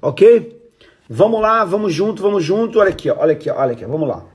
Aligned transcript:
Ok? 0.00 0.58
Vamos 1.08 1.40
lá, 1.40 1.64
vamos 1.64 1.92
junto, 1.92 2.22
vamos 2.22 2.44
junto. 2.44 2.78
Olha 2.78 2.90
aqui, 2.90 3.10
olha 3.10 3.32
aqui, 3.32 3.50
olha 3.50 3.72
aqui, 3.72 3.84
vamos 3.84 4.08
lá. 4.08 4.26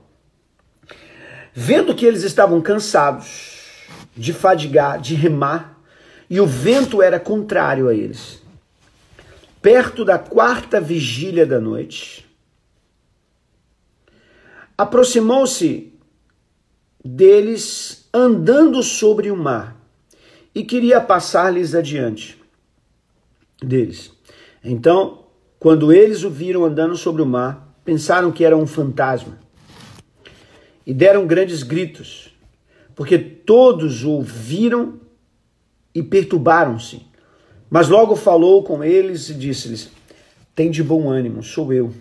Vendo 1.52 1.94
que 1.94 2.04
eles 2.04 2.24
estavam 2.24 2.60
cansados 2.60 3.86
de 4.16 4.32
fadigar, 4.32 5.00
de 5.00 5.14
remar, 5.14 5.80
e 6.28 6.40
o 6.40 6.46
vento 6.46 7.00
era 7.00 7.20
contrário 7.20 7.88
a 7.88 7.94
eles. 7.94 8.42
Perto 9.62 10.04
da 10.04 10.18
quarta 10.18 10.80
vigília 10.80 11.46
da 11.46 11.60
noite, 11.60 12.28
aproximou-se 14.76 15.92
deles 17.04 18.08
andando 18.12 18.82
sobre 18.82 19.30
o 19.30 19.36
mar 19.36 19.76
e 20.54 20.64
queria 20.64 21.00
passar-lhes 21.00 21.74
adiante 21.74 22.40
deles. 23.62 24.12
Então 24.62 25.23
quando 25.64 25.94
eles 25.94 26.24
o 26.24 26.28
viram 26.28 26.62
andando 26.62 26.94
sobre 26.94 27.22
o 27.22 27.26
mar, 27.26 27.74
pensaram 27.82 28.30
que 28.30 28.44
era 28.44 28.54
um 28.54 28.66
fantasma 28.66 29.38
e 30.86 30.92
deram 30.92 31.26
grandes 31.26 31.62
gritos, 31.62 32.36
porque 32.94 33.16
todos 33.18 34.04
o 34.04 34.10
ouviram 34.10 35.00
e 35.94 36.02
perturbaram-se. 36.02 37.06
Mas 37.70 37.88
logo 37.88 38.14
falou 38.14 38.62
com 38.62 38.84
eles 38.84 39.30
e 39.30 39.34
disse-lhes: 39.34 39.88
Tem 40.54 40.70
de 40.70 40.82
bom 40.82 41.08
ânimo, 41.08 41.42
sou 41.42 41.72
eu, 41.72 41.94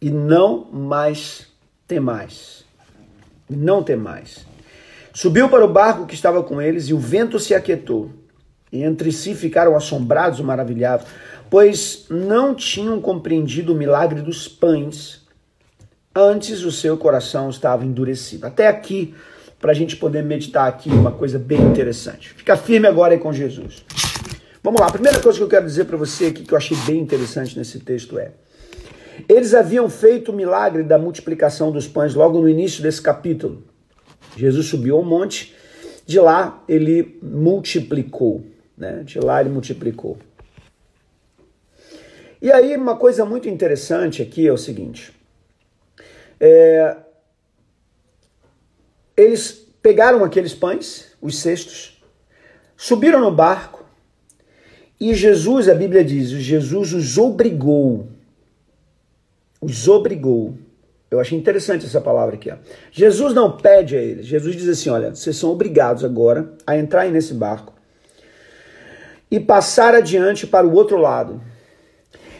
e 0.00 0.08
não 0.08 0.70
mais 0.70 1.48
temais. 1.88 2.64
Não 3.50 3.82
temais. 3.82 4.46
Subiu 5.12 5.48
para 5.48 5.64
o 5.64 5.72
barco 5.72 6.06
que 6.06 6.14
estava 6.14 6.40
com 6.40 6.62
eles 6.62 6.84
e 6.84 6.94
o 6.94 7.00
vento 7.00 7.36
se 7.40 7.52
aquietou. 7.52 8.12
E 8.70 8.84
entre 8.84 9.10
si 9.10 9.34
ficaram 9.34 9.76
assombrados 9.76 10.38
e 10.38 10.42
maravilhados 10.44 11.06
pois 11.50 12.06
não 12.10 12.54
tinham 12.54 13.00
compreendido 13.00 13.72
o 13.72 13.76
milagre 13.76 14.22
dos 14.22 14.48
pães. 14.48 15.22
Antes 16.14 16.62
o 16.62 16.72
seu 16.72 16.96
coração 16.96 17.50
estava 17.50 17.84
endurecido. 17.84 18.46
Até 18.46 18.68
aqui, 18.68 19.14
para 19.60 19.72
a 19.72 19.74
gente 19.74 19.96
poder 19.96 20.22
meditar 20.22 20.68
aqui 20.68 20.90
uma 20.90 21.10
coisa 21.10 21.38
bem 21.38 21.60
interessante. 21.60 22.30
Fica 22.30 22.56
firme 22.56 22.86
agora 22.86 23.14
aí 23.14 23.18
com 23.18 23.32
Jesus. 23.32 23.84
Vamos 24.62 24.80
lá, 24.80 24.86
a 24.86 24.92
primeira 24.92 25.20
coisa 25.20 25.38
que 25.38 25.44
eu 25.44 25.48
quero 25.48 25.66
dizer 25.66 25.84
para 25.84 25.96
você 25.96 26.26
aqui 26.26 26.42
que 26.42 26.52
eu 26.52 26.58
achei 26.58 26.76
bem 26.86 27.00
interessante 27.00 27.58
nesse 27.58 27.80
texto 27.80 28.18
é: 28.18 28.32
eles 29.28 29.54
haviam 29.54 29.88
feito 29.88 30.32
o 30.32 30.34
milagre 30.34 30.82
da 30.82 30.98
multiplicação 30.98 31.70
dos 31.70 31.86
pães 31.86 32.14
logo 32.14 32.40
no 32.40 32.48
início 32.48 32.82
desse 32.82 33.00
capítulo. 33.00 33.62
Jesus 34.36 34.66
subiu 34.66 34.96
ao 34.96 35.04
monte, 35.04 35.54
de 36.06 36.18
lá 36.18 36.62
ele 36.68 37.18
multiplicou, 37.22 38.44
né? 38.76 39.02
De 39.04 39.20
lá 39.20 39.40
ele 39.40 39.50
multiplicou. 39.50 40.18
E 42.44 42.52
aí, 42.52 42.76
uma 42.76 42.94
coisa 42.94 43.24
muito 43.24 43.48
interessante 43.48 44.20
aqui 44.20 44.46
é 44.46 44.52
o 44.52 44.58
seguinte: 44.58 45.18
é, 46.38 46.94
eles 49.16 49.66
pegaram 49.80 50.22
aqueles 50.22 50.52
pães, 50.52 51.16
os 51.22 51.38
cestos, 51.38 52.04
subiram 52.76 53.18
no 53.18 53.32
barco 53.32 53.82
e 55.00 55.14
Jesus, 55.14 55.70
a 55.70 55.74
Bíblia 55.74 56.04
diz, 56.04 56.28
Jesus 56.28 56.92
os 56.92 57.16
obrigou. 57.16 58.08
Os 59.58 59.88
obrigou. 59.88 60.58
Eu 61.10 61.20
achei 61.20 61.38
interessante 61.38 61.86
essa 61.86 61.98
palavra 61.98 62.34
aqui. 62.34 62.50
Ó. 62.50 62.56
Jesus 62.92 63.32
não 63.32 63.56
pede 63.56 63.96
a 63.96 64.02
eles. 64.02 64.26
Jesus 64.26 64.54
diz 64.54 64.68
assim: 64.68 64.90
olha, 64.90 65.14
vocês 65.14 65.34
são 65.34 65.48
obrigados 65.48 66.04
agora 66.04 66.52
a 66.66 66.76
entrar 66.76 67.08
nesse 67.08 67.32
barco 67.32 67.72
e 69.30 69.40
passar 69.40 69.94
adiante 69.94 70.46
para 70.46 70.66
o 70.66 70.74
outro 70.74 70.98
lado. 70.98 71.53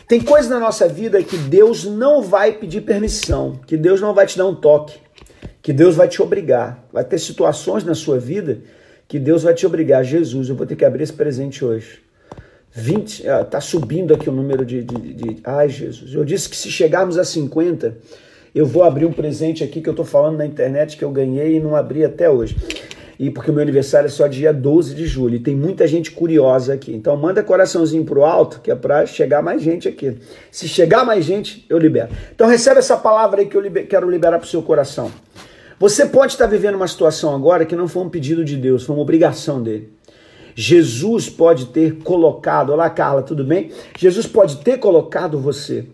Tem 0.07 0.21
coisas 0.21 0.51
na 0.51 0.61
nossa 0.61 0.87
vida 0.87 1.23
que 1.23 1.37
Deus 1.37 1.85
não 1.85 2.21
vai 2.21 2.53
pedir 2.53 2.83
permissão, 2.83 3.59
que 3.67 3.77
Deus 3.77 4.01
não 4.01 4.13
vai 4.13 4.27
te 4.27 4.37
dar 4.37 4.47
um 4.47 4.55
toque, 4.55 4.99
que 5.63 5.73
Deus 5.73 5.97
vai 5.97 6.09
te 6.09 6.21
obrigar. 6.21 6.85
Vai 6.93 7.05
ter 7.05 7.19
situações 7.19 7.85
na 7.85 7.95
sua 7.95 8.19
vida 8.19 8.59
que 9.09 9.19
Deus 9.19 9.43
vai 9.43 9.55
te 9.55 9.67
obrigar. 9.67 10.05
Jesus, 10.05 10.49
eu 10.49 10.57
vou 10.57 10.67
ter 10.67 10.77
que 10.77 10.85
abrir 10.85 11.05
esse 11.05 11.13
presente 11.13 11.65
hoje. 11.65 12.01
20, 12.71 13.29
ah, 13.29 13.45
tá 13.45 13.61
subindo 13.61 14.13
aqui 14.13 14.29
o 14.29 14.33
número 14.33 14.65
de, 14.65 14.83
de, 14.83 15.15
de, 15.15 15.37
Ai, 15.45 15.69
Jesus. 15.69 16.13
Eu 16.13 16.25
disse 16.25 16.49
que 16.49 16.57
se 16.57 16.71
chegarmos 16.71 17.17
a 17.17 17.25
50, 17.25 17.97
eu 18.55 18.67
vou 18.67 18.83
abrir 18.83 19.07
um 19.07 19.13
presente 19.13 19.63
aqui 19.63 19.81
que 19.81 19.89
eu 19.89 19.93
estou 19.93 20.05
falando 20.05 20.39
na 20.39 20.45
internet 20.45 20.97
que 20.97 21.05
eu 21.05 21.11
ganhei 21.11 21.57
e 21.57 21.61
não 21.61 21.77
abri 21.77 22.05
até 22.05 22.29
hoje 22.29 22.57
e 23.19 23.31
porque 23.31 23.51
o 23.51 23.55
meu 23.55 23.63
aniversário 23.63 24.07
é 24.07 24.11
só 24.11 24.27
dia 24.27 24.53
12 24.53 24.95
de 24.95 25.07
julho. 25.07 25.37
E 25.37 25.39
tem 25.39 25.55
muita 25.55 25.87
gente 25.87 26.11
curiosa 26.11 26.75
aqui. 26.75 26.93
Então 26.93 27.17
manda 27.17 27.43
coraçãozinho 27.43 28.05
pro 28.05 28.25
alto, 28.25 28.61
que 28.61 28.71
é 28.71 28.75
para 28.75 29.07
chegar 29.07 29.43
mais 29.43 29.63
gente 29.63 29.89
aqui. 29.89 30.17
Se 30.51 30.69
chegar 30.69 31.05
mais 31.05 31.25
gente, 31.25 31.65
eu 31.69 31.79
libero. 31.79 32.09
Então 32.35 32.49
recebe 32.49 32.79
essa 32.79 32.97
palavra 32.97 33.41
aí 33.41 33.47
que 33.47 33.57
eu 33.57 33.61
liber, 33.61 33.87
quero 33.87 34.11
liberar 34.11 34.39
pro 34.39 34.49
seu 34.49 34.63
coração. 34.63 35.11
Você 35.79 36.07
pode 36.07 36.33
estar 36.33 36.47
vivendo 36.47 36.77
uma 36.77 36.89
situação 36.89 37.35
agora 37.35 37.65
que 37.65 37.77
não 37.77 37.89
foi 37.89 38.03
um 38.05 38.09
pedido 38.09 38.45
de 38.45 38.57
Deus, 38.57 38.85
foi 38.85 38.95
uma 38.95 39.03
obrigação 39.03 39.63
dele. 39.63 39.93
Jesus 40.55 41.29
pode 41.29 41.67
ter 41.67 41.97
colocado, 41.97 42.71
olá 42.71 42.89
Carla, 42.89 43.23
tudo 43.23 43.45
bem? 43.45 43.73
Jesus 43.99 44.27
pode 44.27 44.59
ter 44.59 44.79
colocado 44.79 45.39
você 45.39 45.87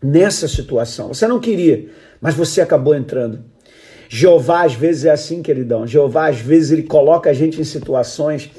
nessa 0.00 0.46
situação. 0.46 1.08
Você 1.08 1.26
não 1.26 1.40
queria, 1.40 1.88
mas 2.20 2.34
você 2.34 2.60
acabou 2.60 2.94
entrando. 2.94 3.40
Jeová 4.08 4.64
às 4.64 4.74
vezes 4.74 5.04
é 5.04 5.10
assim, 5.10 5.42
queridão. 5.42 5.86
Jeová 5.86 6.28
às 6.28 6.38
vezes 6.38 6.70
ele 6.70 6.82
coloca 6.82 7.30
a 7.30 7.32
gente 7.32 7.60
em 7.60 7.64
situações 7.64 8.50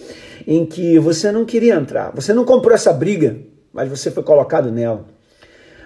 em 0.46 0.66
que 0.66 0.97
você 1.00 1.31
não 1.31 1.46
queria 1.46 1.75
entrar. 1.75 2.12
Você 2.16 2.34
não 2.34 2.46
comprou 2.46 2.74
essa 2.74 2.94
briga, 2.94 3.38
mas 3.74 3.90
você 3.90 4.09
foi 4.09 4.24
colocado 4.24 4.72
nela. 4.72 5.06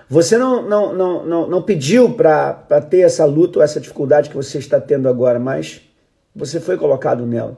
Você 0.10 0.38
não, 0.38 0.68
não, 0.68 0.94
não, 0.94 1.26
não, 1.26 1.50
não 1.50 1.62
pediu 1.62 2.14
para 2.14 2.82
ter 2.90 3.00
essa 3.00 3.24
luta 3.24 3.60
ou 3.60 3.64
essa 3.64 3.80
dificuldade 3.80 4.30
que 4.30 4.36
você 4.36 4.58
está 4.58 4.80
tendo 4.80 5.08
agora, 5.08 5.40
mas 5.40 5.82
você 6.36 6.60
foi 6.60 6.78
colocado 6.78 7.26
nela. 7.26 7.58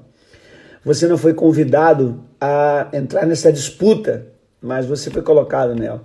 Você 0.86 1.08
não 1.08 1.18
foi 1.18 1.34
convidado 1.34 2.24
a 2.40 2.90
entrar 2.94 3.26
nessa 3.26 3.52
disputa, 3.52 4.28
mas 4.62 4.86
você 4.86 5.10
foi 5.10 5.22
colocado 5.22 5.74
nela. 5.74 6.04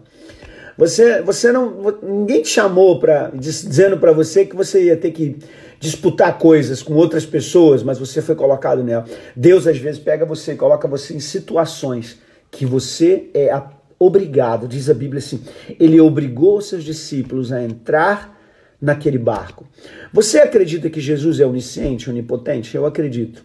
Você, 0.78 1.20
você 1.22 1.50
não, 1.50 1.98
ninguém 2.00 2.40
te 2.40 2.50
chamou 2.50 3.00
para 3.00 3.32
dizendo 3.34 3.98
para 3.98 4.12
você 4.12 4.46
que 4.46 4.54
você 4.54 4.84
ia 4.84 4.96
ter 4.96 5.10
que 5.10 5.36
disputar 5.80 6.38
coisas 6.38 6.84
com 6.84 6.94
outras 6.94 7.26
pessoas, 7.26 7.82
mas 7.82 7.98
você 7.98 8.22
foi 8.22 8.36
colocado 8.36 8.84
nela. 8.84 9.04
Deus 9.34 9.66
às 9.66 9.76
vezes 9.76 10.00
pega 10.00 10.24
você 10.24 10.52
e 10.52 10.56
coloca 10.56 10.86
você 10.86 11.14
em 11.14 11.20
situações 11.20 12.20
que 12.48 12.64
você 12.64 13.28
é 13.34 13.50
obrigado, 13.98 14.68
diz 14.68 14.88
a 14.88 14.94
Bíblia 14.94 15.18
assim, 15.18 15.42
ele 15.80 16.00
obrigou 16.00 16.60
seus 16.60 16.84
discípulos 16.84 17.50
a 17.50 17.60
entrar 17.60 18.38
naquele 18.80 19.18
barco. 19.18 19.66
Você 20.12 20.38
acredita 20.38 20.88
que 20.88 21.00
Jesus 21.00 21.40
é 21.40 21.46
onisciente, 21.46 22.08
onipotente? 22.08 22.76
Eu 22.76 22.86
acredito. 22.86 23.44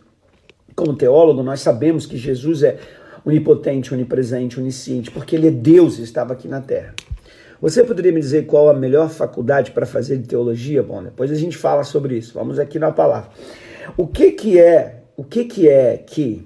Como 0.75 0.95
teólogo, 0.95 1.41
nós 1.41 1.61
sabemos 1.61 2.05
que 2.05 2.16
Jesus 2.16 2.61
é 2.61 2.77
onipotente, 3.25 3.91
onipresente, 3.91 4.59
onisciente, 4.59 5.09
porque 5.09 5.35
ele 5.35 5.47
é 5.47 5.51
Deus 5.51 5.97
e 5.97 6.03
estava 6.03 6.33
aqui 6.33 6.47
na 6.47 6.61
terra. 6.61 6.93
Você 7.63 7.81
poderia 7.81 8.12
me 8.12 8.19
dizer 8.19 8.46
qual 8.46 8.67
a 8.67 8.73
melhor 8.73 9.09
faculdade 9.09 9.72
para 9.72 9.85
fazer 9.85 10.17
de 10.17 10.28
teologia? 10.28 10.84
Bom, 10.84 11.02
depois 11.02 11.32
a 11.32 11.35
gente 11.35 11.55
fala 11.55 11.85
sobre 11.85 12.17
isso. 12.17 12.34
Vamos 12.34 12.59
aqui 12.59 12.78
na 12.78 12.91
palavra. 12.91 13.29
O 13.96 14.05
que 14.05 14.32
que 14.32 14.59
é, 14.59 15.03
o 15.16 15.23
que 15.23 15.46
que 15.46 15.70
é 15.70 15.96
que 15.96 16.46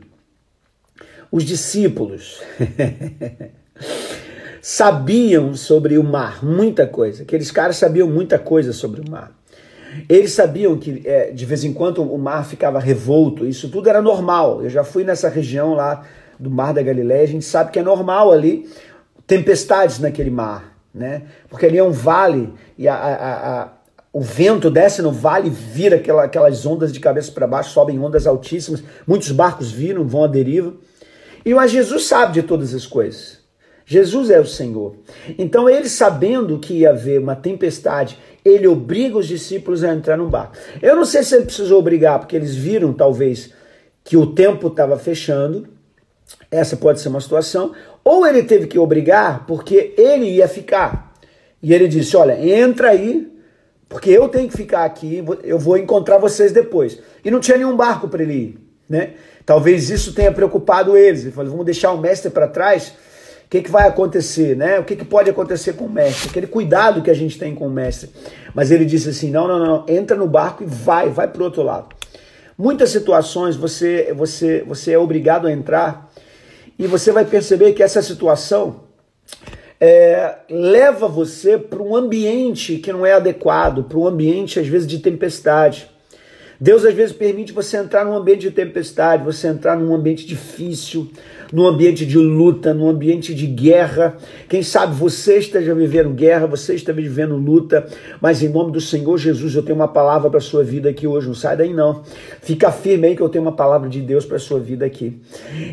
os 1.32 1.44
discípulos 1.44 2.40
sabiam 4.62 5.56
sobre 5.56 5.98
o 5.98 6.04
mar, 6.04 6.46
muita 6.46 6.86
coisa. 6.86 7.24
Aqueles 7.24 7.50
caras 7.50 7.78
sabiam 7.78 8.08
muita 8.08 8.38
coisa 8.38 8.72
sobre 8.72 9.02
o 9.02 9.10
mar. 9.10 9.32
Eles 10.08 10.34
sabiam 10.34 10.78
que 10.78 11.02
é, 11.04 11.32
de 11.32 11.46
vez 11.48 11.64
em 11.64 11.74
quando 11.74 12.04
o 12.04 12.18
mar 12.20 12.46
ficava 12.46 12.80
revolto, 12.80 13.44
isso 13.44 13.70
tudo 13.70 13.90
era 13.90 14.04
normal. 14.04 14.62
Eu 14.62 14.70
já 14.70 14.84
fui 14.84 15.04
nessa 15.04 15.30
região 15.30 15.74
lá 15.74 16.06
do 16.40 16.52
Mar 16.52 16.76
da 16.76 16.84
Galileia, 16.84 17.24
a 17.24 17.28
gente 17.28 17.46
sabe 17.46 17.72
que 17.72 17.80
é 17.80 17.84
normal 17.84 18.32
ali 18.32 18.70
tempestades 19.26 19.98
naquele 19.98 20.30
mar 20.30 20.77
né? 20.98 21.24
Porque 21.50 21.66
ali 21.66 21.78
é 21.78 21.84
um 21.84 21.92
vale 21.92 22.54
e 22.78 22.88
a, 22.88 22.96
a, 22.96 23.62
a, 23.62 23.70
o 24.12 24.22
vento 24.22 24.70
desce 24.70 25.02
no 25.02 25.12
vale, 25.12 25.50
vira 25.50 25.98
aquela, 25.98 26.24
aquelas 26.24 26.66
ondas 26.66 26.92
de 26.92 27.00
cabeça 27.00 27.32
para 27.32 27.48
baixo, 27.48 27.72
sobem 27.72 28.00
ondas 28.00 28.26
altíssimas. 28.26 28.84
Muitos 29.06 29.32
barcos 29.32 29.72
viram, 29.72 30.08
vão 30.08 30.24
à 30.24 30.28
deriva. 30.28 30.74
E 31.46 31.54
mas 31.54 31.72
Jesus 31.72 32.06
sabe 32.06 32.34
de 32.34 32.44
todas 32.44 32.74
as 32.74 32.86
coisas. 32.86 33.38
Jesus 33.86 34.30
é 34.30 34.38
o 34.38 34.46
Senhor. 34.46 34.96
Então, 35.38 35.70
ele 35.70 35.88
sabendo 35.88 36.60
que 36.60 36.80
ia 36.80 36.90
haver 36.90 37.22
uma 37.22 37.38
tempestade, 37.38 38.20
ele 38.44 38.68
obriga 38.68 39.18
os 39.18 39.26
discípulos 39.26 39.82
a 39.82 39.94
entrar 39.94 40.18
no 40.18 40.28
barco. 40.28 40.58
Eu 40.82 40.94
não 40.94 41.06
sei 41.06 41.24
se 41.24 41.34
ele 41.34 41.46
precisou 41.46 41.80
obrigar, 41.80 42.20
porque 42.20 42.36
eles 42.36 42.54
viram, 42.54 42.92
talvez, 42.92 43.54
que 44.04 44.18
o 44.18 44.28
tempo 44.28 44.68
estava 44.68 44.98
fechando. 44.98 45.70
Essa 46.50 46.78
pode 46.78 47.00
ser 47.00 47.10
uma 47.10 47.22
situação. 47.22 47.74
Ou 48.04 48.26
ele 48.26 48.44
teve 48.44 48.68
que 48.68 48.80
obrigar, 48.80 49.46
porque 49.46 49.94
ele 49.98 50.26
ia 50.26 50.48
ficar. 50.48 51.14
E 51.62 51.74
ele 51.74 51.88
disse: 51.88 52.16
Olha, 52.16 52.40
entra 52.40 52.90
aí, 52.90 53.32
porque 53.90 54.10
eu 54.10 54.30
tenho 54.30 54.50
que 54.50 54.56
ficar 54.56 54.86
aqui, 54.86 55.24
eu 55.44 55.60
vou 55.60 55.78
encontrar 55.78 56.18
vocês 56.18 56.52
depois. 56.52 57.00
E 57.24 57.32
não 57.32 57.40
tinha 57.40 57.58
nenhum 57.58 57.76
barco 57.76 58.08
para 58.08 58.24
ele 58.24 58.34
ir. 58.34 58.60
Né? 58.90 59.14
Talvez 59.46 59.90
isso 59.90 60.14
tenha 60.14 60.32
preocupado 60.32 60.96
eles. 60.96 61.24
Ele 61.24 61.32
falou: 61.32 61.52
Vamos 61.52 61.66
deixar 61.66 61.92
o 61.92 61.98
mestre 61.98 62.32
para 62.32 62.48
trás 62.48 62.94
o 63.48 63.50
que, 63.50 63.62
que 63.62 63.72
vai 63.72 63.88
acontecer, 63.88 64.58
né? 64.58 64.78
O 64.78 64.84
que, 64.84 64.94
que 64.94 65.06
pode 65.06 65.30
acontecer 65.30 65.72
com 65.72 65.86
o 65.86 65.90
mestre? 65.90 66.30
Aquele 66.30 66.48
cuidado 66.48 67.02
que 67.02 67.10
a 67.10 67.14
gente 67.14 67.40
tem 67.40 67.56
com 67.56 67.66
o 67.66 67.72
mestre. 67.72 68.10
Mas 68.54 68.72
ele 68.72 68.84
disse 68.84 69.08
assim: 69.08 69.32
não, 69.32 69.48
não, 69.48 69.58
não, 69.58 69.86
entra 69.88 70.18
no 70.18 70.28
barco 70.28 70.64
e 70.64 70.66
vai, 70.66 71.08
vai 71.08 71.30
para 71.30 71.42
o 71.42 71.46
outro 71.46 71.64
lado. 71.64 71.96
Muitas 72.58 72.90
situações 72.90 73.56
você, 73.56 74.14
você, 74.14 74.66
você 74.68 74.92
é 74.92 75.00
obrigado 75.00 75.48
a 75.48 75.52
entrar 75.52 76.07
e 76.78 76.86
você 76.86 77.12
vai 77.12 77.26
perceber 77.26 77.74
que 77.74 77.82
essa 77.82 78.02
situação 78.02 78.88
é, 79.80 80.38
leva 80.50 81.08
você 81.08 81.58
para 81.58 81.82
um 81.82 81.96
ambiente 81.96 82.78
que 82.78 82.92
não 82.92 83.06
é 83.06 83.14
adequado, 83.14 83.84
para 83.84 83.98
um 83.98 84.08
ambiente 84.08 84.60
às 84.60 84.68
vezes 84.68 84.88
de 84.88 85.00
tempestade. 85.00 85.90
Deus 86.60 86.84
às 86.84 86.94
vezes 86.94 87.16
permite 87.16 87.52
você 87.52 87.78
entrar 87.78 88.04
num 88.04 88.16
ambiente 88.16 88.42
de 88.42 88.52
tempestade, 88.52 89.24
você 89.24 89.48
entrar 89.48 89.78
num 89.78 89.94
ambiente 89.94 90.26
difícil, 90.26 91.08
num 91.52 91.66
ambiente 91.66 92.06
de 92.06 92.18
luta, 92.18 92.74
num 92.74 92.90
ambiente 92.90 93.34
de 93.34 93.46
guerra. 93.46 94.18
Quem 94.50 94.64
sabe 94.64 94.96
você 94.96 95.38
esteja 95.38 95.74
vivendo 95.76 96.10
guerra, 96.10 96.48
você 96.48 96.74
está 96.74 96.92
vivendo 96.92 97.36
luta, 97.36 97.86
mas 98.20 98.42
em 98.42 98.50
nome 98.50 98.72
do 98.72 98.82
Senhor 98.82 99.18
Jesus 99.18 99.56
eu 99.56 99.64
tenho 99.64 99.76
uma 99.76 99.88
palavra 99.88 100.30
para 100.30 100.40
a 100.40 100.42
sua 100.42 100.64
vida 100.64 100.90
aqui 100.90 101.06
hoje. 101.06 101.28
Não 101.28 101.36
sai 101.36 101.56
daí 101.56 101.74
não. 101.74 102.02
Fica 102.42 102.72
firme 102.72 103.08
aí 103.08 103.16
que 103.16 103.22
eu 103.22 103.30
tenho 103.30 103.44
uma 103.44 103.56
palavra 103.56 103.88
de 103.88 104.02
Deus 104.02 104.26
para 104.26 104.38
a 104.38 104.40
sua 104.40 104.60
vida 104.60 104.86
aqui. 104.86 105.18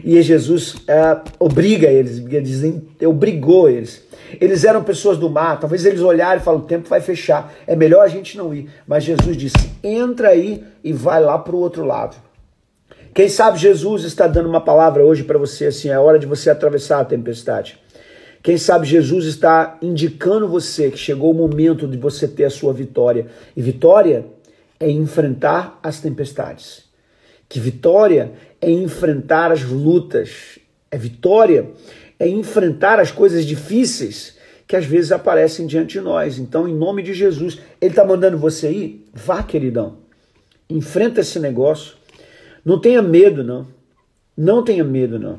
E 0.05 0.21
Jesus 0.23 0.77
é, 0.87 1.19
obriga 1.39 1.89
eles, 1.89 2.23
dizem, 2.43 2.83
obrigou 3.07 3.69
eles. 3.69 4.03
Eles 4.41 4.65
eram 4.65 4.83
pessoas 4.83 5.19
do 5.19 5.31
mar, 5.31 5.61
talvez 5.61 5.85
eles 5.85 6.01
olharem 6.01 6.41
e 6.41 6.45
falem: 6.45 6.61
o 6.61 6.65
tempo 6.65 6.89
vai 6.89 7.01
fechar, 7.01 7.53
é 7.67 7.77
melhor 7.77 8.03
a 8.03 8.09
gente 8.09 8.37
não 8.37 8.55
ir. 8.55 8.69
Mas 8.87 9.05
Jesus 9.05 9.37
disse: 9.37 9.71
entra 9.83 10.29
aí 10.29 10.65
e 10.83 10.93
vai 10.93 11.21
lá 11.21 11.39
para 11.39 11.55
o 11.55 11.59
outro 11.59 11.85
lado. 11.85 12.17
Quem 13.15 13.29
sabe 13.29 13.59
Jesus 13.59 14.03
está 14.03 14.27
dando 14.27 14.49
uma 14.49 14.61
palavra 14.61 15.05
hoje 15.05 15.23
para 15.23 15.39
você 15.39 15.67
assim, 15.67 15.89
é 15.89 15.99
hora 15.99 16.19
de 16.19 16.27
você 16.27 16.51
atravessar 16.51 17.01
a 17.01 17.05
tempestade. 17.05 17.79
Quem 18.43 18.59
sabe 18.59 18.87
Jesus 18.87 19.25
está 19.25 19.79
indicando 19.81 20.49
você 20.49 20.91
que 20.91 20.99
chegou 20.99 21.31
o 21.31 21.35
momento 21.35 21.87
de 21.87 21.97
você 21.97 22.29
ter 22.29 22.45
a 22.45 22.51
sua 22.51 22.73
vitória. 22.73 23.29
E 23.57 23.63
vitória 23.63 24.27
é 24.79 24.91
enfrentar 24.91 25.79
as 25.83 26.01
tempestades. 26.01 26.85
Que 27.49 27.59
vitória 27.61 28.33
é 28.61 28.71
enfrentar 28.71 29.51
as 29.51 29.63
lutas. 29.63 30.59
É 30.91 30.99
vitória 30.99 31.71
é 32.19 32.29
enfrentar 32.29 33.01
as 33.01 33.11
coisas 33.11 33.45
difíceis 33.45 34.37
que 34.67 34.77
às 34.77 34.85
vezes 34.85 35.13
aparecem 35.13 35.67
diante 35.67 35.95
de 35.95 36.01
nós. 36.01 36.39
Então, 36.39 36.67
em 36.67 36.75
nome 36.75 37.03
de 37.03 37.13
Jesus, 37.13 37.59
ele 37.81 37.91
está 37.93 38.05
mandando 38.05 38.39
você 38.39 38.71
ir? 38.71 39.09
Vá, 39.13 39.43
queridão. 39.43 39.99
Enfrenta 40.71 41.21
esse 41.21 41.39
negócio 41.39 41.97
não 42.65 42.79
tenha 42.79 43.03
medo, 43.03 43.45
não. 43.45 43.67
Não 44.37 44.65
tenha 44.65 44.83
medo, 44.83 45.19
não. 45.19 45.39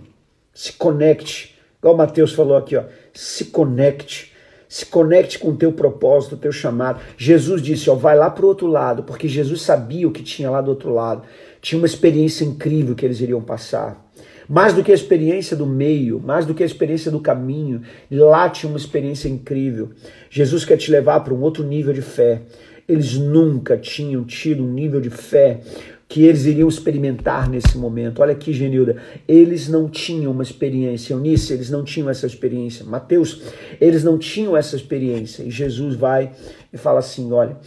Se 0.53 0.71
conecte. 0.73 1.55
Igual 1.79 1.95
o 1.95 1.97
Mateus 1.97 2.33
falou 2.33 2.55
aqui, 2.55 2.75
ó. 2.75 2.83
Se 3.13 3.45
conecte. 3.45 4.31
Se 4.69 4.85
conecte 4.85 5.39
com 5.39 5.49
o 5.49 5.55
teu 5.55 5.71
propósito, 5.71 6.35
o 6.35 6.37
teu 6.37 6.51
chamado. 6.51 6.99
Jesus 7.17 7.61
disse, 7.63 7.89
ó, 7.89 7.95
vai 7.95 8.15
lá 8.15 8.29
para 8.29 8.45
o 8.45 8.47
outro 8.47 8.67
lado, 8.67 9.03
porque 9.03 9.27
Jesus 9.27 9.61
sabia 9.61 10.07
o 10.07 10.11
que 10.11 10.21
tinha 10.21 10.49
lá 10.51 10.61
do 10.61 10.69
outro 10.69 10.93
lado. 10.93 11.23
Tinha 11.61 11.79
uma 11.79 11.87
experiência 11.87 12.45
incrível 12.45 12.93
que 12.93 13.05
eles 13.05 13.19
iriam 13.19 13.41
passar. 13.41 14.05
Mais 14.47 14.73
do 14.73 14.83
que 14.83 14.91
a 14.91 14.95
experiência 14.95 15.55
do 15.55 15.65
meio, 15.65 16.19
mais 16.19 16.45
do 16.45 16.53
que 16.53 16.63
a 16.63 16.65
experiência 16.65 17.11
do 17.11 17.19
caminho, 17.19 17.81
lá 18.11 18.49
tinha 18.49 18.69
uma 18.69 18.77
experiência 18.77 19.27
incrível. 19.27 19.89
Jesus 20.29 20.65
quer 20.65 20.77
te 20.77 20.91
levar 20.91 21.21
para 21.21 21.33
um 21.33 21.41
outro 21.41 21.63
nível 21.63 21.93
de 21.93 22.01
fé. 22.01 22.41
Eles 22.87 23.15
nunca 23.15 23.77
tinham 23.77 24.23
tido 24.23 24.63
um 24.63 24.71
nível 24.71 25.01
de 25.01 25.09
fé 25.09 25.61
que 26.07 26.23
eles 26.23 26.45
iriam 26.45 26.69
experimentar 26.69 27.49
nesse 27.49 27.77
momento. 27.77 28.21
Olha 28.21 28.33
aqui, 28.33 28.53
Genilda, 28.53 28.97
eles 29.27 29.67
não 29.67 29.89
tinham 29.89 30.31
uma 30.31 30.43
experiência. 30.43 31.13
Eunice, 31.13 31.51
eles 31.51 31.69
não 31.71 31.83
tinham 31.83 32.09
essa 32.09 32.27
experiência. 32.27 32.85
Mateus, 32.85 33.41
eles 33.81 34.03
não 34.03 34.17
tinham 34.17 34.55
essa 34.55 34.75
experiência. 34.75 35.43
E 35.43 35.49
Jesus 35.49 35.95
vai 35.95 36.31
e 36.71 36.77
fala 36.77 36.99
assim: 36.99 37.31
olha, 37.31 37.57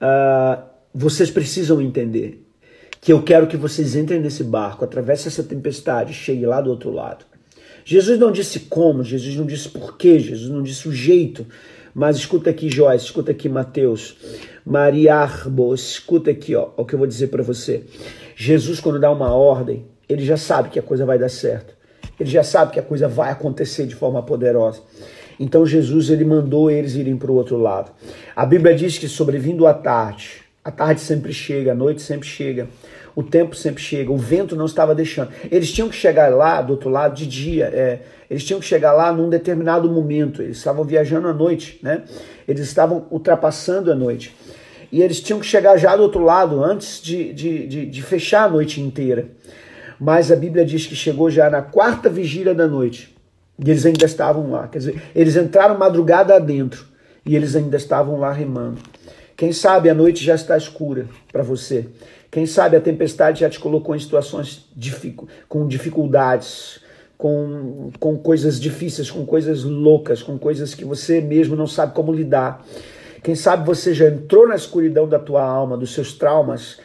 uh, 0.00 0.62
vocês 0.94 1.30
precisam 1.30 1.80
entender 1.80 2.47
que 3.00 3.12
eu 3.12 3.22
quero 3.22 3.46
que 3.46 3.56
vocês 3.56 3.94
entrem 3.94 4.20
nesse 4.20 4.44
barco, 4.44 4.84
atravessem 4.84 5.28
essa 5.28 5.42
tempestade, 5.42 6.12
cheguem 6.12 6.46
lá 6.46 6.60
do 6.60 6.70
outro 6.70 6.90
lado. 6.90 7.24
Jesus 7.84 8.18
não 8.18 8.30
disse 8.30 8.60
como, 8.60 9.02
Jesus 9.02 9.34
não 9.36 9.46
disse 9.46 9.68
porquê, 9.68 10.18
Jesus 10.18 10.50
não 10.50 10.62
disse 10.62 10.88
o 10.88 10.92
jeito, 10.92 11.46
mas 11.94 12.16
escuta 12.16 12.50
aqui, 12.50 12.68
Joyce, 12.68 13.06
escuta 13.06 13.30
aqui, 13.30 13.48
Mateus. 13.48 14.16
Maria 14.64 15.16
Arbo, 15.16 15.74
escuta 15.74 16.30
aqui, 16.30 16.54
ó, 16.54 16.68
o 16.76 16.84
que 16.84 16.94
eu 16.94 16.98
vou 16.98 17.08
dizer 17.08 17.28
para 17.28 17.42
você. 17.42 17.84
Jesus, 18.36 18.78
quando 18.78 19.00
dá 19.00 19.10
uma 19.10 19.32
ordem, 19.32 19.86
ele 20.08 20.24
já 20.24 20.36
sabe 20.36 20.68
que 20.68 20.78
a 20.78 20.82
coisa 20.82 21.06
vai 21.06 21.18
dar 21.18 21.28
certo. 21.28 21.74
Ele 22.20 22.28
já 22.28 22.42
sabe 22.42 22.72
que 22.72 22.78
a 22.78 22.82
coisa 22.82 23.08
vai 23.08 23.30
acontecer 23.30 23.86
de 23.86 23.94
forma 23.94 24.22
poderosa. 24.22 24.82
Então 25.38 25.64
Jesus 25.64 26.10
ele 26.10 26.24
mandou 26.24 26.70
eles 26.70 26.94
irem 26.94 27.16
para 27.16 27.30
o 27.30 27.34
outro 27.34 27.56
lado. 27.56 27.92
A 28.34 28.44
Bíblia 28.44 28.74
diz 28.74 28.98
que 28.98 29.08
sobrevindo 29.08 29.66
à 29.66 29.74
tarde, 29.74 30.42
a 30.68 30.70
tarde 30.70 31.00
sempre 31.00 31.32
chega, 31.32 31.72
a 31.72 31.74
noite 31.74 32.02
sempre 32.02 32.28
chega, 32.28 32.68
o 33.16 33.22
tempo 33.22 33.56
sempre 33.56 33.82
chega, 33.82 34.12
o 34.12 34.18
vento 34.18 34.54
não 34.54 34.66
estava 34.66 34.94
deixando. 34.94 35.30
Eles 35.50 35.72
tinham 35.72 35.88
que 35.88 35.96
chegar 35.96 36.28
lá 36.28 36.60
do 36.60 36.74
outro 36.74 36.90
lado 36.90 37.14
de 37.14 37.26
dia, 37.26 37.70
é, 37.72 38.00
eles 38.28 38.44
tinham 38.44 38.60
que 38.60 38.66
chegar 38.66 38.92
lá 38.92 39.10
num 39.10 39.30
determinado 39.30 39.90
momento. 39.90 40.42
Eles 40.42 40.58
estavam 40.58 40.84
viajando 40.84 41.26
à 41.26 41.32
noite, 41.32 41.80
né? 41.82 42.02
Eles 42.46 42.60
estavam 42.60 43.06
ultrapassando 43.10 43.90
a 43.90 43.94
noite. 43.94 44.36
E 44.92 45.00
eles 45.00 45.22
tinham 45.22 45.40
que 45.40 45.46
chegar 45.46 45.78
já 45.78 45.96
do 45.96 46.02
outro 46.02 46.22
lado 46.22 46.62
antes 46.62 47.00
de, 47.00 47.32
de, 47.32 47.66
de, 47.66 47.86
de 47.86 48.02
fechar 48.02 48.44
a 48.44 48.48
noite 48.50 48.78
inteira. 48.78 49.26
Mas 49.98 50.30
a 50.30 50.36
Bíblia 50.36 50.66
diz 50.66 50.86
que 50.86 50.94
chegou 50.94 51.30
já 51.30 51.48
na 51.48 51.62
quarta 51.62 52.10
vigília 52.10 52.54
da 52.54 52.66
noite. 52.66 53.16
E 53.58 53.70
eles 53.70 53.86
ainda 53.86 54.04
estavam 54.04 54.50
lá. 54.50 54.68
Quer 54.68 54.78
dizer, 54.80 55.02
eles 55.14 55.34
entraram 55.34 55.78
madrugada 55.78 56.36
adentro. 56.36 56.84
E 57.24 57.34
eles 57.34 57.56
ainda 57.56 57.78
estavam 57.78 58.20
lá 58.20 58.30
remando. 58.30 58.78
Quem 59.38 59.52
sabe 59.52 59.88
a 59.88 59.94
noite 59.94 60.24
já 60.24 60.34
está 60.34 60.56
escura 60.56 61.06
para 61.30 61.44
você. 61.44 61.86
Quem 62.28 62.44
sabe 62.44 62.76
a 62.76 62.80
tempestade 62.80 63.42
já 63.42 63.48
te 63.48 63.60
colocou 63.60 63.94
em 63.94 63.98
situações 64.00 64.68
com 65.48 65.68
dificuldades, 65.68 66.80
com, 67.16 67.92
com 68.00 68.18
coisas 68.18 68.58
difíceis, 68.58 69.12
com 69.12 69.24
coisas 69.24 69.62
loucas, 69.62 70.24
com 70.24 70.36
coisas 70.36 70.74
que 70.74 70.84
você 70.84 71.20
mesmo 71.20 71.54
não 71.54 71.68
sabe 71.68 71.94
como 71.94 72.12
lidar. 72.12 72.66
Quem 73.22 73.36
sabe 73.36 73.64
você 73.64 73.94
já 73.94 74.08
entrou 74.08 74.48
na 74.48 74.56
escuridão 74.56 75.08
da 75.08 75.20
tua 75.20 75.44
alma, 75.44 75.76
dos 75.76 75.94
seus 75.94 76.14
traumas. 76.14 76.80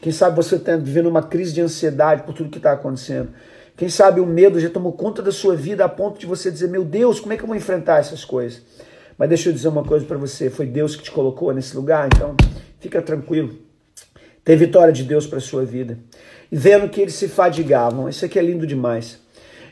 Quem 0.00 0.12
sabe 0.12 0.36
você 0.36 0.54
está 0.54 0.76
vivendo 0.76 1.08
uma 1.08 1.24
crise 1.24 1.52
de 1.52 1.60
ansiedade 1.60 2.22
por 2.22 2.34
tudo 2.34 2.50
que 2.50 2.58
está 2.58 2.70
acontecendo. 2.70 3.30
Quem 3.76 3.88
sabe 3.88 4.20
o 4.20 4.26
medo 4.26 4.60
já 4.60 4.70
tomou 4.70 4.92
conta 4.92 5.22
da 5.22 5.32
sua 5.32 5.56
vida 5.56 5.84
a 5.84 5.88
ponto 5.88 6.20
de 6.20 6.26
você 6.26 6.52
dizer: 6.52 6.68
Meu 6.68 6.84
Deus, 6.84 7.18
como 7.18 7.32
é 7.32 7.36
que 7.36 7.42
eu 7.42 7.48
vou 7.48 7.56
enfrentar 7.56 7.98
essas 7.98 8.24
coisas? 8.24 8.62
Mas 9.18 9.28
deixa 9.28 9.48
eu 9.48 9.52
dizer 9.52 9.68
uma 9.68 9.84
coisa 9.84 10.04
para 10.04 10.16
você: 10.16 10.50
foi 10.50 10.66
Deus 10.66 10.96
que 10.96 11.02
te 11.02 11.10
colocou 11.10 11.52
nesse 11.52 11.76
lugar, 11.76 12.06
então 12.06 12.34
fica 12.80 13.00
tranquilo. 13.00 13.54
Tem 14.44 14.56
vitória 14.56 14.92
de 14.92 15.02
Deus 15.02 15.26
para 15.26 15.40
sua 15.40 15.64
vida. 15.64 15.98
E 16.50 16.56
vendo 16.56 16.88
que 16.88 17.00
eles 17.00 17.14
se 17.14 17.26
fadigavam, 17.26 18.08
isso 18.08 18.24
aqui 18.24 18.38
é 18.38 18.42
lindo 18.42 18.66
demais. 18.66 19.18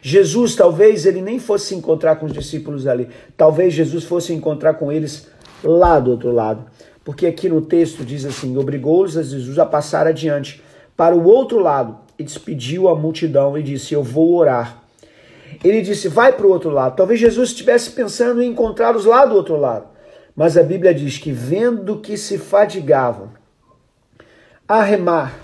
Jesus, 0.02 0.54
talvez 0.54 1.06
ele 1.06 1.22
nem 1.22 1.38
fosse 1.38 1.66
se 1.68 1.74
encontrar 1.74 2.16
com 2.16 2.26
os 2.26 2.32
discípulos 2.32 2.86
ali, 2.86 3.08
talvez 3.36 3.72
Jesus 3.72 4.04
fosse 4.04 4.34
encontrar 4.34 4.74
com 4.74 4.92
eles 4.92 5.28
lá 5.62 5.98
do 5.98 6.10
outro 6.10 6.30
lado. 6.30 6.66
Porque 7.04 7.26
aqui 7.26 7.48
no 7.48 7.62
texto 7.62 8.04
diz 8.04 8.24
assim: 8.24 8.56
obrigou-os 8.56 9.16
a 9.16 9.22
Jesus 9.22 9.58
a 9.58 9.66
passar 9.66 10.06
adiante 10.06 10.62
para 10.96 11.14
o 11.14 11.24
outro 11.24 11.58
lado 11.58 11.98
e 12.18 12.24
despediu 12.24 12.88
a 12.88 12.94
multidão 12.94 13.56
e 13.56 13.62
disse: 13.62 13.94
Eu 13.94 14.02
vou 14.02 14.34
orar. 14.34 14.83
Ele 15.62 15.82
disse: 15.82 16.08
Vai 16.08 16.32
para 16.32 16.46
o 16.46 16.50
outro 16.50 16.70
lado. 16.70 16.96
Talvez 16.96 17.20
Jesus 17.20 17.50
estivesse 17.50 17.90
pensando 17.90 18.42
em 18.42 18.50
encontrá-los 18.50 19.04
lá 19.04 19.24
do 19.26 19.34
outro 19.34 19.56
lado. 19.56 19.86
Mas 20.34 20.56
a 20.56 20.62
Bíblia 20.62 20.92
diz 20.92 21.18
que, 21.18 21.30
vendo 21.30 22.00
que 22.00 22.16
se 22.16 22.38
fadigavam 22.38 23.30
a 24.66 24.82
remar, 24.82 25.38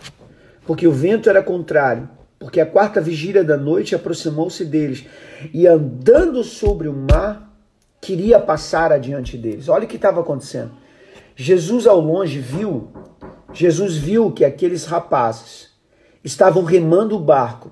porque 0.66 0.86
o 0.86 0.92
vento 0.92 1.28
era 1.28 1.42
contrário, 1.42 2.08
porque 2.38 2.60
a 2.60 2.66
quarta 2.66 3.00
vigília 3.00 3.44
da 3.44 3.56
noite 3.56 3.94
aproximou-se 3.94 4.64
deles, 4.64 5.04
e 5.52 5.66
andando 5.66 6.42
sobre 6.42 6.88
o 6.88 6.92
mar, 6.92 7.54
queria 8.00 8.40
passar 8.40 8.92
adiante 8.92 9.36
deles. 9.36 9.68
Olha 9.68 9.84
o 9.84 9.88
que 9.88 9.96
estava 9.96 10.20
acontecendo. 10.20 10.72
Jesus 11.36 11.86
ao 11.86 12.00
longe 12.00 12.38
viu, 12.38 12.88
Jesus 13.52 13.96
viu 13.96 14.32
que 14.32 14.44
aqueles 14.44 14.86
rapazes 14.86 15.70
estavam 16.24 16.64
remando 16.64 17.16
o 17.16 17.20
barco, 17.20 17.70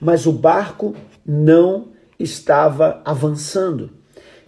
mas 0.00 0.26
o 0.26 0.32
barco 0.32 0.94
não 1.26 1.88
estava 2.18 3.00
avançando. 3.04 3.90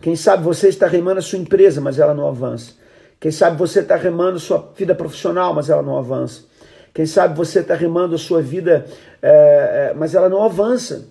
Quem 0.01 0.15
sabe 0.15 0.45
você 0.45 0.69
está 0.69 0.87
remando 0.87 1.19
a 1.19 1.23
sua 1.23 1.39
empresa, 1.39 1.81
mas 1.81 1.99
ela 1.99 2.15
não 2.15 2.29
avança. 2.29 2.73
Quem 3.19 3.31
sabe 3.31 3.57
você 3.57 3.81
está 3.81 3.97
remando 3.97 4.37
a 4.37 4.41
sua 4.41 4.73
vida 4.77 4.95
profissional, 4.95 5.55
mas 5.55 5.71
ela 5.71 5.83
não 5.83 5.97
avança. 5.97 6.45
Quem 6.93 7.07
sabe 7.07 7.37
você 7.37 7.61
está 7.61 7.75
remando 7.75 8.15
a 8.15 8.19
sua 8.19 8.41
vida, 8.41 8.87
é, 9.21 9.93
mas 9.97 10.15
ela 10.15 10.29
não 10.29 10.43
avança. 10.43 11.09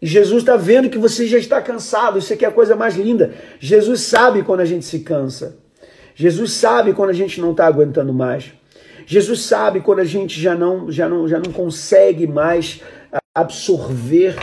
E 0.00 0.06
Jesus 0.06 0.42
está 0.42 0.56
vendo 0.56 0.90
que 0.90 0.98
você 0.98 1.26
já 1.26 1.38
está 1.38 1.60
cansado. 1.60 2.18
Isso 2.18 2.32
aqui 2.32 2.44
é 2.44 2.48
a 2.48 2.52
coisa 2.52 2.76
mais 2.76 2.96
linda. 2.96 3.32
Jesus 3.58 4.00
sabe 4.02 4.42
quando 4.42 4.60
a 4.60 4.64
gente 4.64 4.84
se 4.84 5.00
cansa. 5.00 5.56
Jesus 6.14 6.52
sabe 6.52 6.92
quando 6.92 7.10
a 7.10 7.14
gente 7.14 7.40
não 7.40 7.50
está 7.50 7.66
aguentando 7.66 8.12
mais. 8.12 8.52
Jesus 9.06 9.40
sabe 9.40 9.80
quando 9.80 10.00
a 10.00 10.04
gente 10.04 10.40
já 10.40 10.54
não, 10.54 10.90
já 10.90 11.08
não, 11.08 11.28
já 11.28 11.38
não 11.38 11.52
consegue 11.52 12.26
mais 12.26 12.80
absorver 13.34 14.36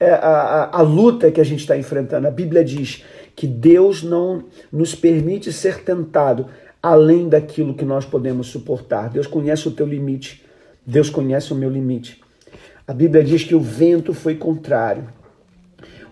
a, 0.00 0.14
a, 0.14 0.78
a 0.78 0.82
luta 0.82 1.30
que 1.30 1.40
a 1.40 1.44
gente 1.44 1.60
está 1.60 1.76
enfrentando. 1.76 2.26
A 2.26 2.30
Bíblia 2.30 2.64
diz 2.64 3.04
que 3.36 3.46
Deus 3.46 4.02
não 4.02 4.44
nos 4.72 4.94
permite 4.94 5.52
ser 5.52 5.82
tentado 5.82 6.46
além 6.82 7.28
daquilo 7.28 7.74
que 7.74 7.84
nós 7.84 8.04
podemos 8.04 8.46
suportar. 8.46 9.10
Deus 9.10 9.26
conhece 9.26 9.68
o 9.68 9.70
teu 9.70 9.86
limite. 9.86 10.44
Deus 10.86 11.10
conhece 11.10 11.52
o 11.52 11.56
meu 11.56 11.70
limite. 11.70 12.20
A 12.86 12.94
Bíblia 12.94 13.22
diz 13.22 13.44
que 13.44 13.54
o 13.54 13.60
vento 13.60 14.14
foi 14.14 14.34
contrário. 14.34 15.04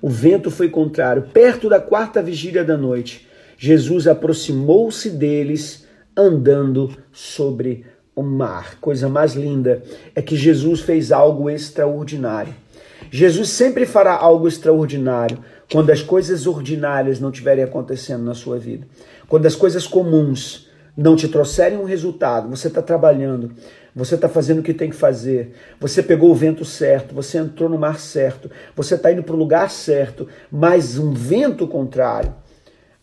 O 0.01 0.09
vento 0.09 0.51
foi 0.51 0.69
contrário. 0.69 1.23
Perto 1.33 1.69
da 1.69 1.81
quarta 1.81 2.23
vigília 2.23 2.65
da 2.65 2.77
noite, 2.77 3.27
Jesus 3.57 4.07
aproximou-se 4.07 5.11
deles 5.11 5.87
andando 6.17 6.97
sobre 7.11 7.85
o 8.15 8.23
mar. 8.23 8.79
Coisa 8.81 9.09
mais 9.09 9.35
linda 9.35 9.83
é 10.15 10.23
que 10.23 10.37
Jesus 10.37 10.81
fez 10.81 11.11
algo 11.11 11.51
extraordinário. 11.51 12.55
Jesus 13.11 13.51
sempre 13.51 13.87
fará 13.87 14.15
algo 14.15 14.47
extraordinário 14.47 15.39
quando 15.71 15.91
as 15.91 16.03
coisas 16.03 16.47
ordinárias 16.47 17.21
não 17.21 17.31
estiverem 17.31 17.65
acontecendo 17.65 18.23
na 18.23 18.35
sua 18.35 18.59
vida. 18.59 18.87
Quando 19.29 19.47
as 19.47 19.55
coisas 19.55 19.87
comuns 19.87 20.69
não 20.97 21.15
te 21.15 21.29
trouxerem 21.29 21.79
um 21.79 21.85
resultado, 21.85 22.49
você 22.49 22.69
está 22.69 22.83
trabalhando, 22.83 23.53
você 23.95 24.15
está 24.17 24.29
fazendo 24.29 24.59
o 24.59 24.63
que 24.63 24.75
tem 24.75 24.91
que 24.91 24.97
fazer, 24.97 25.55
você 25.79 26.03
pegou 26.03 26.31
o 26.31 26.35
vento 26.35 26.65
certo, 26.65 27.15
você 27.15 27.39
entrou 27.39 27.69
no 27.69 27.79
mar 27.79 27.99
certo, 28.01 28.51
você 28.75 28.95
está 28.95 29.13
indo 29.13 29.23
para 29.23 29.35
o 29.35 29.39
lugar 29.39 29.71
certo, 29.71 30.27
mas 30.51 30.99
um 30.99 31.13
vento 31.13 31.67
contrário 31.67 32.35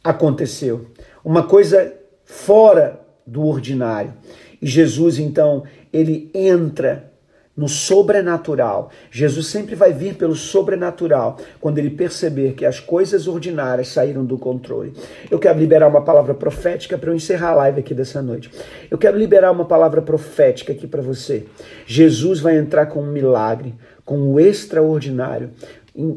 aconteceu. 0.04 0.88
Uma 1.24 1.44
coisa 1.44 1.94
fora 2.26 3.00
do 3.26 3.46
ordinário. 3.46 4.14
E 4.62 4.68
Jesus, 4.68 5.20
então, 5.20 5.64
ele 5.92 6.30
entra 6.34 7.12
no 7.56 7.70
sobrenatural. 7.70 8.90
Jesus 9.10 9.48
sempre 9.48 9.76
vai 9.76 9.94
vir 9.94 10.16
pelo 10.16 10.36
sobrenatural 10.36 11.38
quando 11.62 11.78
ele 11.78 11.90
perceber 11.90 12.54
que 12.54 12.66
as 12.66 12.80
coisas 12.80 13.28
ordinárias 13.28 13.88
saíram 13.88 14.26
do 14.26 14.38
controle. 14.38 14.94
Eu 15.32 15.40
quero 15.40 15.58
liberar 15.58 15.88
uma 15.88 16.02
palavra 16.02 16.34
profética 16.34 16.98
para 16.98 17.12
eu 17.12 17.16
encerrar 17.16 17.52
a 17.52 17.56
live 17.56 17.80
aqui 17.80 17.94
dessa 17.94 18.22
noite. 18.22 18.52
Eu 18.92 18.98
quero 18.98 19.18
liberar 19.18 19.52
uma 19.52 19.66
palavra 19.66 20.02
profética 20.02 20.74
aqui 20.74 20.86
para 20.86 21.02
você. 21.02 21.46
Jesus 21.86 22.40
vai 22.40 22.58
entrar 22.58 22.88
com 22.88 23.02
um 23.02 23.12
milagre, 23.12 23.74
com 24.04 24.18
o 24.18 24.34
um 24.34 24.40
extraordinário, 24.40 25.52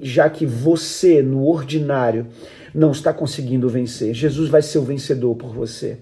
já 0.02 0.28
que 0.28 0.44
você 0.44 1.22
no 1.22 1.46
ordinário 1.46 2.26
não 2.74 2.90
está 2.90 3.12
conseguindo 3.12 3.68
vencer. 3.68 4.12
Jesus 4.12 4.48
vai 4.48 4.60
ser 4.60 4.78
o 4.78 4.82
vencedor 4.82 5.36
por 5.36 5.54
você. 5.54 5.98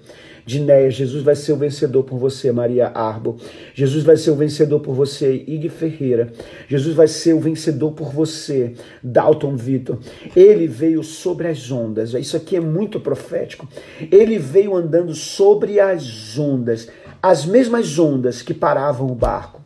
Dinéia, 0.46 0.88
Jesus 0.92 1.24
vai 1.24 1.34
ser 1.34 1.52
o 1.52 1.56
vencedor 1.56 2.04
por 2.04 2.20
você, 2.20 2.52
Maria 2.52 2.86
Arbo. 2.86 3.36
Jesus 3.74 4.04
vai 4.04 4.16
ser 4.16 4.30
o 4.30 4.36
vencedor 4.36 4.78
por 4.78 4.94
você, 4.94 5.42
Ig 5.44 5.68
Ferreira. 5.68 6.32
Jesus 6.68 6.94
vai 6.94 7.08
ser 7.08 7.32
o 7.32 7.40
vencedor 7.40 7.90
por 7.90 8.12
você, 8.12 8.74
Dalton 9.02 9.56
Vitor. 9.56 9.98
Ele 10.36 10.68
veio 10.68 11.02
sobre 11.02 11.48
as 11.48 11.72
ondas. 11.72 12.14
Isso 12.14 12.36
aqui 12.36 12.54
é 12.54 12.60
muito 12.60 13.00
profético. 13.00 13.68
Ele 14.08 14.38
veio 14.38 14.76
andando 14.76 15.12
sobre 15.16 15.80
as 15.80 16.38
ondas, 16.38 16.88
as 17.20 17.44
mesmas 17.44 17.98
ondas 17.98 18.40
que 18.40 18.54
paravam 18.54 19.08
o 19.08 19.16
barco. 19.16 19.65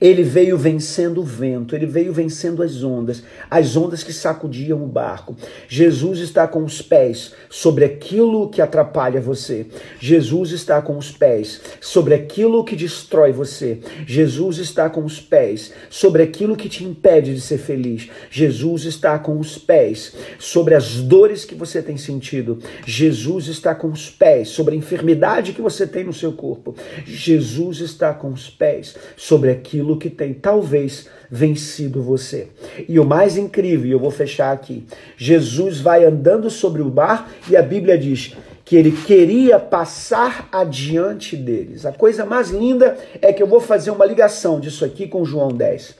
Ele 0.00 0.22
veio 0.22 0.56
vencendo 0.56 1.20
o 1.20 1.24
vento, 1.24 1.76
ele 1.76 1.84
veio 1.84 2.12
vencendo 2.12 2.62
as 2.62 2.82
ondas, 2.82 3.22
as 3.50 3.76
ondas 3.76 4.02
que 4.02 4.12
sacudiam 4.12 4.82
o 4.82 4.86
barco. 4.86 5.36
Jesus 5.68 6.20
está 6.20 6.48
com 6.48 6.64
os 6.64 6.80
pés 6.80 7.34
sobre 7.50 7.84
aquilo 7.84 8.48
que 8.48 8.62
atrapalha 8.62 9.20
você. 9.20 9.66
Jesus 9.98 10.52
está 10.52 10.80
com 10.80 10.96
os 10.96 11.12
pés 11.12 11.60
sobre 11.80 12.14
aquilo 12.14 12.64
que 12.64 12.74
destrói 12.74 13.30
você. 13.30 13.80
Jesus 14.06 14.58
está 14.58 14.88
com 14.88 15.04
os 15.04 15.20
pés 15.20 15.72
sobre 15.90 16.22
aquilo 16.22 16.56
que 16.56 16.68
te 16.68 16.82
impede 16.82 17.34
de 17.34 17.40
ser 17.40 17.58
feliz. 17.58 18.08
Jesus 18.30 18.84
está 18.84 19.18
com 19.18 19.38
os 19.38 19.58
pés 19.58 20.14
sobre 20.38 20.74
as 20.74 20.96
dores 20.96 21.44
que 21.44 21.54
você 21.54 21.82
tem 21.82 21.98
sentido. 21.98 22.58
Jesus 22.86 23.48
está 23.48 23.74
com 23.74 23.88
os 23.88 24.08
pés 24.08 24.48
sobre 24.48 24.74
a 24.74 24.78
enfermidade 24.78 25.52
que 25.52 25.60
você 25.60 25.86
tem 25.86 26.04
no 26.04 26.12
seu 26.12 26.32
corpo. 26.32 26.74
Jesus 27.04 27.80
está 27.80 28.14
com 28.14 28.30
os 28.30 28.48
pés 28.48 28.96
sobre 29.16 29.50
aquilo 29.50 29.89
aquilo 29.90 29.96
que 29.96 30.10
tem 30.10 30.32
talvez 30.32 31.08
vencido 31.30 32.02
você. 32.02 32.48
E 32.88 32.98
o 33.00 33.04
mais 33.04 33.36
incrível, 33.36 33.86
e 33.86 33.92
eu 33.92 33.98
vou 33.98 34.10
fechar 34.10 34.52
aqui: 34.52 34.84
Jesus 35.16 35.80
vai 35.80 36.04
andando 36.04 36.48
sobre 36.50 36.82
o 36.82 36.90
mar 36.90 37.30
e 37.48 37.56
a 37.56 37.62
Bíblia 37.62 37.98
diz 37.98 38.34
que 38.64 38.76
ele 38.76 38.92
queria 38.92 39.58
passar 39.58 40.48
adiante 40.52 41.36
deles. 41.36 41.84
A 41.84 41.92
coisa 41.92 42.24
mais 42.24 42.50
linda 42.50 42.96
é 43.20 43.32
que 43.32 43.42
eu 43.42 43.46
vou 43.46 43.60
fazer 43.60 43.90
uma 43.90 44.04
ligação 44.04 44.60
disso 44.60 44.84
aqui 44.84 45.08
com 45.08 45.24
João 45.24 45.48
10. 45.48 45.96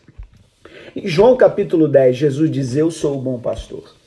Em 0.94 1.06
João 1.06 1.36
capítulo 1.36 1.88
10, 1.88 2.16
Jesus 2.16 2.50
diz: 2.50 2.76
Eu 2.76 2.90
sou 2.90 3.16
o 3.16 3.20
bom 3.20 3.38
pastor. 3.38 4.00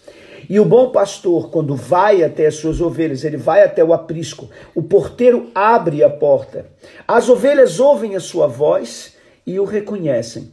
E 0.49 0.59
o 0.59 0.65
bom 0.65 0.89
pastor, 0.89 1.49
quando 1.49 1.73
vai 1.73 2.21
até 2.21 2.47
as 2.47 2.55
suas 2.55 2.81
ovelhas, 2.81 3.23
ele 3.23 3.37
vai 3.37 3.63
até 3.63 3.81
o 3.81 3.93
aprisco. 3.93 4.49
O 4.75 4.83
porteiro 4.83 5.49
abre 5.55 6.03
a 6.03 6.09
porta. 6.09 6.65
As 7.07 7.29
ovelhas 7.29 7.79
ouvem 7.79 8.17
a 8.17 8.19
sua 8.19 8.45
voz 8.45 9.12
e 9.45 9.59
o 9.59 9.65
reconhecem. 9.65 10.51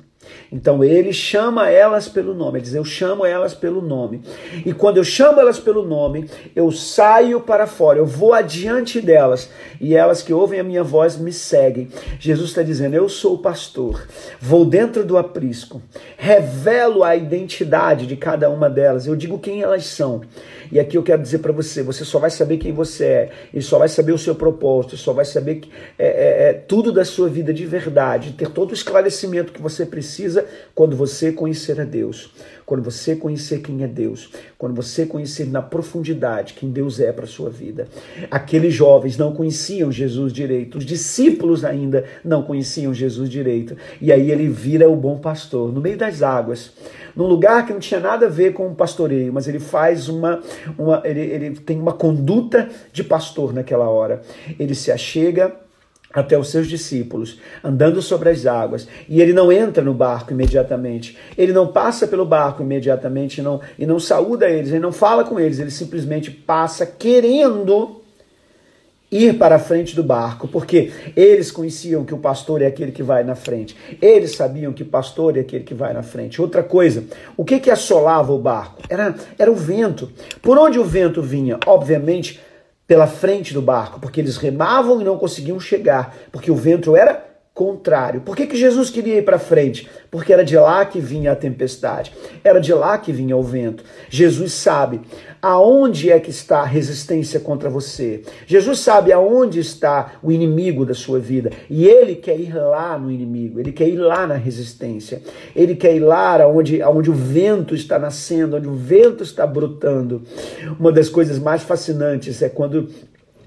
Então 0.53 0.85
ele 0.85 1.13
chama 1.13 1.71
elas 1.71 2.09
pelo 2.09 2.35
nome, 2.35 2.59
ele 2.59 2.65
diz: 2.65 2.75
Eu 2.75 2.85
chamo 2.85 3.25
elas 3.25 3.55
pelo 3.55 3.81
nome. 3.81 4.21
E 4.67 4.73
quando 4.73 4.99
eu 4.99 5.05
chamo 5.05 5.41
elas 5.41 5.59
pelo 5.59 5.83
nome, 5.83 6.29
eu 6.55 6.71
saio 6.71 7.41
para 7.41 7.67
fora, 7.67 7.99
eu 7.99 8.07
vou 8.07 8.35
adiante 8.35 9.01
delas, 9.01 9.51
e 9.81 9.95
elas 9.95 10.23
que 10.23 10.33
ouvem 10.33 10.61
a 10.61 10.65
minha 10.65 10.85
voz 10.85 11.17
me 11.17 11.33
seguem. 11.33 11.89
Jesus 12.19 12.51
está 12.51 12.63
dizendo: 12.63 12.95
Eu 12.95 13.09
sou 13.09 13.35
o 13.35 13.39
pastor, 13.39 14.07
vou 14.39 14.65
dentro 14.65 15.05
do 15.05 15.17
aprisco, 15.17 15.81
revelo 16.19 17.03
a 17.03 17.17
identidade 17.17 18.07
de 18.07 18.17
cada 18.17 18.51
uma 18.51 18.69
delas, 18.69 19.07
eu 19.07 19.17
digo 19.17 19.39
quem 19.39 19.63
elas 19.63 19.87
são. 19.87 20.21
E 20.71 20.79
aqui 20.79 20.97
eu 20.97 21.03
quero 21.03 21.23
dizer 21.23 21.39
para 21.39 21.53
você: 21.53 21.83
você 21.83 22.05
só 22.05 22.19
vai 22.19 22.31
saber 22.31 22.59
quem 22.59 22.73
você 22.73 23.05
é, 23.05 23.31
e 23.53 23.61
só 23.61 23.79
vai 23.79 23.89
saber 23.89 24.13
o 24.13 24.19
seu 24.19 24.35
propósito, 24.35 24.97
só 24.97 25.13
vai 25.13 25.25
saber 25.25 25.57
que, 25.57 25.71
é, 25.99 26.07
é, 26.07 26.49
é, 26.49 26.53
tudo 26.53 26.93
da 26.93 27.05
sua 27.05 27.29
vida 27.29 27.53
de 27.53 27.67
verdade, 27.67 28.33
ter 28.33 28.49
todo 28.51 28.71
o 28.71 28.75
esclarecimento 28.75 29.53
que 29.53 29.61
você 29.61 29.85
precisa 29.85 30.47
quando 30.75 30.97
você 30.97 31.33
conhecer 31.33 31.81
a 31.81 31.85
Deus. 31.85 32.33
Quando 32.71 32.85
você 32.85 33.17
conhecer 33.17 33.63
quem 33.63 33.83
é 33.83 33.89
Deus, 33.89 34.31
quando 34.57 34.77
você 34.77 35.05
conhecer 35.05 35.45
na 35.51 35.61
profundidade 35.61 36.55
quem 36.55 36.71
Deus 36.71 37.01
é 37.01 37.11
para 37.11 37.27
sua 37.27 37.51
vida. 37.51 37.89
Aqueles 38.31 38.73
jovens 38.73 39.19
não 39.19 39.33
conheciam 39.33 39.91
Jesus 39.91 40.33
direito, 40.33 40.79
os 40.79 40.87
discípulos 40.87 41.65
ainda 41.65 42.05
não 42.25 42.45
conheciam 42.45 42.95
Jesus 42.95 43.29
direito. 43.29 43.77
E 44.01 44.13
aí 44.13 44.31
ele 44.31 44.47
vira 44.47 44.89
o 44.89 44.95
bom 44.95 45.19
pastor 45.19 45.73
no 45.73 45.81
meio 45.81 45.97
das 45.97 46.23
águas 46.23 46.71
num 47.17 47.27
lugar 47.27 47.67
que 47.67 47.73
não 47.73 47.81
tinha 47.81 47.99
nada 47.99 48.27
a 48.27 48.31
ver 48.31 48.53
com 48.53 48.69
o 48.69 48.75
pastoreio, 48.77 49.33
mas 49.33 49.49
ele 49.49 49.59
faz 49.59 50.09
uma, 50.09 50.41
uma 50.79 51.03
ele, 51.05 51.23
ele 51.23 51.51
tem 51.57 51.77
uma 51.77 51.93
conduta 51.93 52.69
de 52.93 53.03
pastor 53.03 53.53
naquela 53.53 53.89
hora. 53.89 54.23
Ele 54.61 54.77
se 54.77 54.93
achega 54.93 55.57
até 56.13 56.37
os 56.37 56.51
seus 56.51 56.67
discípulos, 56.67 57.39
andando 57.63 58.03
sobre 58.03 58.31
as 58.31 58.45
águas, 58.47 58.89
e 59.09 59.21
ele 59.21 59.33
não 59.33 59.53
entra 59.53 59.83
no 59.83 59.95
barco 59.95 60.33
imediatamente, 60.33 61.17
ele 61.39 61.53
não 61.53 61.69
passa 61.69 62.07
pelo 62.07 62.25
barco 62.25 62.63
imediatamente 62.63 63.41
não, 63.41 63.61
e 63.79 63.87
não 63.87 64.01
saúda 64.01 64.49
eles, 64.49 64.71
ele 64.71 64.81
não 64.81 64.93
fala 64.93 65.25
com 65.25 65.39
eles, 65.39 65.59
ele 65.59 65.71
simplesmente 65.71 66.31
passa 66.31 66.85
querendo 66.85 68.01
ir 69.11 69.39
para 69.39 69.57
a 69.57 69.59
frente 69.59 69.97
do 69.97 70.05
barco, 70.05 70.47
porque 70.47 70.93
eles 71.17 71.51
conheciam 71.51 72.05
que 72.05 72.15
o 72.15 72.19
pastor 72.19 72.63
é 72.63 72.67
aquele 72.67 72.93
que 72.93 73.03
vai 73.03 73.25
na 73.25 73.35
frente. 73.35 73.77
Eles 74.01 74.37
sabiam 74.37 74.73
que 74.73 74.85
o 74.85 74.87
pastor 74.87 75.37
é 75.37 75.41
aquele 75.41 75.65
que 75.65 75.75
vai 75.75 75.93
na 75.93 76.03
frente. 76.03 76.41
Outra 76.41 76.63
coisa, 76.63 77.05
o 77.37 77.45
que 77.45 77.59
que 77.59 77.71
assolava 77.71 78.33
o 78.33 78.39
barco? 78.39 78.83
Era, 78.89 79.15
era 79.37 79.51
o 79.51 79.57
vento. 79.57 80.11
Por 80.41 80.57
onde 80.57 80.79
o 80.79 80.85
vento 80.85 81.21
vinha? 81.21 81.59
Obviamente, 81.67 82.41
pela 82.91 83.07
frente 83.07 83.55
do 83.55 83.63
barco, 83.63 84.01
porque 84.01 84.21
eles 84.21 84.37
remavam 84.37 85.01
e 85.01 85.05
não 85.05 85.17
conseguiam 85.17 85.61
chegar, 85.61 86.13
porque 86.33 86.51
o 86.51 86.57
vento 86.57 86.97
era 86.97 87.30
contrário. 87.61 88.23
Por 88.23 88.35
que, 88.35 88.47
que 88.47 88.57
Jesus 88.57 88.89
queria 88.89 89.19
ir 89.19 89.23
para 89.23 89.39
frente? 89.39 89.87
Porque 90.11 90.33
era 90.33 90.43
de 90.43 90.57
lá 90.57 90.83
que 90.87 90.99
vinha 90.99 91.33
a 91.33 91.37
tempestade, 91.37 92.11
era 92.43 92.59
de 92.59 92.73
lá 92.73 92.97
que 92.97 93.13
vinha 93.13 93.37
o 93.37 93.43
vento. 93.43 93.85
Jesus 94.09 94.55
sabe 94.55 95.03
aonde 95.43 96.11
é 96.11 96.19
que 96.19 96.31
está 96.31 96.61
a 96.61 96.65
resistência 96.65 97.39
contra 97.39 97.69
você. 97.69 98.23
Jesus 98.47 98.79
sabe 98.79 99.13
aonde 99.13 99.61
está 99.61 100.13
o 100.23 100.33
inimigo 100.33 100.87
da 100.87 100.95
sua 100.95 101.19
vida 101.19 101.51
e 101.69 101.87
ele 101.87 102.15
quer 102.15 102.41
ir 102.41 102.55
lá 102.55 102.99
no 102.99 103.11
inimigo, 103.11 103.61
ele 103.61 103.73
quer 103.73 103.89
ir 103.89 103.99
lá 103.99 104.27
na 104.27 104.37
resistência, 104.37 105.21
ele 105.55 105.77
quer 105.77 105.95
ir 105.95 106.01
lá 106.01 106.47
onde, 106.49 106.83
onde 106.83 107.11
o 107.11 107.15
vento 107.15 107.75
está 107.75 107.99
nascendo, 107.99 108.57
onde 108.57 108.69
o 108.69 108.75
vento 108.75 109.23
está 109.23 109.47
brotando. 109.47 110.23
Uma 110.79 110.91
das 110.91 111.11
coisas 111.11 111.39
mais 111.39 111.63
fascinantes 111.63 112.41
é 112.41 112.49
quando 112.49 112.89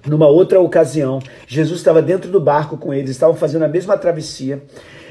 numa 0.06 0.28
outra 0.28 0.60
ocasião, 0.60 1.20
Jesus 1.48 1.80
estava 1.80 2.02
dentro 2.02 2.30
do 2.30 2.40
barco 2.40 2.78
com 2.78 2.94
eles, 2.94 3.12
estavam 3.12 3.36
fazendo 3.36 3.64
a 3.64 3.68
mesma 3.68 3.98
travessia, 3.98 4.62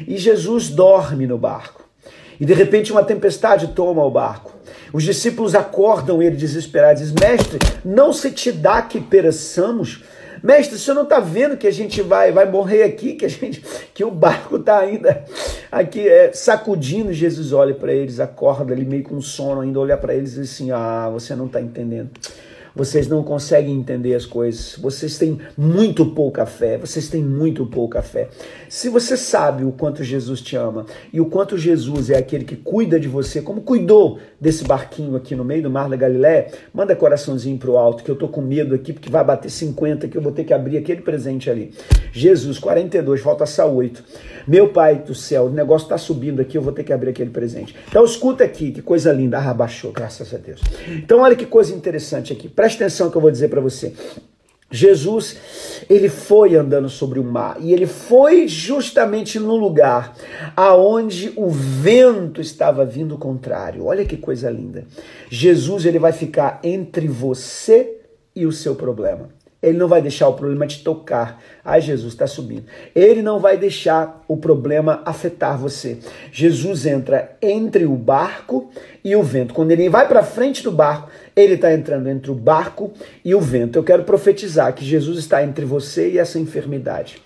e 0.06 0.16
Jesus 0.16 0.68
dorme 0.68 1.26
no 1.26 1.38
barco. 1.38 1.82
E 2.40 2.44
de 2.44 2.54
repente 2.54 2.92
uma 2.92 3.04
tempestade 3.04 3.68
toma 3.68 4.04
o 4.04 4.10
barco. 4.10 4.52
Os 4.92 5.04
discípulos 5.04 5.54
acordam 5.54 6.22
ele 6.22 6.36
desesperados, 6.36 7.02
diz: 7.02 7.12
"Mestre, 7.12 7.58
não 7.84 8.12
se 8.12 8.30
te 8.30 8.50
dá 8.50 8.82
que 8.82 9.00
pereçamos?" 9.00 10.02
Mestre, 10.42 10.74
o 10.74 10.78
senhor 10.78 10.96
não 10.96 11.04
está 11.04 11.20
vendo 11.20 11.56
que 11.56 11.68
a 11.68 11.70
gente 11.70 12.02
vai, 12.02 12.32
vai 12.32 12.50
morrer 12.50 12.82
aqui, 12.82 13.12
que 13.12 13.24
a 13.24 13.28
gente, 13.28 13.62
que 13.94 14.04
o 14.04 14.10
barco 14.10 14.56
está 14.56 14.80
ainda 14.80 15.24
aqui 15.70 16.08
é, 16.08 16.32
sacudindo? 16.32 17.12
Jesus 17.12 17.52
olha 17.52 17.74
para 17.74 17.92
eles, 17.92 18.18
acorda 18.18 18.74
ali 18.74 18.84
meio 18.84 19.04
com 19.04 19.20
sono, 19.20 19.60
ainda 19.60 19.78
olha 19.78 19.96
para 19.96 20.14
eles 20.14 20.32
e 20.32 20.40
diz 20.40 20.52
assim: 20.52 20.72
Ah, 20.72 21.08
você 21.12 21.36
não 21.36 21.46
está 21.46 21.60
entendendo 21.60 22.10
vocês 22.74 23.08
não 23.08 23.22
conseguem 23.22 23.74
entender 23.74 24.14
as 24.14 24.24
coisas, 24.24 24.76
vocês 24.80 25.18
têm 25.18 25.38
muito 25.56 26.06
pouca 26.06 26.46
fé, 26.46 26.78
vocês 26.78 27.08
têm 27.08 27.22
muito 27.22 27.66
pouca 27.66 28.02
fé. 28.02 28.28
Se 28.68 28.88
você 28.88 29.16
sabe 29.16 29.64
o 29.64 29.72
quanto 29.72 30.02
Jesus 30.02 30.40
te 30.40 30.56
ama 30.56 30.86
e 31.12 31.20
o 31.20 31.26
quanto 31.26 31.58
Jesus 31.58 32.10
é 32.10 32.16
aquele 32.16 32.44
que 32.44 32.56
cuida 32.56 32.98
de 32.98 33.08
você, 33.08 33.42
como 33.42 33.62
cuidou 33.62 34.18
desse 34.40 34.64
barquinho 34.64 35.16
aqui 35.16 35.34
no 35.36 35.44
meio 35.44 35.62
do 35.62 35.70
mar 35.70 35.88
da 35.88 35.96
Galiléia, 35.96 36.48
manda 36.72 36.96
coraçãozinho 36.96 37.58
pro 37.58 37.76
alto, 37.76 38.02
que 38.02 38.10
eu 38.10 38.16
tô 38.16 38.28
com 38.28 38.40
medo 38.40 38.74
aqui, 38.74 38.92
porque 38.92 39.10
vai 39.10 39.24
bater 39.24 39.50
50, 39.50 40.08
que 40.08 40.16
eu 40.16 40.22
vou 40.22 40.32
ter 40.32 40.44
que 40.44 40.54
abrir 40.54 40.78
aquele 40.78 41.02
presente 41.02 41.50
ali. 41.50 41.72
Jesus, 42.12 42.58
42, 42.58 43.20
falta 43.20 43.46
só 43.46 43.70
8. 43.70 44.02
Meu 44.46 44.68
Pai 44.68 44.96
do 44.96 45.14
céu, 45.14 45.46
o 45.46 45.50
negócio 45.50 45.86
está 45.86 45.98
subindo 45.98 46.40
aqui, 46.40 46.56
eu 46.56 46.62
vou 46.62 46.72
ter 46.72 46.84
que 46.84 46.92
abrir 46.92 47.10
aquele 47.10 47.30
presente. 47.30 47.74
Então 47.88 48.04
escuta 48.04 48.44
aqui, 48.44 48.72
que 48.72 48.82
coisa 48.82 49.12
linda. 49.12 49.38
Ah, 49.38 49.56
graças 49.94 50.34
a 50.34 50.38
Deus. 50.38 50.60
Então 50.88 51.20
olha 51.20 51.36
que 51.36 51.46
coisa 51.46 51.74
interessante 51.74 52.32
aqui. 52.32 52.48
Preste 52.62 52.76
atenção 52.76 53.10
que 53.10 53.16
eu 53.16 53.20
vou 53.20 53.32
dizer 53.32 53.48
para 53.48 53.60
você. 53.60 53.92
Jesus, 54.70 55.82
ele 55.90 56.08
foi 56.08 56.54
andando 56.54 56.88
sobre 56.88 57.18
o 57.18 57.24
mar 57.24 57.56
e 57.58 57.72
ele 57.72 57.88
foi 57.88 58.46
justamente 58.46 59.40
no 59.40 59.56
lugar 59.56 60.16
aonde 60.54 61.32
o 61.34 61.50
vento 61.50 62.40
estava 62.40 62.84
vindo 62.84 63.18
contrário. 63.18 63.86
Olha 63.86 64.04
que 64.04 64.16
coisa 64.16 64.48
linda. 64.48 64.84
Jesus, 65.28 65.84
ele 65.84 65.98
vai 65.98 66.12
ficar 66.12 66.60
entre 66.62 67.08
você 67.08 68.00
e 68.32 68.46
o 68.46 68.52
seu 68.52 68.76
problema. 68.76 69.28
Ele 69.62 69.78
não 69.78 69.86
vai 69.86 70.02
deixar 70.02 70.26
o 70.26 70.34
problema 70.34 70.66
te 70.66 70.82
tocar. 70.82 71.40
Ai, 71.64 71.80
Jesus 71.80 72.12
está 72.12 72.26
subindo. 72.26 72.64
Ele 72.94 73.22
não 73.22 73.38
vai 73.38 73.56
deixar 73.56 74.24
o 74.26 74.36
problema 74.36 75.02
afetar 75.04 75.56
você. 75.56 75.98
Jesus 76.32 76.84
entra 76.84 77.36
entre 77.40 77.86
o 77.86 77.94
barco 77.94 78.70
e 79.04 79.14
o 79.14 79.22
vento. 79.22 79.54
Quando 79.54 79.70
ele 79.70 79.88
vai 79.88 80.08
para 80.08 80.24
frente 80.24 80.64
do 80.64 80.72
barco, 80.72 81.08
ele 81.34 81.54
está 81.54 81.72
entrando 81.72 82.08
entre 82.08 82.30
o 82.30 82.34
barco 82.34 82.92
e 83.24 83.34
o 83.34 83.40
vento. 83.40 83.78
Eu 83.78 83.84
quero 83.84 84.04
profetizar 84.04 84.72
que 84.74 84.84
Jesus 84.84 85.18
está 85.18 85.42
entre 85.42 85.64
você 85.64 86.10
e 86.10 86.18
essa 86.18 86.38
enfermidade. 86.38 87.22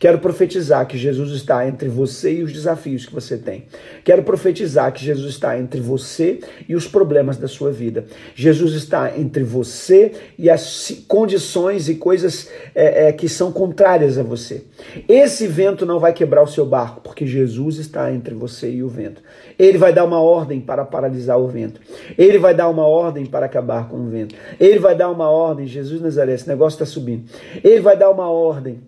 Quero 0.00 0.18
profetizar 0.18 0.86
que 0.86 0.96
Jesus 0.96 1.30
está 1.32 1.68
entre 1.68 1.86
você 1.86 2.36
e 2.36 2.42
os 2.42 2.52
desafios 2.52 3.04
que 3.04 3.12
você 3.12 3.36
tem. 3.36 3.66
Quero 4.02 4.22
profetizar 4.22 4.90
que 4.92 5.04
Jesus 5.04 5.34
está 5.34 5.58
entre 5.58 5.78
você 5.78 6.40
e 6.66 6.74
os 6.74 6.88
problemas 6.88 7.36
da 7.36 7.46
sua 7.46 7.70
vida. 7.70 8.06
Jesus 8.34 8.72
está 8.72 9.14
entre 9.18 9.44
você 9.44 10.12
e 10.38 10.48
as 10.48 11.04
condições 11.06 11.90
e 11.90 11.96
coisas 11.96 12.48
é, 12.74 13.08
é, 13.08 13.12
que 13.12 13.28
são 13.28 13.52
contrárias 13.52 14.16
a 14.16 14.22
você. 14.22 14.64
Esse 15.06 15.46
vento 15.46 15.84
não 15.84 15.98
vai 15.98 16.14
quebrar 16.14 16.42
o 16.42 16.48
seu 16.48 16.64
barco, 16.64 17.02
porque 17.02 17.26
Jesus 17.26 17.76
está 17.76 18.10
entre 18.10 18.34
você 18.34 18.70
e 18.70 18.82
o 18.82 18.88
vento. 18.88 19.22
Ele 19.58 19.76
vai 19.76 19.92
dar 19.92 20.04
uma 20.04 20.20
ordem 20.20 20.62
para 20.62 20.82
paralisar 20.82 21.38
o 21.38 21.46
vento. 21.46 21.78
Ele 22.16 22.38
vai 22.38 22.54
dar 22.54 22.70
uma 22.70 22.86
ordem 22.86 23.26
para 23.26 23.44
acabar 23.44 23.86
com 23.86 23.98
o 23.98 24.08
vento. 24.08 24.34
Ele 24.58 24.78
vai 24.78 24.96
dar 24.96 25.10
uma 25.10 25.28
ordem, 25.28 25.66
Jesus 25.66 26.00
Nazaré, 26.00 26.32
esse 26.32 26.48
negócio 26.48 26.76
está 26.76 26.86
subindo. 26.86 27.24
Ele 27.62 27.80
vai 27.80 27.98
dar 27.98 28.08
uma 28.08 28.30
ordem 28.30 28.80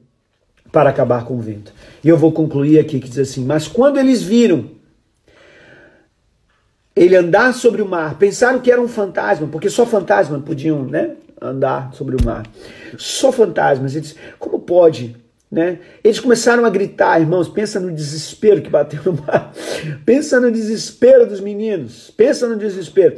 para 0.72 0.88
acabar 0.88 1.26
com 1.26 1.34
o 1.34 1.40
vento. 1.40 1.72
E 2.02 2.08
eu 2.08 2.16
vou 2.16 2.32
concluir 2.32 2.80
aqui 2.80 2.98
que 2.98 3.08
diz 3.08 3.18
assim: 3.18 3.44
Mas 3.44 3.68
quando 3.68 4.00
eles 4.00 4.22
viram 4.22 4.70
ele 6.96 7.14
andar 7.14 7.52
sobre 7.54 7.82
o 7.82 7.88
mar, 7.88 8.18
pensaram 8.18 8.58
que 8.58 8.72
era 8.72 8.80
um 8.80 8.88
fantasma, 8.88 9.46
porque 9.46 9.68
só 9.68 9.84
fantasmas 9.84 10.42
podiam 10.42 10.84
né, 10.84 11.12
andar 11.40 11.92
sobre 11.92 12.16
o 12.16 12.24
mar. 12.24 12.46
Só 12.96 13.30
fantasmas. 13.30 13.94
Eles, 13.94 14.16
como 14.38 14.58
pode? 14.58 15.16
Né? 15.50 15.80
Eles 16.02 16.18
começaram 16.18 16.64
a 16.64 16.70
gritar, 16.70 17.20
irmãos, 17.20 17.46
pensa 17.46 17.78
no 17.78 17.92
desespero 17.92 18.62
que 18.62 18.70
bateu 18.70 19.02
no 19.04 19.12
mar. 19.12 19.52
Pensa 20.06 20.40
no 20.40 20.50
desespero 20.50 21.26
dos 21.26 21.40
meninos. 21.40 22.10
Pensa 22.16 22.48
no 22.48 22.56
desespero. 22.56 23.16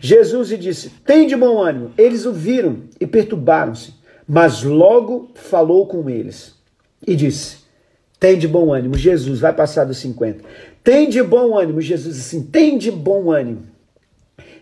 Jesus 0.00 0.50
lhe 0.50 0.56
disse: 0.56 0.88
Tem 1.04 1.26
de 1.26 1.36
bom 1.36 1.62
ânimo. 1.62 1.92
Eles 1.98 2.24
o 2.24 2.32
viram 2.32 2.78
e 2.98 3.06
perturbaram-se, 3.06 3.92
mas 4.26 4.62
logo 4.62 5.30
falou 5.34 5.86
com 5.86 6.08
eles 6.08 6.55
e 7.04 7.16
disse: 7.16 7.58
Tem 8.20 8.38
de 8.38 8.46
bom 8.46 8.72
ânimo, 8.72 8.96
Jesus 8.96 9.40
vai 9.40 9.52
passar 9.52 9.84
dos 9.84 9.98
50. 9.98 10.44
Tem 10.84 11.08
de 11.08 11.22
bom 11.22 11.58
ânimo, 11.58 11.80
Jesus 11.80 12.18
assim, 12.18 12.42
tem 12.42 12.78
de 12.78 12.90
bom 12.90 13.30
ânimo. 13.30 13.62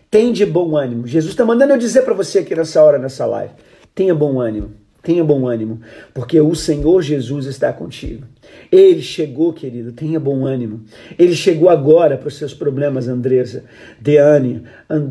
Tem 0.09 0.31
de 0.31 0.45
bom 0.45 0.77
ânimo. 0.77 1.05
Jesus 1.05 1.33
está 1.33 1.43
mandando 1.43 1.73
eu 1.73 1.77
dizer 1.77 2.03
para 2.03 2.13
você 2.13 2.39
aqui 2.39 2.55
nessa 2.55 2.81
hora, 2.81 2.97
nessa 2.97 3.25
live. 3.25 3.53
Tenha 3.93 4.15
bom 4.15 4.39
ânimo. 4.39 4.71
Tenha 5.05 5.23
bom 5.23 5.47
ânimo, 5.47 5.81
porque 6.15 6.41
o 6.41 6.55
Senhor 6.55 6.99
Jesus 7.03 7.45
está 7.45 7.71
contigo. 7.71 8.25
Ele 8.71 9.03
chegou, 9.03 9.53
querido, 9.53 9.91
tenha 9.91 10.19
bom 10.19 10.47
ânimo. 10.47 10.81
Ele 11.17 11.35
chegou 11.35 11.69
agora 11.69 12.17
para 12.17 12.27
os 12.27 12.35
seus 12.35 12.55
problemas, 12.55 13.07
Andresa, 13.07 13.65
Deane, 14.01 14.63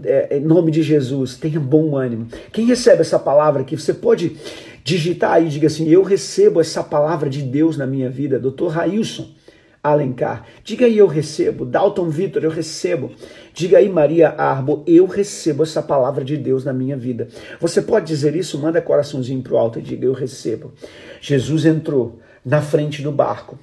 é, 0.05 0.39
em 0.39 0.41
nome 0.41 0.73
de 0.73 0.83
Jesus, 0.83 1.37
tenha 1.37 1.61
bom 1.61 1.97
ânimo. 1.97 2.27
Quem 2.51 2.67
recebe 2.67 3.03
essa 3.03 3.21
palavra 3.21 3.63
aqui, 3.63 3.77
você 3.77 3.95
pode 3.95 4.33
digitar 4.83 5.35
aí, 5.35 5.49
diga 5.49 5.69
assim: 5.69 5.89
Eu 5.89 6.03
recebo 6.03 6.61
essa 6.61 6.83
palavra 6.83 7.31
de 7.31 7.41
Deus 7.41 7.77
na 7.77 7.87
minha 7.87 8.11
vida, 8.11 8.37
Dr. 8.37 8.67
Railson 8.71 9.29
Alencar. 9.85 10.47
Diga 10.65 10.87
aí, 10.87 10.97
eu 10.97 11.07
recebo. 11.07 11.67
Dalton 11.67 12.09
Vitor, 12.09 12.43
eu 12.43 12.51
recebo. 12.51 13.13
Diga 13.53 13.77
aí, 13.77 13.89
Maria 13.89 14.31
Arbo, 14.31 14.83
eu 14.87 15.07
recebo 15.07 15.63
essa 15.63 15.83
palavra 15.83 16.25
de 16.25 16.39
Deus 16.39 16.65
na 16.65 16.73
minha 16.73 16.97
vida. 16.97 17.29
Você 17.61 17.83
pode 17.83 18.07
dizer 18.07 18.35
isso? 18.35 18.59
Manda 18.59 18.81
coraçãozinho 18.81 19.43
pro 19.43 19.59
alto 19.59 19.79
e 19.79 19.83
diga: 19.83 20.07
Eu 20.07 20.15
recebo. 20.15 20.73
Jesus 21.21 21.67
entrou 21.67 22.19
na 22.45 22.63
frente 22.63 23.03
do 23.03 23.13
barco. 23.13 23.59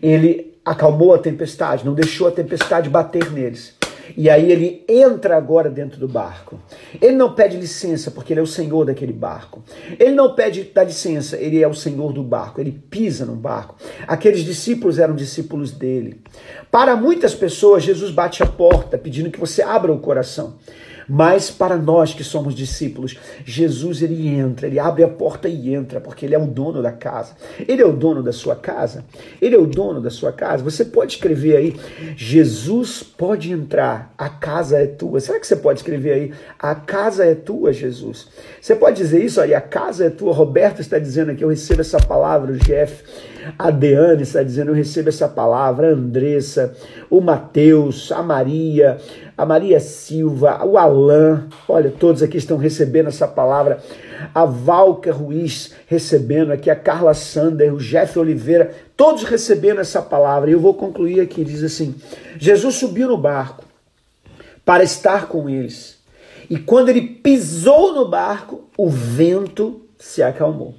Ele 0.00 0.54
acalmou 0.64 1.14
a 1.14 1.18
tempestade, 1.18 1.84
não 1.84 1.94
deixou 1.94 2.28
a 2.28 2.30
tempestade 2.30 2.88
bater 2.88 3.30
neles. 3.32 3.77
E 4.16 4.28
aí 4.28 4.50
ele 4.50 4.84
entra 4.88 5.36
agora 5.36 5.68
dentro 5.70 5.98
do 5.98 6.08
barco. 6.08 6.58
Ele 7.00 7.16
não 7.16 7.34
pede 7.34 7.56
licença 7.56 8.10
porque 8.10 8.32
ele 8.32 8.40
é 8.40 8.42
o 8.42 8.46
senhor 8.46 8.84
daquele 8.84 9.12
barco. 9.12 9.62
Ele 9.98 10.12
não 10.12 10.34
pede 10.34 10.64
da 10.64 10.84
licença, 10.84 11.36
ele 11.36 11.62
é 11.62 11.68
o 11.68 11.74
senhor 11.74 12.12
do 12.12 12.22
barco. 12.22 12.60
Ele 12.60 12.72
pisa 12.90 13.24
no 13.24 13.34
barco. 13.34 13.76
Aqueles 14.06 14.44
discípulos 14.44 14.98
eram 14.98 15.14
discípulos 15.14 15.72
dele. 15.72 16.20
Para 16.70 16.96
muitas 16.96 17.34
pessoas, 17.34 17.82
Jesus 17.82 18.10
bate 18.10 18.42
a 18.42 18.46
porta 18.46 18.98
pedindo 18.98 19.30
que 19.30 19.40
você 19.40 19.62
abra 19.62 19.92
o 19.92 19.98
coração. 19.98 20.56
Mas 21.08 21.50
para 21.50 21.76
nós 21.76 22.12
que 22.12 22.22
somos 22.22 22.54
discípulos, 22.54 23.18
Jesus 23.44 24.02
ele 24.02 24.28
entra, 24.28 24.66
ele 24.66 24.78
abre 24.78 25.02
a 25.02 25.08
porta 25.08 25.48
e 25.48 25.74
entra, 25.74 26.00
porque 26.00 26.26
ele 26.26 26.34
é 26.34 26.38
o 26.38 26.46
dono 26.46 26.82
da 26.82 26.92
casa. 26.92 27.34
Ele 27.66 27.80
é 27.80 27.86
o 27.86 27.92
dono 27.92 28.22
da 28.22 28.32
sua 28.32 28.54
casa. 28.54 29.04
Ele 29.40 29.54
é 29.54 29.58
o 29.58 29.66
dono 29.66 30.00
da 30.00 30.10
sua 30.10 30.32
casa. 30.32 30.62
Você 30.62 30.84
pode 30.84 31.14
escrever 31.14 31.56
aí, 31.56 31.76
Jesus 32.14 33.02
pode 33.02 33.50
entrar, 33.50 34.12
a 34.18 34.28
casa 34.28 34.78
é 34.78 34.86
tua. 34.86 35.20
Será 35.20 35.40
que 35.40 35.46
você 35.46 35.56
pode 35.56 35.78
escrever 35.78 36.12
aí, 36.12 36.32
a 36.58 36.74
casa 36.74 37.24
é 37.24 37.34
tua, 37.34 37.72
Jesus? 37.72 38.28
Você 38.60 38.76
pode 38.76 38.96
dizer 38.96 39.24
isso 39.24 39.40
aí, 39.40 39.54
a 39.54 39.60
casa 39.60 40.06
é 40.06 40.10
tua. 40.10 40.32
Roberto 40.32 40.80
está 40.80 40.98
dizendo 40.98 41.30
aqui, 41.30 41.42
eu 41.42 41.48
recebo 41.48 41.80
essa 41.80 41.98
palavra, 41.98 42.52
o 42.52 42.56
Jeff. 42.58 43.02
A 43.58 43.70
Deane 43.70 44.22
está 44.22 44.42
dizendo, 44.42 44.70
eu 44.70 44.74
recebo 44.74 45.08
essa 45.08 45.28
palavra, 45.28 45.88
a 45.88 45.92
Andressa, 45.92 46.74
o 47.08 47.20
Mateus, 47.20 48.10
a 48.12 48.22
Maria, 48.22 48.98
a 49.36 49.46
Maria 49.46 49.78
Silva, 49.78 50.64
o 50.64 50.76
Alain, 50.76 51.44
olha, 51.68 51.90
todos 51.90 52.22
aqui 52.22 52.36
estão 52.36 52.56
recebendo 52.56 53.08
essa 53.08 53.28
palavra. 53.28 53.78
A 54.34 54.44
Valca 54.44 55.12
Ruiz 55.12 55.74
recebendo 55.86 56.50
aqui, 56.50 56.68
a 56.68 56.76
Carla 56.76 57.14
Sander, 57.14 57.72
o 57.72 57.78
Jeff 57.78 58.18
Oliveira, 58.18 58.74
todos 58.96 59.22
recebendo 59.22 59.80
essa 59.80 60.02
palavra. 60.02 60.50
E 60.50 60.54
eu 60.54 60.60
vou 60.60 60.74
concluir 60.74 61.20
aqui, 61.20 61.44
diz 61.44 61.62
assim: 61.62 61.94
Jesus 62.36 62.74
subiu 62.74 63.08
no 63.08 63.16
barco 63.16 63.64
para 64.64 64.82
estar 64.82 65.28
com 65.28 65.48
eles. 65.48 65.98
E 66.50 66.58
quando 66.58 66.88
ele 66.88 67.02
pisou 67.02 67.94
no 67.94 68.08
barco, 68.08 68.68
o 68.76 68.88
vento 68.88 69.82
se 69.98 70.22
acalmou. 70.22 70.74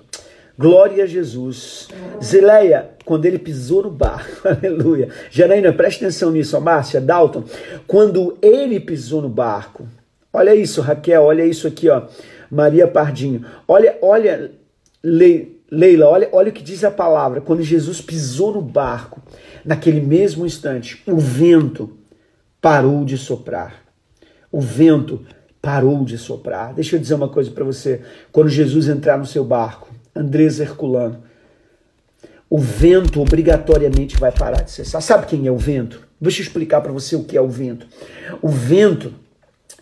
Glória 0.59 1.05
a 1.05 1.07
Jesus. 1.07 1.87
Zeleia, 2.21 2.89
quando 3.05 3.23
ele 3.23 3.39
pisou 3.39 3.83
no 3.83 3.89
barco, 3.89 4.41
aleluia. 4.45 5.07
Janaína, 5.31 5.71
preste 5.71 6.03
atenção 6.03 6.31
nisso, 6.31 6.59
Márcia, 6.59 6.99
Dalton. 6.99 7.45
Quando 7.87 8.37
ele 8.41 8.77
pisou 8.77 9.21
no 9.21 9.29
barco, 9.29 9.87
olha 10.33 10.53
isso, 10.53 10.81
Raquel, 10.81 11.23
olha 11.23 11.45
isso 11.45 11.65
aqui, 11.65 11.87
ó. 11.87 12.07
Maria 12.51 12.89
Pardinho. 12.89 13.45
Olha, 13.65 13.97
olha, 14.01 14.51
Leila, 15.01 16.09
olha, 16.09 16.27
olha 16.33 16.49
o 16.49 16.53
que 16.53 16.61
diz 16.61 16.83
a 16.83 16.91
palavra. 16.91 17.39
Quando 17.39 17.63
Jesus 17.63 18.01
pisou 18.01 18.51
no 18.51 18.61
barco, 18.61 19.21
naquele 19.63 20.01
mesmo 20.01 20.45
instante, 20.45 21.01
o 21.07 21.15
vento 21.15 21.89
parou 22.59 23.05
de 23.05 23.17
soprar. 23.17 23.81
O 24.51 24.59
vento 24.59 25.25
parou 25.61 26.03
de 26.03 26.17
soprar. 26.17 26.73
Deixa 26.73 26.97
eu 26.97 26.99
dizer 26.99 27.13
uma 27.13 27.29
coisa 27.29 27.49
para 27.49 27.63
você. 27.63 28.01
Quando 28.29 28.49
Jesus 28.49 28.89
entrar 28.89 29.17
no 29.17 29.25
seu 29.25 29.45
barco, 29.45 29.87
Andrés 30.19 30.59
Herculano. 30.59 31.23
O 32.49 32.57
vento 32.57 33.21
obrigatoriamente 33.21 34.17
vai 34.17 34.31
parar 34.31 34.63
de 34.63 34.71
cessar. 34.71 35.01
Sabe 35.01 35.27
quem 35.27 35.47
é 35.47 35.51
o 35.51 35.57
vento? 35.57 36.05
Deixa 36.19 36.41
eu 36.41 36.43
explicar 36.43 36.81
para 36.81 36.91
você 36.91 37.15
o 37.15 37.23
que 37.23 37.37
é 37.37 37.41
o 37.41 37.47
vento. 37.47 37.87
O 38.41 38.49
vento 38.49 39.13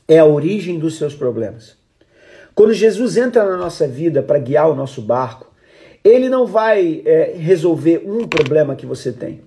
é 0.08 0.20
a 0.20 0.26
origem 0.26 0.78
dos 0.78 0.98
seus 0.98 1.16
problemas. 1.16 1.76
Quando 2.54 2.74
Jesus 2.74 3.18
entra 3.18 3.46
na 3.46 3.58
nossa 3.58 3.88
vida 3.88 4.22
para 4.22 4.38
guiar 4.38 4.70
o 4.70 4.76
nosso 4.76 5.02
barco, 5.02 5.52
ele 6.04 6.30
não 6.30 6.46
vai 6.46 7.02
é, 7.06 7.36
resolver 7.38 8.04
um 8.06 8.28
problema 8.28 8.76
que 8.76 8.86
você 8.86 9.12
tem. 9.12 9.42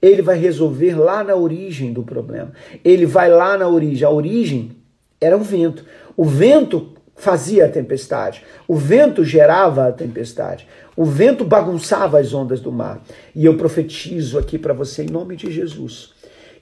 Ele 0.00 0.22
vai 0.22 0.38
resolver 0.38 0.94
lá 0.94 1.22
na 1.22 1.36
origem 1.36 1.92
do 1.92 2.02
problema. 2.02 2.52
Ele 2.84 3.06
vai 3.06 3.28
lá 3.28 3.56
na 3.58 3.68
origem. 3.68 4.06
A 4.06 4.10
origem 4.10 4.72
era 5.20 5.36
o 5.36 5.42
vento. 5.42 5.84
O 6.16 6.24
vento 6.24 6.92
fazia 7.16 7.66
a 7.66 7.68
tempestade. 7.68 8.42
O 8.66 8.76
vento 8.76 9.24
gerava 9.24 9.88
a 9.88 9.92
tempestade. 9.92 10.66
O 10.96 11.04
vento 11.04 11.44
bagunçava 11.44 12.18
as 12.18 12.34
ondas 12.34 12.60
do 12.60 12.72
mar. 12.72 13.02
E 13.34 13.44
eu 13.44 13.56
profetizo 13.56 14.38
aqui 14.38 14.58
para 14.58 14.74
você, 14.74 15.04
em 15.04 15.10
nome 15.10 15.36
de 15.36 15.50
Jesus, 15.50 16.12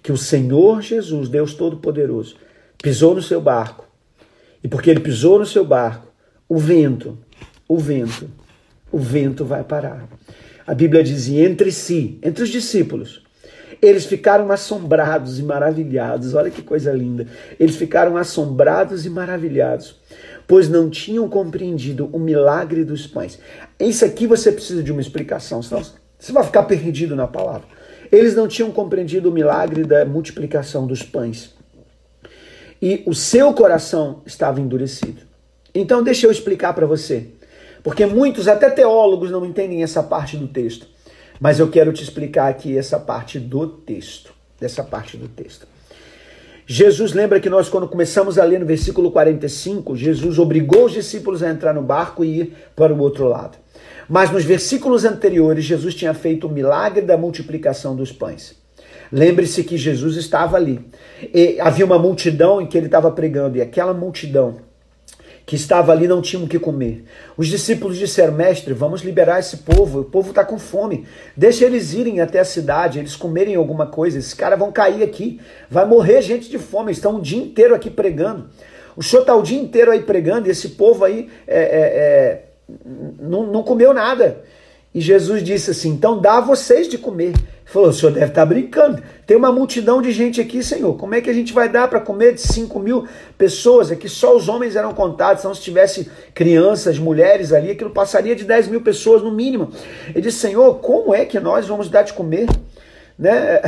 que 0.03 0.13
o 0.13 0.17
Senhor 0.17 0.83
Jesus, 0.83 1.29
Deus 1.29 1.55
Todo-Poderoso, 1.55 2.37
pisou 2.83 3.15
no 3.15 3.23
seu 3.23 3.41
barco. 3.41 3.87
E 4.63 4.69
porque 4.69 4.91
ele 4.91 5.01
pisou 5.01 5.39
no 5.39 5.47
seu 5.47 5.65
barco, 5.65 6.07
o 6.49 6.59
vento, 6.59 7.19
o 7.67 7.79
vento, 7.79 8.29
o 8.93 8.99
vento 8.99 9.45
vai 9.45 9.65
parar. 9.65 10.07
A 10.67 10.75
Bíblia 10.75 11.03
diz: 11.03 11.29
entre 11.29 11.73
si, 11.73 12.19
entre 12.23 12.45
os 12.45 12.51
discípulos, 12.51 13.23
eles 13.81 14.05
ficaram 14.05 14.53
assombrados 14.53 15.39
e 15.39 15.43
maravilhados. 15.43 16.35
Olha 16.35 16.51
que 16.51 16.63
coisa 16.63 16.93
linda. 16.93 17.27
Eles 17.59 17.77
ficaram 17.77 18.17
assombrados 18.17 19.07
e 19.07 19.11
maravilhados 19.11 19.97
pois 20.51 20.69
não 20.69 20.91
tinham 20.91 21.29
compreendido 21.29 22.11
o 22.13 22.19
milagre 22.19 22.83
dos 22.83 23.07
pães. 23.07 23.39
Isso 23.79 24.05
aqui 24.05 24.27
você 24.27 24.51
precisa 24.51 24.83
de 24.83 24.91
uma 24.91 25.01
explicação, 25.01 25.63
senão 25.63 25.81
você 26.19 26.33
vai 26.33 26.43
ficar 26.43 26.65
perdido 26.65 27.15
na 27.15 27.29
palavra. 27.29 27.69
Eles 28.11 28.35
não 28.35 28.49
tinham 28.49 28.73
compreendido 28.73 29.31
o 29.31 29.33
milagre 29.33 29.85
da 29.85 30.05
multiplicação 30.05 30.89
dos 30.89 31.05
pães. 31.05 31.55
E 32.83 33.05
o 33.07 33.15
seu 33.15 33.55
coração 33.55 34.23
estava 34.27 34.61
endurecido. 34.61 35.23
Então, 35.73 36.03
deixa 36.03 36.27
eu 36.27 36.33
explicar 36.33 36.73
para 36.73 36.85
você. 36.85 37.29
Porque 37.81 38.05
muitos, 38.05 38.49
até 38.49 38.69
teólogos, 38.69 39.31
não 39.31 39.47
entendem 39.47 39.85
essa 39.85 40.03
parte 40.03 40.37
do 40.37 40.49
texto. 40.49 40.85
Mas 41.39 41.61
eu 41.61 41.71
quero 41.71 41.93
te 41.93 42.03
explicar 42.03 42.49
aqui 42.49 42.77
essa 42.77 42.99
parte 42.99 43.39
do 43.39 43.69
texto. 43.69 44.35
Dessa 44.59 44.83
parte 44.83 45.17
do 45.17 45.29
texto. 45.29 45.69
Jesus 46.73 47.13
lembra 47.13 47.41
que 47.41 47.51
nós, 47.51 47.69
quando 47.69 47.89
começamos 47.89 48.39
a 48.39 48.45
ler 48.45 48.61
no 48.61 48.65
versículo 48.65 49.11
45, 49.11 49.97
Jesus 49.97 50.39
obrigou 50.39 50.85
os 50.85 50.93
discípulos 50.93 51.43
a 51.43 51.51
entrar 51.51 51.75
no 51.75 51.83
barco 51.83 52.25
e 52.25 52.43
ir 52.43 52.55
para 52.77 52.95
o 52.95 53.01
outro 53.01 53.27
lado. 53.27 53.59
Mas 54.09 54.31
nos 54.31 54.45
versículos 54.45 55.05
anteriores, 55.05 55.65
Jesus 55.65 55.97
tinha 55.97 56.15
feito 56.15 56.47
o 56.47 56.49
milagre 56.49 57.03
da 57.03 57.17
multiplicação 57.17 57.97
dos 57.97 58.13
pães. 58.13 58.55
Lembre-se 59.11 59.65
que 59.65 59.77
Jesus 59.77 60.15
estava 60.15 60.57
ali. 60.57 60.81
E 61.35 61.59
havia 61.59 61.85
uma 61.85 61.99
multidão 61.99 62.61
em 62.61 62.69
que 62.69 62.79
ele 62.79 62.87
estava 62.87 63.11
pregando, 63.11 63.59
e 63.59 63.61
aquela 63.61 63.93
multidão 63.93 64.59
que 65.45 65.57
estava 65.57 65.93
ali 65.93 66.07
não 66.07 66.23
tinham 66.23 66.45
o 66.45 66.49
que 66.49 66.59
comer. 66.59 67.05
Os 67.37 67.49
discípulos 67.49 67.99
disseram: 67.99 68.33
Mestre, 68.33 68.73
vamos 68.73 69.03
liberar 69.03 69.41
esse 69.41 69.59
povo, 69.59 70.01
o 70.01 70.05
povo 70.05 70.31
está 70.31 70.45
com 70.45 70.59
fome. 70.59 71.07
Deixa 71.37 71.65
eles 71.65 71.93
irem 71.93 72.21
até 72.21 72.41
a 72.41 72.45
cidade, 72.45 72.99
eles 72.99 73.17
comerem 73.17 73.55
alguma 73.55 73.87
coisa. 73.87 74.19
Esses 74.19 74.35
caras 74.35 74.59
vão 74.59 74.71
cair 74.71 75.03
aqui, 75.03 75.41
vai 75.69 75.85
morrer 75.87 76.23
gente 76.23 76.49
de 76.49 76.59
fome. 76.59 76.93
Estão 76.93 77.17
o 77.17 77.21
dia 77.21 77.41
inteiro 77.41 77.75
aqui 77.75 77.91
pregando. 77.91 78.49
O 78.97 79.03
senhor 79.03 79.23
está 79.23 79.35
o 79.35 79.43
dia 79.43 79.61
inteiro 79.61 79.91
aí 79.91 80.03
pregando 80.03 80.49
e 80.49 80.51
esse 80.51 80.71
povo 80.71 81.05
aí 81.05 81.29
é, 81.47 81.61
é, 81.61 81.81
é, 81.81 82.45
não, 83.19 83.47
não 83.47 83.63
comeu 83.63 83.95
nada. 83.95 84.43
E 84.95 85.01
Jesus 85.01 85.43
disse 85.43 85.71
assim: 85.71 85.91
Então 85.91 86.21
dá 86.21 86.39
a 86.39 86.41
vocês 86.41 86.89
de 86.89 86.99
comer 86.99 87.33
falou: 87.71 87.89
o 87.89 87.93
senhor 87.93 88.13
deve 88.13 88.27
estar 88.27 88.45
brincando. 88.45 89.03
Tem 89.27 89.37
uma 89.37 89.53
multidão 89.53 90.03
de 90.03 90.11
gente 90.11 90.41
aqui, 90.41 90.63
senhor. 90.63 90.97
Como 90.97 91.15
é 91.15 91.21
que 91.21 91.31
a 91.31 91.33
gente 91.33 91.53
vai 91.53 91.69
dar 91.69 91.89
para 91.89 92.01
comer 92.01 92.35
de 92.35 92.41
5 92.41 92.79
mil 92.81 93.07
pessoas? 93.39 93.91
Aqui 93.91 94.09
só 94.09 94.37
os 94.37 94.49
homens 94.49 94.77
eram 94.77 94.93
contados. 94.93 95.43
Então, 95.43 95.55
se 95.55 95.63
tivesse 95.63 96.11
crianças, 96.35 96.99
mulheres 96.99 97.53
ali, 97.53 97.71
aquilo 97.71 97.91
passaria 97.91 98.35
de 98.35 98.45
10 98.45 98.69
mil 98.69 98.81
pessoas 98.81 99.23
no 99.23 99.31
mínimo. 99.31 99.71
Ele 100.09 100.21
disse: 100.21 100.39
Senhor, 100.39 100.75
como 100.81 101.15
é 101.15 101.25
que 101.25 101.39
nós 101.39 101.67
vamos 101.67 101.89
dar 101.89 102.03
de 102.03 102.13
comer? 102.13 102.49
Né? 103.17 103.61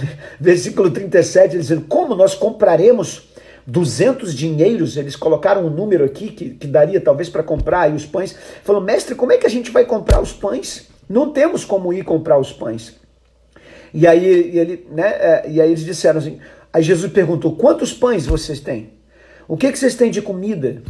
Versículo 0.40 0.90
37, 0.90 1.54
ele 1.54 1.60
dizendo: 1.60 1.84
Como 1.86 2.14
nós 2.14 2.34
compraremos 2.34 3.29
200 3.66 4.34
dinheiros? 4.34 4.96
Eles 4.96 5.16
colocaram 5.16 5.66
um 5.66 5.70
número 5.70 6.04
aqui 6.04 6.28
que, 6.28 6.50
que 6.50 6.66
daria 6.66 7.00
talvez 7.00 7.28
para 7.28 7.42
comprar 7.42 7.82
aí 7.82 7.94
os 7.94 8.06
pães. 8.06 8.36
Falou: 8.62 8.80
Mestre, 8.80 9.14
como 9.14 9.32
é 9.32 9.38
que 9.38 9.46
a 9.46 9.50
gente 9.50 9.70
vai 9.70 9.84
comprar 9.84 10.20
os 10.20 10.32
pães? 10.32 10.88
Não 11.08 11.30
temos 11.32 11.64
como 11.64 11.92
ir 11.92 12.04
comprar 12.04 12.38
os 12.38 12.52
pães. 12.52 12.98
E 13.92 14.06
aí, 14.06 14.24
ele, 14.24 14.86
né, 14.90 15.08
é, 15.08 15.44
e 15.48 15.60
aí 15.60 15.70
eles 15.70 15.84
disseram 15.84 16.18
assim: 16.18 16.38
aí 16.72 16.82
Jesus 16.82 17.12
perguntou: 17.12 17.56
quantos 17.56 17.92
pães 17.92 18.26
vocês 18.26 18.60
têm? 18.60 18.92
O 19.48 19.56
que, 19.56 19.70
que 19.72 19.78
vocês 19.78 19.96
têm 19.96 20.10
de 20.10 20.22
comida? 20.22 20.82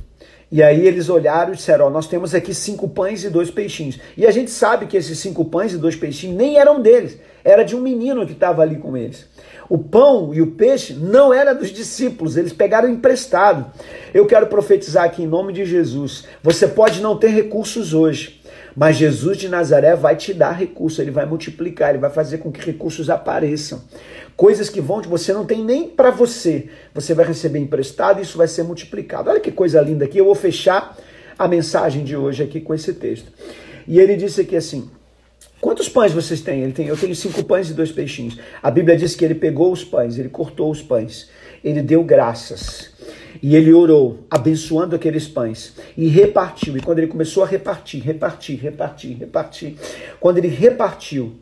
E 0.52 0.62
aí 0.62 0.86
eles 0.86 1.08
olharam 1.08 1.52
e 1.52 1.56
disseram: 1.56 1.88
nós 1.90 2.06
temos 2.06 2.34
aqui 2.34 2.52
cinco 2.52 2.88
pães 2.88 3.24
e 3.24 3.30
dois 3.30 3.50
peixinhos. 3.50 3.98
E 4.16 4.26
a 4.26 4.30
gente 4.30 4.50
sabe 4.50 4.86
que 4.86 4.96
esses 4.96 5.18
cinco 5.18 5.44
pães 5.44 5.72
e 5.72 5.78
dois 5.78 5.96
peixinhos 5.96 6.36
nem 6.36 6.58
eram 6.58 6.82
deles, 6.82 7.18
era 7.44 7.62
de 7.62 7.76
um 7.76 7.80
menino 7.80 8.26
que 8.26 8.32
estava 8.32 8.62
ali 8.62 8.76
com 8.76 8.96
eles. 8.96 9.26
O 9.70 9.78
pão 9.78 10.34
e 10.34 10.42
o 10.42 10.48
peixe 10.48 10.94
não 10.94 11.32
era 11.32 11.54
dos 11.54 11.70
discípulos, 11.70 12.36
eles 12.36 12.52
pegaram 12.52 12.88
emprestado. 12.88 13.70
Eu 14.12 14.26
quero 14.26 14.48
profetizar 14.48 15.04
aqui 15.04 15.22
em 15.22 15.28
nome 15.28 15.52
de 15.52 15.64
Jesus. 15.64 16.24
Você 16.42 16.66
pode 16.66 17.00
não 17.00 17.16
ter 17.16 17.28
recursos 17.28 17.94
hoje, 17.94 18.42
mas 18.74 18.96
Jesus 18.96 19.38
de 19.38 19.48
Nazaré 19.48 19.94
vai 19.94 20.16
te 20.16 20.34
dar 20.34 20.50
recursos, 20.50 20.98
ele 20.98 21.12
vai 21.12 21.24
multiplicar, 21.24 21.90
ele 21.90 21.98
vai 21.98 22.10
fazer 22.10 22.38
com 22.38 22.50
que 22.50 22.60
recursos 22.60 23.08
apareçam. 23.08 23.80
Coisas 24.36 24.68
que 24.68 24.80
vão, 24.80 25.00
você 25.02 25.32
não 25.32 25.46
tem 25.46 25.64
nem 25.64 25.88
para 25.88 26.10
você, 26.10 26.68
você 26.92 27.14
vai 27.14 27.24
receber 27.24 27.60
emprestado 27.60 28.18
e 28.18 28.22
isso 28.22 28.36
vai 28.36 28.48
ser 28.48 28.64
multiplicado. 28.64 29.30
Olha 29.30 29.38
que 29.38 29.52
coisa 29.52 29.80
linda 29.80 30.04
aqui. 30.04 30.18
Eu 30.18 30.24
vou 30.24 30.34
fechar 30.34 30.98
a 31.38 31.46
mensagem 31.46 32.02
de 32.02 32.16
hoje 32.16 32.42
aqui 32.42 32.60
com 32.60 32.74
esse 32.74 32.92
texto. 32.92 33.30
E 33.86 34.00
ele 34.00 34.16
disse 34.16 34.40
aqui 34.40 34.56
assim: 34.56 34.90
Quantos 35.60 35.88
pães 35.88 36.12
vocês 36.12 36.40
têm? 36.40 36.62
Ele 36.62 36.72
tem, 36.72 36.86
eu 36.86 36.96
tenho 36.96 37.14
cinco 37.14 37.44
pães 37.44 37.68
e 37.68 37.74
dois 37.74 37.92
peixinhos. 37.92 38.38
A 38.62 38.70
Bíblia 38.70 38.96
diz 38.96 39.14
que 39.14 39.24
ele 39.24 39.34
pegou 39.34 39.70
os 39.70 39.84
pães, 39.84 40.18
ele 40.18 40.30
cortou 40.30 40.70
os 40.70 40.80
pães, 40.80 41.28
ele 41.62 41.82
deu 41.82 42.02
graças. 42.02 42.90
E 43.42 43.54
ele 43.54 43.72
orou, 43.72 44.20
abençoando 44.30 44.96
aqueles 44.96 45.28
pães, 45.28 45.74
e 45.96 46.08
repartiu. 46.08 46.76
E 46.76 46.80
quando 46.80 46.98
ele 46.98 47.06
começou 47.06 47.44
a 47.44 47.46
repartir, 47.46 48.02
repartir, 48.02 48.58
repartir, 48.58 49.16
repartir, 49.18 49.76
quando 50.18 50.38
ele 50.38 50.48
repartiu, 50.48 51.34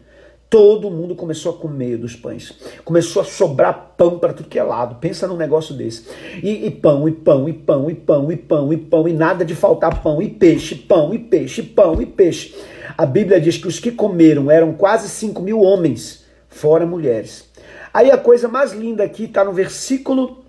todo 0.51 0.91
mundo 0.91 1.15
começou 1.15 1.53
a 1.53 1.57
comer 1.57 1.97
dos 1.97 2.15
pães. 2.17 2.53
Começou 2.85 3.23
a 3.23 3.25
sobrar 3.25 3.95
pão 3.97 4.19
para 4.19 4.33
tudo 4.33 4.49
que 4.49 4.59
é 4.59 4.63
lado. 4.63 4.97
Pensa 4.97 5.27
num 5.27 5.37
negócio 5.37 5.75
desse. 5.75 6.07
E, 6.43 6.67
e, 6.67 6.71
pão, 6.71 7.09
e 7.09 7.13
pão, 7.13 7.49
e 7.49 7.53
pão, 7.53 7.91
e 7.91 7.95
pão, 7.95 8.33
e 8.33 8.37
pão, 8.37 8.73
e 8.73 8.77
pão, 8.77 9.09
e 9.09 9.13
nada 9.13 9.45
de 9.45 9.55
faltar 9.55 10.03
pão, 10.03 10.21
e 10.21 10.29
peixe, 10.29 10.75
pão, 10.75 11.15
e 11.15 11.19
peixe, 11.19 11.63
pão, 11.63 12.01
e 12.03 12.07
peixe. 12.07 12.55
A 12.99 13.07
Bíblia 13.07 13.41
diz 13.41 13.57
que 13.57 13.69
os 13.69 13.79
que 13.79 13.93
comeram 13.93 14.51
eram 14.51 14.73
quase 14.73 15.09
5 15.09 15.41
mil 15.41 15.61
homens, 15.61 16.25
fora 16.49 16.85
mulheres. 16.85 17.49
Aí 17.95 18.11
a 18.11 18.19
coisa 18.19 18.49
mais 18.49 18.73
linda 18.73 19.05
aqui 19.05 19.27
está 19.27 19.45
no 19.45 19.53
versículo 19.53 20.45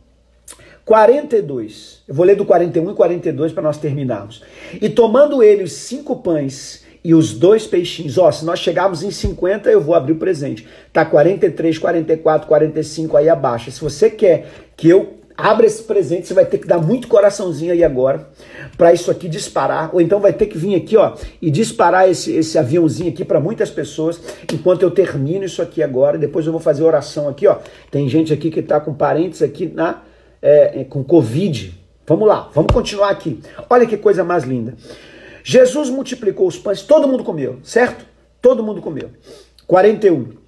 42. 0.84 2.02
Eu 2.08 2.16
vou 2.16 2.26
ler 2.26 2.36
do 2.36 2.44
41 2.44 2.90
e 2.90 2.94
42 2.96 3.54
para 3.54 3.62
nós 3.62 3.78
terminarmos. 3.78 4.42
E 4.82 4.90
tomando 4.90 5.44
ele 5.44 5.62
os 5.62 5.74
cinco 5.74 6.16
pães 6.16 6.84
e 7.04 7.14
os 7.14 7.34
dois 7.34 7.68
peixinhos. 7.68 8.18
Ó, 8.18 8.32
se 8.32 8.44
nós 8.44 8.58
chegarmos 8.58 9.04
em 9.04 9.12
50, 9.12 9.70
eu 9.70 9.80
vou 9.80 9.94
abrir 9.94 10.14
o 10.14 10.18
presente. 10.18 10.68
Tá 10.92 11.06
43, 11.06 11.78
44, 11.78 12.48
45 12.48 13.16
aí 13.16 13.30
abaixo. 13.30 13.70
Se 13.70 13.80
você 13.80 14.10
quer 14.10 14.48
que 14.76 14.90
eu 14.90 15.19
abra 15.42 15.66
esse 15.66 15.84
presente, 15.84 16.28
você 16.28 16.34
vai 16.34 16.46
ter 16.46 16.58
que 16.58 16.68
dar 16.68 16.80
muito 16.80 17.08
coraçãozinho 17.08 17.72
aí 17.72 17.84
agora 17.84 18.30
para 18.78 18.94
isso 18.94 19.12
aqui 19.12 19.28
disparar, 19.28 19.90
ou 19.94 20.00
então 20.00 20.20
vai 20.20 20.34
ter 20.34 20.46
que 20.46 20.58
vir 20.58 20.76
aqui, 20.76 20.96
ó, 20.96 21.14
e 21.42 21.52
disparar 21.52 22.10
esse, 22.10 22.34
esse 22.34 22.58
aviãozinho 22.58 23.10
aqui 23.10 23.26
para 23.26 23.40
muitas 23.40 23.70
pessoas, 23.70 24.22
enquanto 24.54 24.84
eu 24.84 24.92
termino 24.92 25.44
isso 25.44 25.62
aqui 25.62 25.84
agora, 25.84 26.18
depois 26.18 26.46
eu 26.46 26.52
vou 26.52 26.62
fazer 26.62 26.84
oração 26.84 27.28
aqui, 27.28 27.48
ó. 27.48 27.58
Tem 27.92 28.08
gente 28.08 28.32
aqui 28.32 28.50
que 28.50 28.62
tá 28.62 28.80
com 28.80 28.94
parentes 28.94 29.42
aqui 29.42 29.66
na 29.68 30.02
é, 30.42 30.82
é, 30.82 30.84
com 30.84 31.04
Covid. 31.04 31.78
Vamos 32.08 32.28
lá, 32.28 32.50
vamos 32.54 32.74
continuar 32.74 33.10
aqui. 33.10 33.40
Olha 33.70 33.86
que 33.86 33.98
coisa 33.98 34.24
mais 34.24 34.44
linda. 34.44 34.76
Jesus 35.44 35.90
multiplicou 35.90 36.48
os 36.48 36.58
pães, 36.58 36.82
todo 36.82 37.08
mundo 37.08 37.24
comeu, 37.24 37.60
certo? 37.64 38.06
Todo 38.42 38.64
mundo 38.64 38.82
comeu. 38.82 39.10
41. 39.68 40.39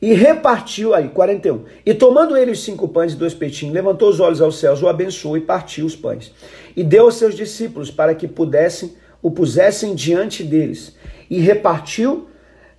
E 0.00 0.12
repartiu, 0.14 0.94
aí, 0.94 1.08
41. 1.08 1.64
E 1.84 1.92
tomando 1.92 2.36
ele 2.36 2.52
os 2.52 2.62
cinco 2.62 2.86
pães 2.86 3.12
e 3.12 3.16
dois 3.16 3.34
peixinhos, 3.34 3.74
levantou 3.74 4.08
os 4.08 4.20
olhos 4.20 4.40
aos 4.40 4.58
céus, 4.58 4.80
o 4.80 4.88
abençoou 4.88 5.36
e 5.36 5.40
partiu 5.40 5.84
os 5.84 5.96
pães. 5.96 6.32
E 6.76 6.84
deu 6.84 7.04
aos 7.04 7.16
seus 7.16 7.34
discípulos 7.34 7.90
para 7.90 8.14
que 8.14 8.28
pudessem, 8.28 8.94
o 9.20 9.30
pusessem 9.30 9.96
diante 9.96 10.44
deles. 10.44 10.94
E 11.28 11.40
repartiu 11.40 12.28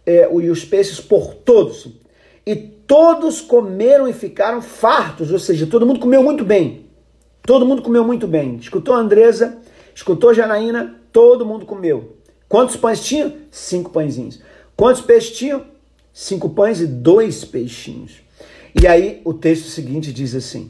é, 0.05 0.29
os 0.32 0.63
peixes 0.63 1.01
por 1.01 1.34
todos. 1.34 1.89
E 2.45 2.55
todos 2.55 3.41
comeram 3.41 4.08
e 4.08 4.13
ficaram 4.13 4.62
fartos, 4.62 5.32
ou 5.32 5.39
seja, 5.39 5.67
todo 5.67 5.86
mundo 5.86 5.99
comeu 5.99 6.23
muito 6.23 6.45
bem. 6.45 6.86
Todo 7.43 7.65
mundo 7.65 7.82
comeu 7.82 8.03
muito 8.03 8.27
bem. 8.27 8.55
Escutou 8.55 8.95
Andresa, 8.95 9.58
escutou 9.93 10.34
Janaína, 10.34 10.95
todo 11.12 11.45
mundo 11.45 11.65
comeu. 11.65 12.15
Quantos 12.47 12.77
pães 12.77 13.03
tinha? 13.03 13.36
Cinco 13.51 13.91
pãezinhos. 13.91 14.41
Quantos 14.75 15.01
peixes 15.01 15.38
tinham? 15.38 15.65
Cinco 16.19 16.49
pães 16.49 16.82
e 16.82 16.86
dois 16.86 17.45
peixinhos. 17.45 18.21
E 18.77 18.86
aí 18.86 19.21
o 19.23 19.34
texto 19.34 19.69
seguinte 19.69 20.12
diz 20.12 20.36
assim: 20.36 20.69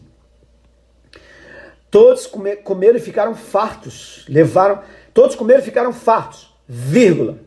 Todos 1.90 2.28
comeram 2.28 2.98
e 2.98 3.02
ficaram 3.02 3.34
fartos. 3.34 4.26
Levaram, 4.30 4.84
todos 5.12 5.36
comeram 5.36 5.60
e 5.60 5.66
ficaram 5.66 5.92
fartos, 5.92 6.54
vírgula. 6.68 7.40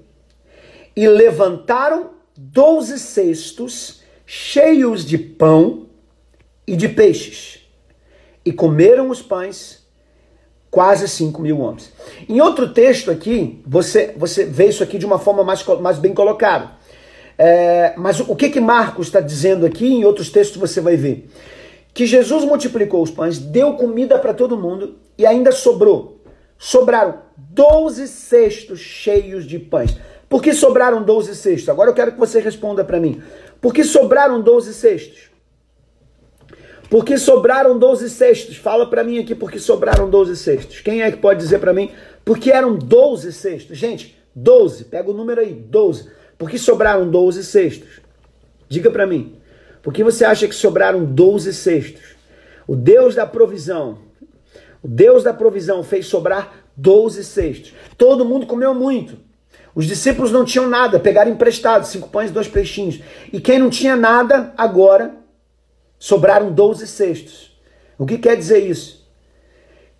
E 0.97 1.07
levantaram 1.07 2.11
doze 2.37 2.99
cestos 2.99 4.03
cheios 4.27 5.05
de 5.05 5.17
pão 5.17 5.87
e 6.67 6.75
de 6.75 6.89
peixes. 6.89 7.61
E 8.45 8.51
comeram 8.51 9.11
os 9.11 9.23
pães 9.23 9.87
quase 10.73 11.07
5 11.07 11.41
mil 11.41 11.61
homens. 11.61 11.93
Em 12.29 12.41
outro 12.41 12.73
texto 12.73 13.13
aqui, 13.13 13.63
você, 13.65 14.13
você 14.17 14.45
vê 14.45 14.67
isso 14.67 14.83
aqui 14.83 14.99
de 14.99 15.07
uma 15.07 15.21
forma 15.21 15.45
mais, 15.45 15.65
mais 15.81 16.01
bem 16.01 16.13
colocada. 16.13 16.82
É, 17.39 17.95
mas 17.97 18.21
o 18.21 18.37
que 18.37 18.51
que 18.51 18.61
Marcos 18.61 19.07
está 19.07 19.21
dizendo 19.21 19.67
aqui, 19.67 19.87
em 19.87 20.05
outros 20.05 20.31
textos 20.31 20.59
você 20.59 20.81
vai 20.81 20.97
ver? 20.97 21.29
Que 21.95 22.07
Jesus 22.07 22.45
multiplicou 22.45 23.03
os 23.03 23.11
pães, 23.11 23.39
deu 23.39 23.75
comida 23.75 24.19
para 24.19 24.33
todo 24.33 24.57
mundo 24.57 24.97
e 25.19 25.27
ainda 25.27 25.53
sobrou. 25.53 26.21
Sobraram 26.59 27.19
12 27.37 28.09
cestos 28.09 28.81
cheios 28.81 29.45
de 29.47 29.59
pães. 29.59 29.97
Por 30.29 30.43
que 30.43 30.55
sobraram 30.55 31.03
12 31.03 31.35
cestos? 31.35 31.69
Agora 31.69 31.91
eu 31.91 31.95
quero 31.95 32.13
que 32.13 32.19
você 32.19 32.41
responda 32.41 32.85
para 32.85 32.99
mim. 32.99 33.21
Por 33.61 33.75
que 33.75 33.85
sobraram 33.85 34.41
12 34.41 34.73
cestos? 34.73 35.31
Por 36.89 37.05
que 37.05 37.19
sobraram 37.19 37.79
12 37.79 38.11
cestos? 38.11 38.57
Fala 38.57 38.89
para 38.89 39.03
mim 39.03 39.19
aqui 39.19 39.35
por 39.35 39.51
que 39.51 39.59
sobraram 39.59 40.09
12 40.09 40.37
cestos. 40.37 40.81
Quem 40.81 41.03
é 41.03 41.11
que 41.11 41.17
pode 41.17 41.41
dizer 41.41 41.59
para 41.59 41.73
mim? 41.73 41.91
Porque 42.25 42.51
eram 42.51 42.75
12 42.77 43.33
cestos. 43.33 43.77
Gente, 43.77 44.17
12, 44.35 44.85
pega 44.85 45.11
o 45.11 45.15
número 45.15 45.41
aí, 45.41 45.53
12. 45.53 46.09
Por 46.43 46.51
que 46.51 46.59
sobraram 46.59 47.09
12 47.09 47.45
cestos? 47.45 48.01
Diga 48.69 48.91
para 48.91 49.07
mim. 49.07 49.37
Por 49.81 49.93
que 49.93 50.03
você 50.03 50.25
acha 50.25 50.49
que 50.49 50.55
sobraram 50.57 51.05
12 51.05 51.55
cestos? 51.55 52.03
O 52.67 52.75
Deus 52.75 53.15
da 53.15 53.25
provisão, 53.25 53.99
o 54.83 54.89
Deus 54.89 55.23
da 55.23 55.33
provisão 55.33 55.85
fez 55.85 56.07
sobrar 56.07 56.67
12 56.77 57.23
cestos. 57.23 57.73
Todo 57.97 58.25
mundo 58.25 58.45
comeu 58.45 58.75
muito. 58.75 59.19
Os 59.73 59.87
discípulos 59.87 60.33
não 60.33 60.45
tinham 60.45 60.69
nada, 60.69 60.99
pegaram 60.99 61.31
emprestado, 61.31 61.87
cinco 61.87 62.09
pães 62.09 62.31
e 62.31 62.33
dois 62.33 62.49
peixinhos. 62.49 63.01
E 63.33 63.41
quem 63.41 63.61
não 63.61 63.71
tinha 63.71 63.95
nada, 63.95 64.53
agora 64.57 65.15
sobraram 65.97 66.51
12 66.51 66.89
cestos. 66.89 67.57
O 67.97 68.05
que 68.05 68.19
quer 68.19 68.37
dizer 68.37 68.59
isso? 68.69 69.09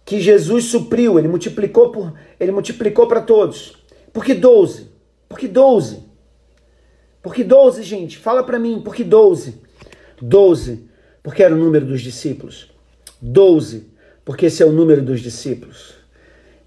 Que 0.05 0.21
Jesus 0.21 0.65
supriu, 0.65 1.21
ele 1.21 1.29
multiplicou 1.29 1.93
por, 1.93 2.13
ele 2.41 2.51
multiplicou 2.51 3.07
para 3.07 3.21
todos. 3.21 3.77
Por 4.13 4.25
que 4.25 4.35
12? 4.35 4.91
Por 5.29 5.39
que 5.39 5.47
12? 5.47 6.11
Por 7.23 7.35
que 7.35 7.45
12, 7.45 7.83
gente? 7.83 8.19
Fala 8.19 8.43
para 8.43 8.59
mim, 8.59 8.81
por 8.81 8.95
que 8.95 9.05
12? 9.05 9.55
12, 10.21 10.89
porque 11.23 11.43
era 11.43 11.55
o 11.55 11.59
número 11.59 11.87
dos 11.87 12.01
discípulos. 12.01 12.71
12, 13.21 13.87
porque 14.25 14.47
esse 14.47 14.63
é 14.63 14.67
o 14.67 14.73
número 14.73 15.03
dos 15.03 15.21
discípulos. 15.21 15.95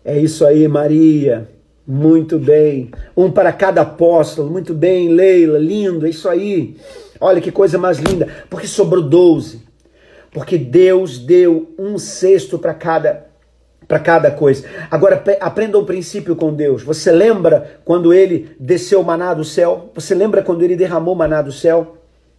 É 0.04 0.18
isso 0.18 0.46
aí, 0.46 0.68
Maria. 0.68 1.50
Muito 1.86 2.40
bem. 2.40 2.90
Um 3.16 3.32
para 3.32 3.52
cada 3.52 3.82
apóstolo. 3.82 4.50
Muito 4.50 4.74
bem, 4.74 5.10
Leila. 5.10 5.60
Lindo. 5.60 6.06
É 6.06 6.10
isso 6.10 6.30
aí. 6.30 6.78
Olha 7.20 7.42
que 7.42 7.52
coisa 7.52 7.78
mais 7.78 7.98
linda. 7.98 8.28
Porque 8.50 8.68
sobrou 8.68 9.04
12. 9.04 9.62
Porque 10.32 10.58
Deus 10.58 11.18
deu 11.18 11.74
um 11.78 11.98
sexto 11.98 12.58
para 12.58 12.74
cada 12.74 13.28
para 13.88 14.00
cada 14.00 14.32
coisa. 14.32 14.66
Agora 14.90 15.24
aprenda 15.40 15.78
um 15.78 15.86
princípio 15.86 16.36
com 16.36 16.54
Deus. 16.54 16.84
Você 16.84 17.12
lembra 17.12 17.80
quando 17.86 18.14
ele 18.14 18.56
desceu 18.60 19.04
maná 19.04 19.34
do 19.34 19.44
céu? 19.44 19.92
Você 19.94 20.16
lembra 20.16 20.42
quando 20.42 20.64
ele 20.64 20.76
derramou 20.76 21.16
maná 21.16 21.42
do 21.42 21.52
céu? 21.52 21.98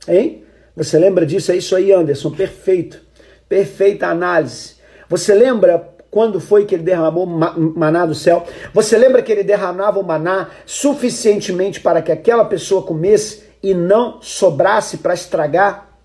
Hein? 0.09 0.43
Você 0.77 0.99
lembra 0.99 1.25
disso? 1.25 1.53
É 1.53 1.57
isso 1.57 1.75
aí, 1.75 1.93
Anderson. 1.93 2.31
Perfeito. 2.31 3.01
Perfeita 3.49 4.09
análise. 4.09 4.77
Você 5.09 5.35
lembra 5.35 5.91
quando 6.11 6.41
foi 6.41 6.65
que 6.65 6.75
ele 6.75 6.83
derramou 6.83 7.27
maná 7.27 8.07
do 8.07 8.15
céu? 8.15 8.45
Você 8.75 8.97
lembra 8.97 9.23
que 9.23 9.31
ele 9.31 9.45
derramava 9.45 10.01
o 10.01 10.05
maná 10.05 10.49
suficientemente 10.65 11.81
para 11.81 12.03
que 12.03 12.11
aquela 12.11 12.45
pessoa 12.45 12.83
comesse 12.83 13.45
e 13.63 13.73
não 13.73 14.21
sobrasse 14.21 14.99
para 14.99 15.15
estragar? 15.15 15.97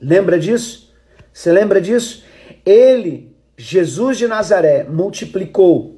Lembra 0.00 0.38
disso? 0.38 0.92
Você 1.32 1.52
lembra 1.52 1.80
disso? 1.80 2.24
Ele 2.64 3.33
Jesus 3.56 4.18
de 4.18 4.26
Nazaré 4.26 4.84
multiplicou 4.88 5.96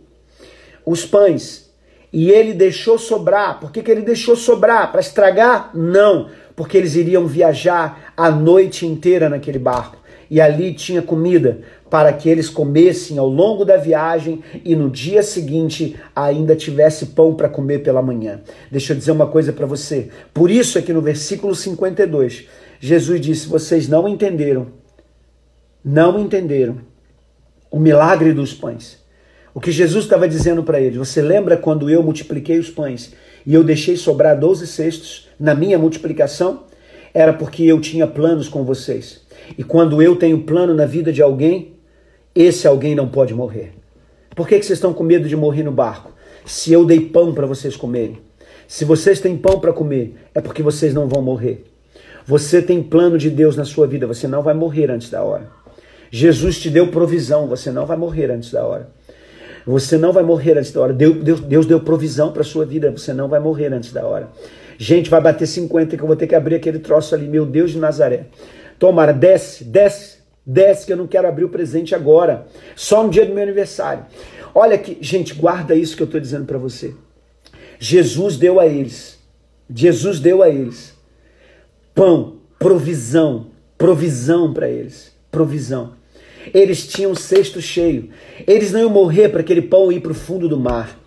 os 0.85 1.05
pães 1.05 1.71
e 2.13 2.31
ele 2.31 2.53
deixou 2.53 2.99
sobrar. 2.99 3.59
Por 3.61 3.73
que, 3.73 3.83
que 3.83 3.91
ele 3.91 4.03
deixou 4.03 4.37
sobrar? 4.37 4.91
Para 4.91 5.01
estragar? 5.01 5.71
Não, 5.75 6.29
porque 6.55 6.77
eles 6.77 6.95
iriam 6.95 7.27
viajar 7.27 8.13
a 8.17 8.31
noite 8.31 8.87
inteira 8.87 9.29
naquele 9.29 9.59
barco. 9.59 9.97
E 10.31 10.41
ali 10.41 10.75
tinha 10.75 11.01
comida 11.01 11.61
para 11.89 12.13
que 12.13 12.29
eles 12.29 12.49
comessem 12.49 13.17
ao 13.17 13.29
longo 13.29 13.65
da 13.65 13.77
viagem 13.77 14.43
e 14.65 14.75
no 14.75 14.91
dia 14.91 15.23
seguinte 15.23 15.97
ainda 16.15 16.57
tivesse 16.57 17.07
pão 17.07 17.35
para 17.35 17.49
comer 17.49 17.79
pela 17.79 18.03
manhã. 18.03 18.41
Deixa 18.71 18.93
eu 18.93 18.97
dizer 18.97 19.13
uma 19.13 19.29
coisa 19.29 19.53
para 19.53 19.67
você. 19.67 20.09
Por 20.35 20.51
isso 20.51 20.79
aqui 20.79 20.93
no 20.93 21.01
versículo 21.01 21.55
52, 21.55 22.49
Jesus 22.81 23.21
disse: 23.21 23.47
"Vocês 23.47 23.89
não 23.89 24.09
entenderam. 24.09 24.67
Não 25.85 26.19
entenderam 26.19 26.79
o 27.71 27.79
milagre 27.79 28.33
dos 28.33 28.53
pães. 28.53 28.99
O 29.55 29.61
que 29.61 29.73
Jesus 29.73 30.05
estava 30.05 30.29
dizendo 30.29 30.63
para 30.63 30.81
eles: 30.81 30.99
Você 30.99 31.23
lembra 31.23 31.57
quando 31.57 31.89
eu 31.89 32.03
multipliquei 32.03 32.59
os 32.59 32.71
pães 32.71 33.13
e 33.45 33.55
eu 33.55 33.65
deixei 33.65 33.97
sobrar 33.97 34.39
12 34.39 34.67
cestos 34.67 35.29
na 35.39 35.55
minha 35.55 35.79
multiplicação? 35.79 36.65
Era 37.15 37.33
porque 37.33 37.65
eu 37.65 37.81
tinha 37.81 38.07
planos 38.07 38.49
com 38.49 38.65
vocês. 38.65 39.23
E 39.57 39.65
quando 39.65 40.03
eu 40.03 40.17
tenho 40.17 40.43
plano 40.43 40.75
na 40.75 40.85
vida 40.85 41.13
de 41.13 41.23
alguém, 41.23 41.73
esse 42.35 42.67
alguém 42.67 42.95
não 42.95 43.09
pode 43.09 43.33
morrer. 43.33 43.73
Por 44.35 44.47
que, 44.47 44.59
que 44.59 44.67
vocês 44.67 44.77
estão 44.77 44.93
com 44.93 45.03
medo 45.03 45.27
de 45.27 45.35
morrer 45.35 45.63
no 45.63 45.73
barco? 45.73 46.13
Se 46.45 46.71
eu 46.71 46.85
dei 46.85 47.01
pão 47.01 47.33
para 47.33 47.47
vocês 47.47 47.75
comerem. 47.75 48.19
Se 48.69 48.85
vocês 48.85 49.21
têm 49.21 49.37
pão 49.37 49.59
para 49.59 49.73
comer, 49.73 50.17
é 50.35 50.41
porque 50.41 50.63
vocês 50.63 50.93
não 50.93 51.09
vão 51.09 51.23
morrer. 51.23 51.65
Você 52.27 52.61
tem 52.61 52.83
plano 52.83 53.17
de 53.17 53.31
Deus 53.31 53.57
na 53.57 53.65
sua 53.65 53.87
vida, 53.87 54.07
você 54.07 54.29
não 54.29 54.43
vai 54.43 54.53
morrer 54.53 54.91
antes 54.91 55.09
da 55.09 55.23
hora. 55.23 55.49
Jesus 56.11 56.59
te 56.61 56.71
deu 56.71 56.89
provisão, 56.89 57.47
você 57.47 57.71
não 57.71 57.87
vai 57.87 57.97
morrer 57.97 58.31
antes 58.31 58.51
da 58.51 58.65
hora. 58.65 58.89
Você 59.67 59.99
não 59.99 60.13
vai 60.13 60.23
morrer 60.23 60.57
antes 60.57 60.71
da 60.71 60.81
hora. 60.81 60.93
Deus, 60.93 61.17
Deus, 61.23 61.41
Deus 61.41 61.67
deu 61.67 61.81
provisão 61.81 62.33
para 62.33 62.45
sua 62.45 62.65
vida, 62.65 62.91
você 62.91 63.13
não 63.13 63.29
vai 63.29 63.41
morrer 63.41 63.73
antes 63.73 63.93
da 63.93 64.07
hora. 64.07 64.29
Gente, 64.79 65.11
vai 65.11 65.21
bater 65.21 65.47
50 65.47 65.97
que 65.97 66.03
eu 66.03 66.07
vou 66.07 66.17
ter 66.17 66.27
que 66.27 66.35
abrir 66.35 66.55
aquele 66.55 66.79
troço 66.79 67.15
ali, 67.15 67.27
meu 67.27 67.45
Deus 67.45 67.73
de 67.73 67.79
Nazaré. 67.79 68.27
Tomara, 68.79 69.13
desce, 69.13 69.65
desce, 69.65 70.19
desce 70.45 70.87
que 70.87 70.93
eu 70.93 70.97
não 70.97 71.07
quero 71.07 71.27
abrir 71.27 71.45
o 71.45 71.49
presente 71.49 71.95
agora, 71.95 72.47
só 72.77 73.03
no 73.03 73.11
dia 73.11 73.27
do 73.27 73.35
meu 73.35 73.43
aniversário. 73.43 74.05
Olha 74.55 74.79
que, 74.79 74.99
gente, 75.01 75.35
guarda 75.35 75.75
isso 75.75 75.97
que 75.97 76.03
eu 76.03 76.07
estou 76.07 76.21
dizendo 76.21 76.45
para 76.45 76.59
você. 76.59 76.95
Jesus 77.79 78.37
deu 78.37 78.61
a 78.61 78.67
eles, 78.67 79.19
Jesus 79.69 80.21
deu 80.21 80.43
a 80.43 80.49
eles 80.49 80.95
pão, 81.95 82.37
provisão, 82.59 83.49
provisão 83.77 84.53
para 84.53 84.69
eles 84.69 85.17
provisão. 85.37 85.93
Eles 86.53 86.87
tinham 86.87 87.13
o 87.13 87.17
cesto 87.17 87.61
cheio. 87.61 88.11
Eles 88.47 88.73
não 88.73 88.81
iam 88.81 88.91
morrer 88.91 89.29
para 89.29 89.41
aquele 89.41 89.63
pão 89.63 89.91
ir 89.91 90.01
para 90.01 90.13
o 90.13 90.15
fundo 90.15 90.49
do 90.49 90.59
mar. 90.59 90.99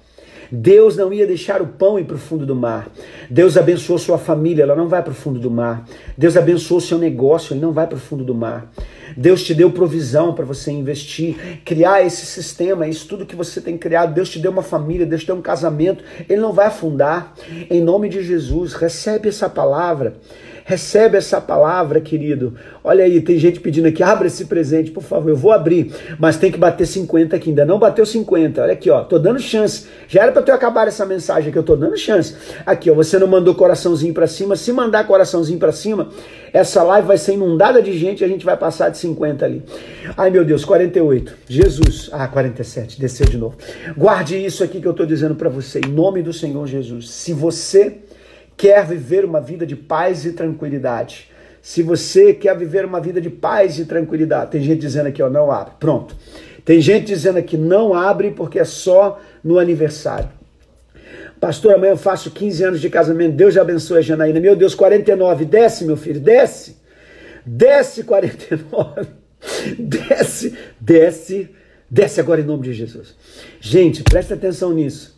Deus 0.52 0.98
não 0.98 1.14
ia 1.14 1.28
deixar 1.28 1.62
o 1.62 1.68
pão 1.68 2.00
ir 2.00 2.06
para 2.06 2.16
o 2.16 2.20
fundo 2.20 2.46
do 2.46 2.56
mar. 2.56 2.90
Deus 3.30 3.56
abençoou 3.56 4.00
sua 4.00 4.18
família, 4.18 4.64
ela 4.64 4.76
não 4.76 4.88
vai 4.88 5.04
para 5.04 5.12
o 5.12 5.16
fundo 5.16 5.40
do 5.40 5.52
mar. 5.52 5.88
Deus 6.18 6.36
abençoou 6.36 6.82
seu 6.82 6.98
negócio, 6.98 7.54
ele 7.54 7.62
não 7.62 7.72
vai 7.72 7.86
para 7.86 7.98
o 7.98 8.00
fundo 8.00 8.24
do 8.24 8.34
mar. 8.34 8.72
Deus 9.16 9.44
te 9.44 9.54
deu 9.54 9.72
provisão 9.72 10.34
para 10.34 10.46
você 10.46 10.72
investir, 10.72 11.62
criar 11.64 12.06
esse 12.06 12.26
sistema, 12.26 12.88
isso 12.88 13.08
tudo 13.08 13.26
que 13.26 13.36
você 13.36 13.62
tem 13.62 13.78
criado. 13.78 14.14
Deus 14.14 14.30
te 14.30 14.40
deu 14.40 14.52
uma 14.52 14.64
família, 14.64 15.06
Deus 15.06 15.22
te 15.22 15.28
deu 15.28 15.36
um 15.36 15.42
casamento, 15.42 16.04
ele 16.28 16.42
não 16.42 16.54
vai 16.54 16.68
afundar. 16.68 17.34
Em 17.70 17.82
nome 17.82 18.10
de 18.10 18.24
Jesus, 18.24 18.74
recebe 18.74 19.30
essa 19.30 19.50
palavra 19.50 20.16
Recebe 20.70 21.18
essa 21.18 21.42
palavra, 21.42 22.00
querido. 22.00 22.54
Olha 22.84 23.04
aí, 23.04 23.20
tem 23.22 23.40
gente 23.40 23.60
pedindo 23.60 23.88
aqui, 23.88 24.04
abre 24.04 24.28
esse 24.28 24.46
presente, 24.46 24.92
por 24.92 25.02
favor. 25.02 25.28
Eu 25.28 25.36
vou 25.36 25.52
abrir, 25.52 25.92
mas 26.20 26.38
tem 26.38 26.52
que 26.52 26.60
bater 26.60 26.86
50 26.86 27.36
aqui. 27.36 27.50
Ainda 27.50 27.66
não 27.66 27.80
bateu 27.80 28.06
50. 28.06 28.62
Olha 28.62 28.74
aqui, 28.74 28.88
ó. 28.88 29.02
Tô 29.02 29.18
dando 29.18 29.40
chance. 29.40 29.88
Já 30.08 30.22
era 30.22 30.32
para 30.32 30.44
ter 30.44 30.52
acabar 30.52 30.88
essa 30.88 31.08
mensagem 31.08 31.50
aqui, 31.50 31.58
eu 31.58 31.64
tô 31.64 31.76
dando 31.76 31.98
chance. 31.98 32.36
Aqui, 32.68 32.92
ó. 32.92 32.94
Você 32.94 33.18
não 33.18 33.26
mandou 33.26 33.56
coraçãozinho 33.56 34.14
para 34.14 34.28
cima. 34.28 34.56
Se 34.56 34.72
mandar 34.72 35.08
coraçãozinho 35.08 35.58
para 35.58 35.72
cima, 35.72 36.10
essa 36.54 36.84
live 36.84 37.08
vai 37.08 37.18
ser 37.18 37.34
inundada 37.34 37.82
de 37.82 37.98
gente 37.98 38.22
e 38.22 38.24
a 38.24 38.28
gente 38.28 38.46
vai 38.46 38.56
passar 38.56 38.90
de 38.90 38.99
50 39.00 39.46
ali. 39.46 39.64
Ai, 40.16 40.30
meu 40.30 40.46
Deus, 40.46 40.64
48. 40.64 41.36
Jesus. 41.48 42.10
Ah, 42.12 42.28
47. 42.28 43.00
Desceu 43.00 43.28
de 43.28 43.38
novo. 43.38 43.58
Guarde 43.98 44.38
isso 44.44 44.64
aqui 44.64 44.80
que 44.80 44.88
eu 44.88 44.94
tô 44.94 45.06
dizendo 45.06 45.36
para 45.36 45.50
você, 45.50 45.80
em 45.80 45.90
nome 45.90 46.22
do 46.22 46.32
Senhor 46.32 46.68
Jesus. 46.68 47.10
Se 47.10 47.34
você 47.34 47.98
quer 48.56 48.86
viver 48.86 49.26
uma 49.26 49.40
vida 49.40 49.66
de 49.66 49.76
paz 49.76 50.26
e 50.26 50.34
tranquilidade, 50.34 51.30
se 51.62 51.82
você 51.82 52.34
quer 52.34 52.58
viver 52.58 52.86
uma 52.86 53.00
vida 53.00 53.20
de 53.20 53.30
paz 53.30 53.80
e 53.80 53.86
tranquilidade, 53.86 54.52
tem 54.52 54.62
gente 54.62 54.80
dizendo 54.80 55.08
aqui, 55.08 55.22
ó, 55.22 55.30
não 55.30 55.52
abre. 55.52 55.74
Pronto. 55.80 56.16
Tem 56.64 56.80
gente 56.80 57.08
dizendo 57.08 57.40
aqui, 57.40 57.58
não 57.58 57.94
abre 57.94 58.32
porque 58.32 58.60
é 58.60 58.64
só 58.64 59.20
no 59.44 59.58
aniversário. 59.58 60.30
Pastor, 61.40 61.76
amanhã 61.76 61.92
eu 61.92 61.98
faço 61.98 62.32
15 62.32 62.64
anos 62.64 62.82
de 62.82 62.90
casamento. 62.90 63.36
Deus 63.36 63.56
abençoe 63.58 64.00
a 64.00 64.02
Janaína. 64.02 64.40
Meu 64.40 64.56
Deus, 64.56 64.76
49. 64.76 65.46
Desce, 65.46 65.86
meu 65.86 65.96
filho, 65.96 66.20
desce. 66.20 66.79
Desce, 67.52 68.04
49. 68.04 69.08
Desce, 69.80 70.56
desce, 70.80 71.50
desce 71.90 72.20
agora 72.20 72.42
em 72.42 72.44
nome 72.44 72.64
de 72.64 72.74
Jesus. 72.74 73.16
Gente, 73.60 74.04
presta 74.04 74.36
atenção 74.36 74.72
nisso. 74.72 75.18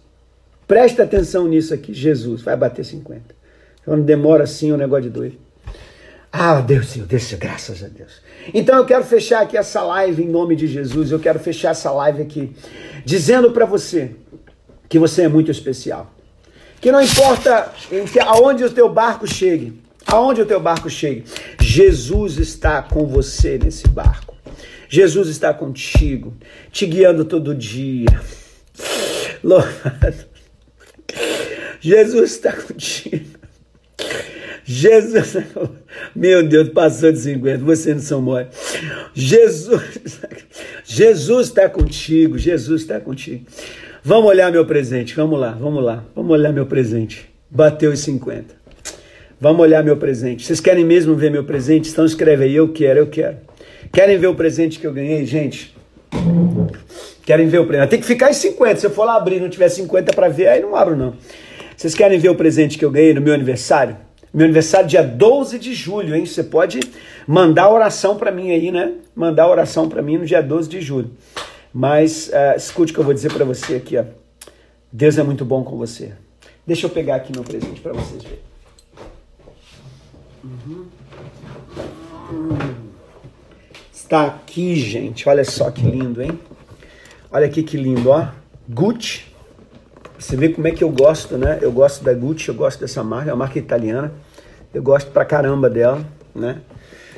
Presta 0.66 1.04
atenção 1.04 1.48
nisso 1.48 1.74
aqui. 1.74 1.94
Jesus 1.94 2.42
vai 2.42 2.56
bater 2.56 2.86
50. 2.86 3.36
Quando 3.84 4.04
demora 4.04 4.46
assim, 4.46 4.70
é 4.70 4.74
um 4.74 4.78
negócio 4.78 5.04
de 5.04 5.10
doido. 5.10 5.38
Ah, 6.32 6.62
Deus, 6.62 6.88
Senhor, 6.88 7.06
Deus, 7.06 7.34
graças 7.34 7.84
a 7.84 7.88
Deus. 7.88 8.22
Então 8.54 8.78
eu 8.78 8.86
quero 8.86 9.04
fechar 9.04 9.42
aqui 9.42 9.58
essa 9.58 9.82
live 9.84 10.24
em 10.24 10.30
nome 10.30 10.56
de 10.56 10.68
Jesus. 10.68 11.12
Eu 11.12 11.20
quero 11.20 11.40
fechar 11.40 11.72
essa 11.72 11.92
live 11.92 12.22
aqui 12.22 12.56
dizendo 13.04 13.52
para 13.52 13.66
você 13.66 14.12
que 14.88 14.98
você 14.98 15.24
é 15.24 15.28
muito 15.28 15.52
especial. 15.52 16.14
Que 16.80 16.92
não 16.92 17.02
importa 17.02 17.74
aonde 18.26 18.64
o 18.64 18.72
teu 18.72 18.88
barco 18.88 19.28
chegue, 19.28 19.82
aonde 20.12 20.42
o 20.42 20.46
teu 20.46 20.60
barco 20.60 20.90
chegue, 20.90 21.24
Jesus 21.60 22.38
está 22.38 22.82
com 22.82 23.08
você 23.08 23.58
nesse 23.58 23.88
barco. 23.88 24.36
Jesus 24.90 25.30
está 25.30 25.54
contigo, 25.54 26.34
te 26.72 26.86
guiando 26.86 27.24
todo 27.24 27.56
dia. 27.56 28.08
Louvado. 29.42 30.26
Jesus 31.80 32.32
está 32.32 32.52
contigo. 32.52 33.40
Jesus, 34.64 35.38
meu 36.16 36.48
Deus, 36.48 36.70
passou 36.70 37.12
de 37.12 37.20
50, 37.20 37.64
você 37.64 37.94
não 37.94 38.02
são 38.02 38.22
mole. 38.22 38.48
Jesus, 39.14 40.22
Jesus 40.86 41.48
está 41.48 41.68
contigo, 41.68 42.38
Jesus 42.38 42.82
está 42.82 43.00
contigo. 43.00 43.46
Vamos 44.04 44.30
olhar 44.30 44.52
meu 44.52 44.66
presente, 44.66 45.16
vamos 45.16 45.40
lá, 45.40 45.52
vamos 45.52 45.84
lá, 45.84 46.06
vamos 46.16 46.32
olhar 46.32 46.54
meu 46.54 46.66
presente. 46.66 47.30
Bateu 47.50 47.92
os 47.92 48.00
50. 48.00 48.61
Vamos 49.42 49.60
olhar 49.64 49.84
meu 49.84 49.98
presente. 49.98 50.46
Vocês 50.46 50.60
querem 50.60 50.86
mesmo 50.86 51.16
ver 51.16 51.32
meu 51.32 51.44
presente? 51.44 51.90
Então 51.90 52.06
escreve 52.06 52.44
aí, 52.44 52.56
eu 52.56 52.72
quero, 52.72 53.00
eu 53.00 53.08
quero. 53.08 53.38
Querem 53.92 54.16
ver 54.20 54.28
o 54.28 54.36
presente 54.36 54.78
que 54.78 54.86
eu 54.86 54.94
ganhei, 54.94 55.26
gente? 55.26 55.76
Querem 57.26 57.48
ver 57.48 57.58
o 57.58 57.66
presente? 57.66 57.90
Tem 57.90 58.00
que 58.00 58.06
ficar 58.06 58.30
em 58.30 58.34
50. 58.34 58.76
Se 58.76 58.86
eu 58.86 58.92
for 58.92 59.04
lá 59.04 59.16
abrir 59.16 59.42
não 59.42 59.50
tiver 59.50 59.68
50 59.68 60.14
para 60.14 60.30
ver, 60.30 60.48
aí 60.48 60.62
não 60.62 60.76
abro 60.76 60.96
não. 60.96 61.16
Vocês 61.76 61.96
querem 61.96 62.20
ver 62.20 62.30
o 62.30 62.36
presente 62.36 62.78
que 62.78 62.86
eu 62.86 62.92
ganhei 62.92 63.16
no 63.16 63.22
meu 63.22 63.34
aniversário? 63.34 63.98
Meu 64.32 64.44
aniversário 64.44 64.88
dia 64.88 65.02
12 65.02 65.58
de 65.58 65.74
julho, 65.74 66.16
hein? 66.16 66.24
Você 66.24 66.44
pode 66.44 66.80
mandar 67.26 67.72
oração 67.72 68.18
para 68.18 68.32
mim 68.32 68.52
aí, 68.52 68.72
né? 68.72 68.94
Mandar 69.16 69.50
oração 69.50 69.90
para 69.90 70.04
mim 70.04 70.20
no 70.20 70.26
dia 70.26 70.44
12 70.44 70.70
de 70.70 70.82
julho. 70.82 71.10
Mas 71.74 72.28
uh, 72.28 72.56
escute 72.56 72.92
o 72.92 72.94
que 72.94 73.00
eu 73.00 73.04
vou 73.04 73.14
dizer 73.14 73.34
para 73.34 73.44
você 73.44 73.74
aqui, 73.74 73.98
ó. 73.98 74.04
Deus 74.92 75.18
é 75.18 75.24
muito 75.24 75.44
bom 75.44 75.64
com 75.64 75.78
você. 75.78 76.12
Deixa 76.68 76.86
eu 76.86 76.92
pegar 76.92 77.16
aqui 77.16 77.32
meu 77.34 77.44
presente 77.44 77.82
para 77.82 77.94
vocês 77.94 78.22
verem. 78.22 78.51
Está 83.94 84.26
aqui, 84.26 84.76
gente. 84.76 85.28
Olha 85.28 85.44
só 85.44 85.70
que 85.72 85.82
lindo, 85.82 86.22
hein? 86.22 86.40
Olha 87.32 87.46
aqui 87.46 87.64
que 87.64 87.78
lindo, 87.78 88.10
ó. 88.10 88.28
Gucci 88.70 89.32
você 90.22 90.38
vê 90.38 90.50
como 90.50 90.68
é 90.68 90.72
que 90.72 90.84
eu 90.84 90.90
gosto, 90.92 91.36
né? 91.36 91.58
Eu 91.64 91.72
gosto 91.72 92.04
da 92.04 92.14
Gucci, 92.14 92.50
eu 92.50 92.54
gosto 92.54 92.80
dessa 92.80 93.04
marca, 93.04 93.32
é 93.32 93.34
uma 93.34 93.40
marca 93.40 93.58
italiana. 93.58 94.14
Eu 94.72 94.84
gosto 94.84 95.10
pra 95.10 95.26
caramba 95.26 95.68
dela, 95.68 96.06
né? 96.36 96.62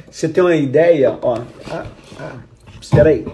Você 0.09 0.29
tem 0.29 0.41
uma 0.41 0.55
ideia, 0.55 1.19
ó. 1.21 1.37
Ah, 1.69 1.85
ah, 2.17 2.39
espera 2.81 3.09
aí. 3.09 3.27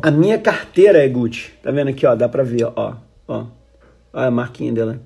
A 0.00 0.10
minha 0.10 0.38
carteira 0.38 1.04
é 1.04 1.08
Gucci. 1.08 1.52
Tá 1.62 1.70
vendo 1.70 1.88
aqui, 1.88 2.06
ó? 2.06 2.14
Dá 2.14 2.26
pra 2.26 2.42
ver, 2.42 2.64
ó. 2.64 2.96
Ó, 3.28 3.44
Olha 4.10 4.26
a 4.26 4.30
marquinha 4.30 4.72
dela. 4.72 4.98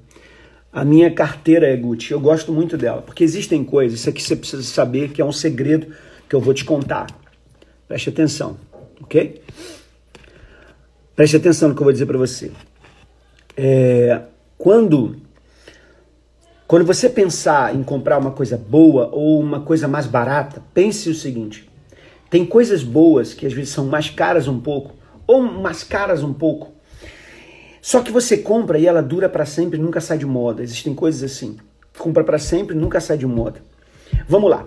A 0.78 0.84
minha 0.84 1.10
carteira 1.10 1.66
é 1.66 1.76
Gucci. 1.76 2.12
Eu 2.12 2.20
gosto 2.20 2.52
muito 2.52 2.78
dela, 2.78 3.02
porque 3.02 3.24
existem 3.24 3.64
coisas, 3.64 3.98
isso 3.98 4.08
aqui 4.08 4.22
você 4.22 4.36
precisa 4.36 4.62
saber 4.62 5.10
que 5.10 5.20
é 5.20 5.24
um 5.24 5.32
segredo 5.32 5.92
que 6.28 6.36
eu 6.36 6.40
vou 6.40 6.54
te 6.54 6.64
contar. 6.64 7.08
Preste 7.88 8.10
atenção, 8.10 8.56
ok? 9.02 9.42
Preste 11.16 11.36
atenção 11.36 11.70
no 11.70 11.74
que 11.74 11.80
eu 11.80 11.84
vou 11.84 11.92
dizer 11.92 12.06
para 12.06 12.16
você. 12.16 12.52
É, 13.56 14.20
quando, 14.56 15.16
quando 16.68 16.84
você 16.84 17.08
pensar 17.08 17.74
em 17.74 17.82
comprar 17.82 18.16
uma 18.16 18.30
coisa 18.30 18.56
boa 18.56 19.10
ou 19.10 19.40
uma 19.40 19.62
coisa 19.62 19.88
mais 19.88 20.06
barata, 20.06 20.62
pense 20.72 21.10
o 21.10 21.14
seguinte: 21.14 21.68
tem 22.30 22.46
coisas 22.46 22.84
boas 22.84 23.34
que 23.34 23.48
às 23.48 23.52
vezes 23.52 23.70
são 23.70 23.86
mais 23.86 24.10
caras 24.10 24.46
um 24.46 24.60
pouco, 24.60 24.94
ou 25.26 25.42
mais 25.42 25.82
caras 25.82 26.22
um 26.22 26.32
pouco. 26.32 26.77
Só 27.88 28.02
que 28.02 28.12
você 28.12 28.36
compra 28.36 28.78
e 28.78 28.86
ela 28.86 29.00
dura 29.00 29.30
para 29.30 29.46
sempre, 29.46 29.78
nunca 29.78 29.98
sai 29.98 30.18
de 30.18 30.26
moda. 30.26 30.62
Existem 30.62 30.94
coisas 30.94 31.22
assim. 31.22 31.56
Compra 31.96 32.22
para 32.22 32.38
sempre, 32.38 32.76
nunca 32.76 33.00
sai 33.00 33.16
de 33.16 33.26
moda. 33.26 33.62
Vamos 34.28 34.50
lá. 34.50 34.64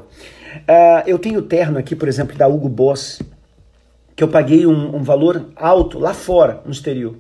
Uh, 0.68 1.04
eu 1.06 1.20
tenho 1.20 1.40
terno 1.44 1.78
aqui, 1.78 1.96
por 1.96 2.08
exemplo, 2.08 2.36
da 2.36 2.48
Hugo 2.48 2.68
Boss 2.68 3.22
que 4.16 4.24
eu 4.24 4.28
paguei 4.28 4.66
um, 4.66 4.96
um 4.96 5.04
valor 5.04 5.52
alto 5.56 6.00
lá 6.00 6.16
fora, 6.16 6.64
no 6.66 6.72
exterior. 6.72 7.16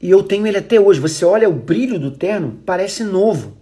E 0.00 0.08
eu 0.08 0.22
tenho 0.22 0.46
ele 0.46 0.56
até 0.56 0.80
hoje. 0.80 1.00
Você 1.00 1.22
olha 1.22 1.50
o 1.50 1.52
brilho 1.52 1.98
do 1.98 2.10
terno, 2.10 2.58
parece 2.64 3.04
novo. 3.04 3.58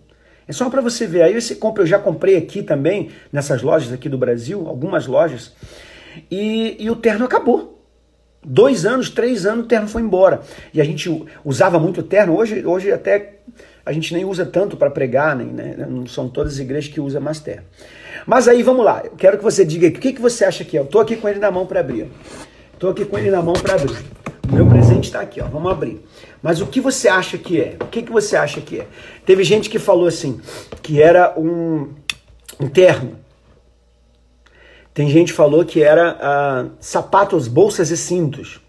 É 0.46 0.53
só 0.53 0.70
para 0.70 0.81
você 0.81 1.09
ver. 1.09 1.23
Aí 1.23 1.35
você 1.35 1.57
compra, 1.57 1.83
eu 1.83 1.88
já 1.88 1.99
comprei 1.99 2.37
aqui 2.37 2.62
também, 2.62 3.11
nessas 3.33 3.62
lojas 3.62 3.92
aqui 3.92 4.09
do 4.09 4.16
Brasil, 4.16 4.68
algumas 4.68 5.09
lojas, 5.09 5.53
e, 6.31 6.77
e 6.79 6.88
o 6.88 6.94
terno 6.94 7.25
acabou. 7.25 7.80
Dois 8.42 8.87
anos, 8.87 9.11
três 9.11 9.44
anos, 9.44 9.64
o 9.66 9.68
terno 9.68 9.87
foi 9.87 10.03
embora. 10.03 10.40
E 10.72 10.81
a 10.81 10.85
gente 10.85 11.24
usava 11.44 11.79
muito 11.79 12.03
terno. 12.03 12.37
Hoje, 12.37 12.64
hoje 12.64 12.90
até 12.90 13.35
a 13.85 13.92
gente 13.92 14.14
nem 14.14 14.24
usa 14.24 14.46
tanto 14.46 14.76
para 14.76 14.90
pregar, 14.90 15.37
nem, 15.37 15.48
né? 15.48 15.87
não 15.88 16.07
são 16.07 16.29
todas 16.29 16.55
as 16.55 16.59
igrejas 16.59 16.92
que 16.92 17.00
usam 17.00 17.20
mais 17.20 17.40
terno. 17.40 17.64
Mas 18.26 18.48
aí 18.48 18.62
vamos 18.62 18.85
lá, 18.85 19.03
eu 19.05 19.12
quero 19.12 19.38
que 19.38 19.44
você 19.44 19.64
diga 19.64 19.88
o 19.88 19.92
que, 19.92 20.12
que 20.12 20.20
você 20.20 20.44
acha 20.44 20.64
que 20.64 20.76
é. 20.76 20.81
Eu 20.81 20.85
estou 20.85 21.00
aqui 21.00 21.16
com 21.16 21.29
ele 21.29 21.38
na 21.38 21.50
mão 21.50 21.66
para 21.66 21.81
abrir. 21.81 22.09
Estou 22.72 22.90
aqui 22.90 23.05
com 23.05 23.18
ele 23.18 23.31
na 23.31 23.42
mão 23.42 23.55
para 23.55 23.74
abrir. 23.74 23.96
O 24.50 24.55
meu 24.55 24.66
presente 24.66 25.05
está 25.05 25.20
aqui, 25.20 25.40
ó. 25.40 25.46
Vamos 25.46 25.70
abrir. 25.70 26.00
Mas 26.42 26.61
o 26.61 26.66
que 26.66 26.81
você 26.81 27.09
acha 27.09 27.38
que 27.38 27.61
é? 27.61 27.76
O 27.81 27.87
que, 27.87 28.03
que 28.03 28.11
você 28.11 28.37
acha 28.37 28.61
que 28.61 28.81
é? 28.81 28.87
Teve 29.24 29.44
gente 29.44 29.68
que 29.68 29.79
falou 29.79 30.07
assim, 30.07 30.40
que 30.83 31.00
era 31.00 31.35
um, 31.38 31.88
um 32.59 32.68
terno. 32.68 33.18
Tem 34.92 35.09
gente 35.09 35.33
que 35.33 35.37
falou 35.37 35.64
que 35.64 35.83
era 35.83 36.18
ah, 36.20 36.66
sapatos, 36.81 37.46
bolsas 37.46 37.90
e 37.90 37.96
cintos. 37.96 38.61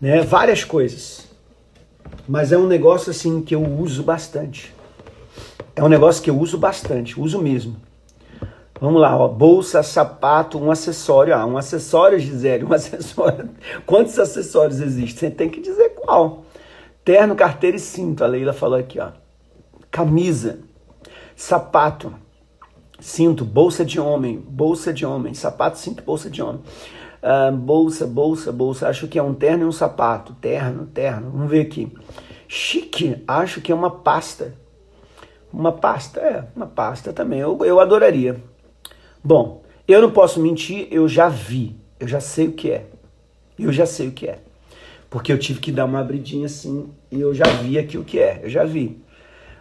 Né? 0.00 0.22
Várias 0.22 0.64
coisas. 0.64 1.26
Mas 2.28 2.52
é 2.52 2.58
um 2.58 2.66
negócio 2.66 3.10
assim 3.10 3.42
que 3.42 3.54
eu 3.54 3.62
uso 3.62 4.02
bastante. 4.02 4.74
É 5.74 5.82
um 5.82 5.88
negócio 5.88 6.22
que 6.22 6.30
eu 6.30 6.38
uso 6.38 6.56
bastante, 6.56 7.20
uso 7.20 7.40
mesmo. 7.40 7.76
Vamos 8.80 9.00
lá, 9.00 9.16
ó, 9.16 9.28
bolsa, 9.28 9.82
sapato, 9.82 10.58
um 10.58 10.70
acessório. 10.70 11.34
Ah, 11.34 11.46
um 11.46 11.56
acessório, 11.56 12.18
Gisele, 12.18 12.64
um 12.64 12.72
acessório. 12.74 13.50
Quantos 13.84 14.18
acessórios 14.18 14.80
existem? 14.80 15.28
Você 15.28 15.30
tem 15.30 15.48
que 15.48 15.60
dizer 15.60 15.90
qual. 15.90 16.44
Terno, 17.04 17.34
carteira 17.36 17.76
e 17.76 17.80
cinto. 17.80 18.24
A 18.24 18.26
Leila 18.26 18.52
falou 18.52 18.78
aqui, 18.78 18.98
ó. 18.98 19.10
Camisa, 19.90 20.58
sapato, 21.34 22.12
cinto, 23.00 23.44
bolsa 23.44 23.84
de 23.84 24.00
homem, 24.00 24.38
bolsa 24.38 24.92
de 24.92 25.04
homem, 25.04 25.34
sapato, 25.34 25.78
cinto, 25.78 26.02
bolsa 26.02 26.30
de 26.30 26.42
homem. 26.42 26.60
Uh, 27.22 27.56
bolsa, 27.56 28.06
bolsa, 28.06 28.52
bolsa. 28.52 28.88
Acho 28.88 29.08
que 29.08 29.18
é 29.18 29.22
um 29.22 29.34
terno 29.34 29.64
e 29.64 29.66
um 29.66 29.72
sapato. 29.72 30.34
Terno, 30.40 30.86
terno. 30.86 31.30
Vamos 31.30 31.50
ver 31.50 31.62
aqui. 31.62 31.92
Chique, 32.46 33.22
acho 33.26 33.60
que 33.60 33.72
é 33.72 33.74
uma 33.74 33.90
pasta. 33.90 34.54
Uma 35.52 35.72
pasta, 35.72 36.20
é, 36.20 36.44
uma 36.54 36.66
pasta 36.66 37.12
também. 37.12 37.40
Eu, 37.40 37.58
eu 37.64 37.80
adoraria. 37.80 38.36
Bom, 39.24 39.62
eu 39.88 40.02
não 40.02 40.10
posso 40.10 40.40
mentir, 40.40 40.88
eu 40.90 41.08
já 41.08 41.28
vi, 41.28 41.76
eu 41.98 42.06
já 42.06 42.20
sei 42.20 42.48
o 42.48 42.52
que 42.52 42.70
é. 42.70 42.86
Eu 43.58 43.72
já 43.72 43.86
sei 43.86 44.08
o 44.08 44.12
que 44.12 44.26
é. 44.26 44.38
porque 45.08 45.32
eu 45.32 45.38
tive 45.38 45.60
que 45.60 45.72
dar 45.72 45.84
uma 45.84 46.00
abridinha 46.00 46.46
assim 46.46 46.90
e 47.10 47.20
eu 47.20 47.32
já 47.32 47.44
vi 47.44 47.78
aqui 47.78 47.96
o 47.96 48.04
que 48.04 48.18
é, 48.18 48.40
eu 48.42 48.50
já 48.50 48.64
vi. 48.64 49.00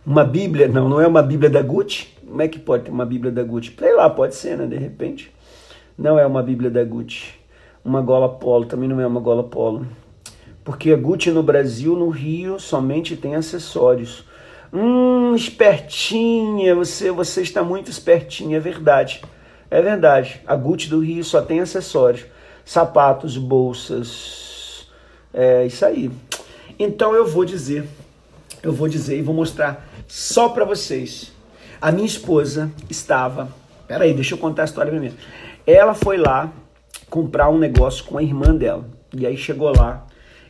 Uma 0.05 0.23
Bíblia, 0.23 0.67
não, 0.67 0.89
não 0.89 0.99
é 0.99 1.07
uma 1.07 1.23
Bíblia 1.23 1.49
da 1.49 1.61
Gucci? 1.61 2.14
Como 2.27 2.41
é 2.41 2.47
que 2.47 2.57
pode 2.57 2.85
ter 2.85 2.91
uma 2.91 3.05
Bíblia 3.05 3.31
da 3.31 3.43
Gucci? 3.43 3.73
Sei 3.77 3.93
lá, 3.93 4.09
pode 4.09 4.35
ser, 4.35 4.57
né, 4.57 4.65
de 4.65 4.77
repente. 4.77 5.31
Não 5.97 6.17
é 6.17 6.25
uma 6.25 6.41
Bíblia 6.41 6.69
da 6.69 6.83
Gucci. 6.83 7.33
Uma 7.83 8.01
gola 8.01 8.27
polo, 8.27 8.65
também 8.65 8.89
não 8.89 8.99
é 8.99 9.05
uma 9.05 9.19
gola 9.19 9.43
polo. 9.43 9.85
Porque 10.63 10.91
a 10.91 10.97
Gucci 10.97 11.29
no 11.29 11.43
Brasil, 11.43 11.95
no 11.95 12.09
Rio, 12.09 12.59
somente 12.59 13.15
tem 13.15 13.35
acessórios. 13.35 14.25
Hum, 14.73 15.35
espertinha, 15.35 16.73
você, 16.73 17.11
você 17.11 17.43
está 17.43 17.63
muito 17.63 17.91
espertinha, 17.91 18.57
é 18.57 18.59
verdade. 18.59 19.21
É 19.69 19.81
verdade. 19.81 20.41
A 20.47 20.55
Gucci 20.55 20.89
do 20.89 20.99
Rio 20.99 21.23
só 21.23 21.41
tem 21.41 21.59
acessórios. 21.59 22.25
Sapatos, 22.65 23.37
bolsas. 23.37 24.87
É 25.31 25.65
isso 25.65 25.85
aí. 25.85 26.09
Então 26.79 27.13
eu 27.13 27.27
vou 27.27 27.45
dizer, 27.45 27.87
eu 28.63 28.73
vou 28.73 28.87
dizer 28.87 29.19
e 29.19 29.21
vou 29.21 29.35
mostrar 29.35 29.87
só 30.07 30.49
para 30.49 30.65
vocês. 30.65 31.34
A 31.85 31.91
minha 31.91 32.07
esposa 32.07 32.71
estava. 32.89 33.47
Peraí, 33.87 34.11
deixa 34.11 34.33
eu 34.33 34.39
contar 34.39 34.63
a 34.63 34.65
história 34.65 34.89
primeiro. 34.89 35.13
Ela 35.67 35.93
foi 35.93 36.17
lá 36.17 36.51
comprar 37.11 37.47
um 37.51 37.59
negócio 37.59 38.03
com 38.05 38.17
a 38.17 38.23
irmã 38.23 38.55
dela. 38.55 38.89
E 39.15 39.23
aí 39.23 39.37
chegou 39.37 39.71
lá, 39.71 40.03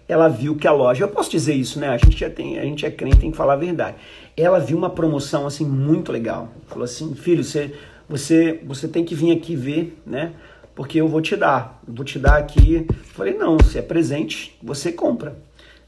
ela 0.07 0.29
viu 0.29 0.55
que 0.55 0.65
a 0.65 0.71
loja, 0.71 1.03
eu 1.03 1.09
posso 1.09 1.29
dizer 1.29 1.53
isso, 1.53 1.77
né? 1.77 1.89
A 1.89 1.97
gente 1.97 2.17
já 2.17 2.29
tem, 2.29 2.57
a 2.57 2.63
gente 2.63 2.85
é 2.85 2.89
crente, 2.89 3.17
tem 3.17 3.31
que 3.31 3.35
falar 3.35 3.51
a 3.51 3.57
verdade. 3.57 3.97
Ela 4.37 4.59
viu 4.59 4.77
uma 4.77 4.89
promoção 4.89 5.45
assim 5.45 5.65
muito 5.65 6.09
legal. 6.09 6.47
Falou 6.67 6.85
assim: 6.85 7.13
"Filho, 7.15 7.43
você 7.43 7.75
você 8.07 8.61
você 8.65 8.87
tem 8.87 9.03
que 9.03 9.13
vir 9.13 9.35
aqui 9.35 9.57
ver, 9.57 10.01
né? 10.05 10.31
Porque 10.73 11.01
eu 11.01 11.07
vou 11.09 11.19
te 11.19 11.35
dar. 11.35 11.81
Eu 11.85 11.95
vou 11.95 12.05
te 12.05 12.17
dar 12.17 12.37
aqui". 12.37 12.87
falei: 13.11 13.33
"Não, 13.33 13.59
se 13.59 13.77
é 13.77 13.81
presente, 13.81 14.57
você 14.63 14.89
compra". 14.89 15.35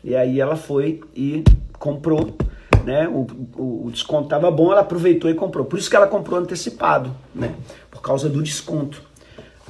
E 0.03 0.13
aí 0.13 0.41
ela 0.41 0.57
foi 0.57 0.99
e 1.15 1.41
comprou, 1.79 2.35
né? 2.87 3.05
O, 3.05 3.27
o, 3.57 3.87
o 3.87 3.91
desconto 3.91 4.23
estava 4.23 4.49
bom, 4.49 4.71
ela 4.71 4.79
aproveitou 4.79 5.29
e 5.29 5.33
comprou. 5.33 5.65
Por 5.65 5.77
isso 5.77 5.89
que 5.89 5.95
ela 5.95 6.07
comprou 6.07 6.39
antecipado, 6.39 7.13
né? 7.35 7.53
Por 7.91 8.01
causa 8.01 8.29
do 8.29 8.41
desconto 8.41 9.05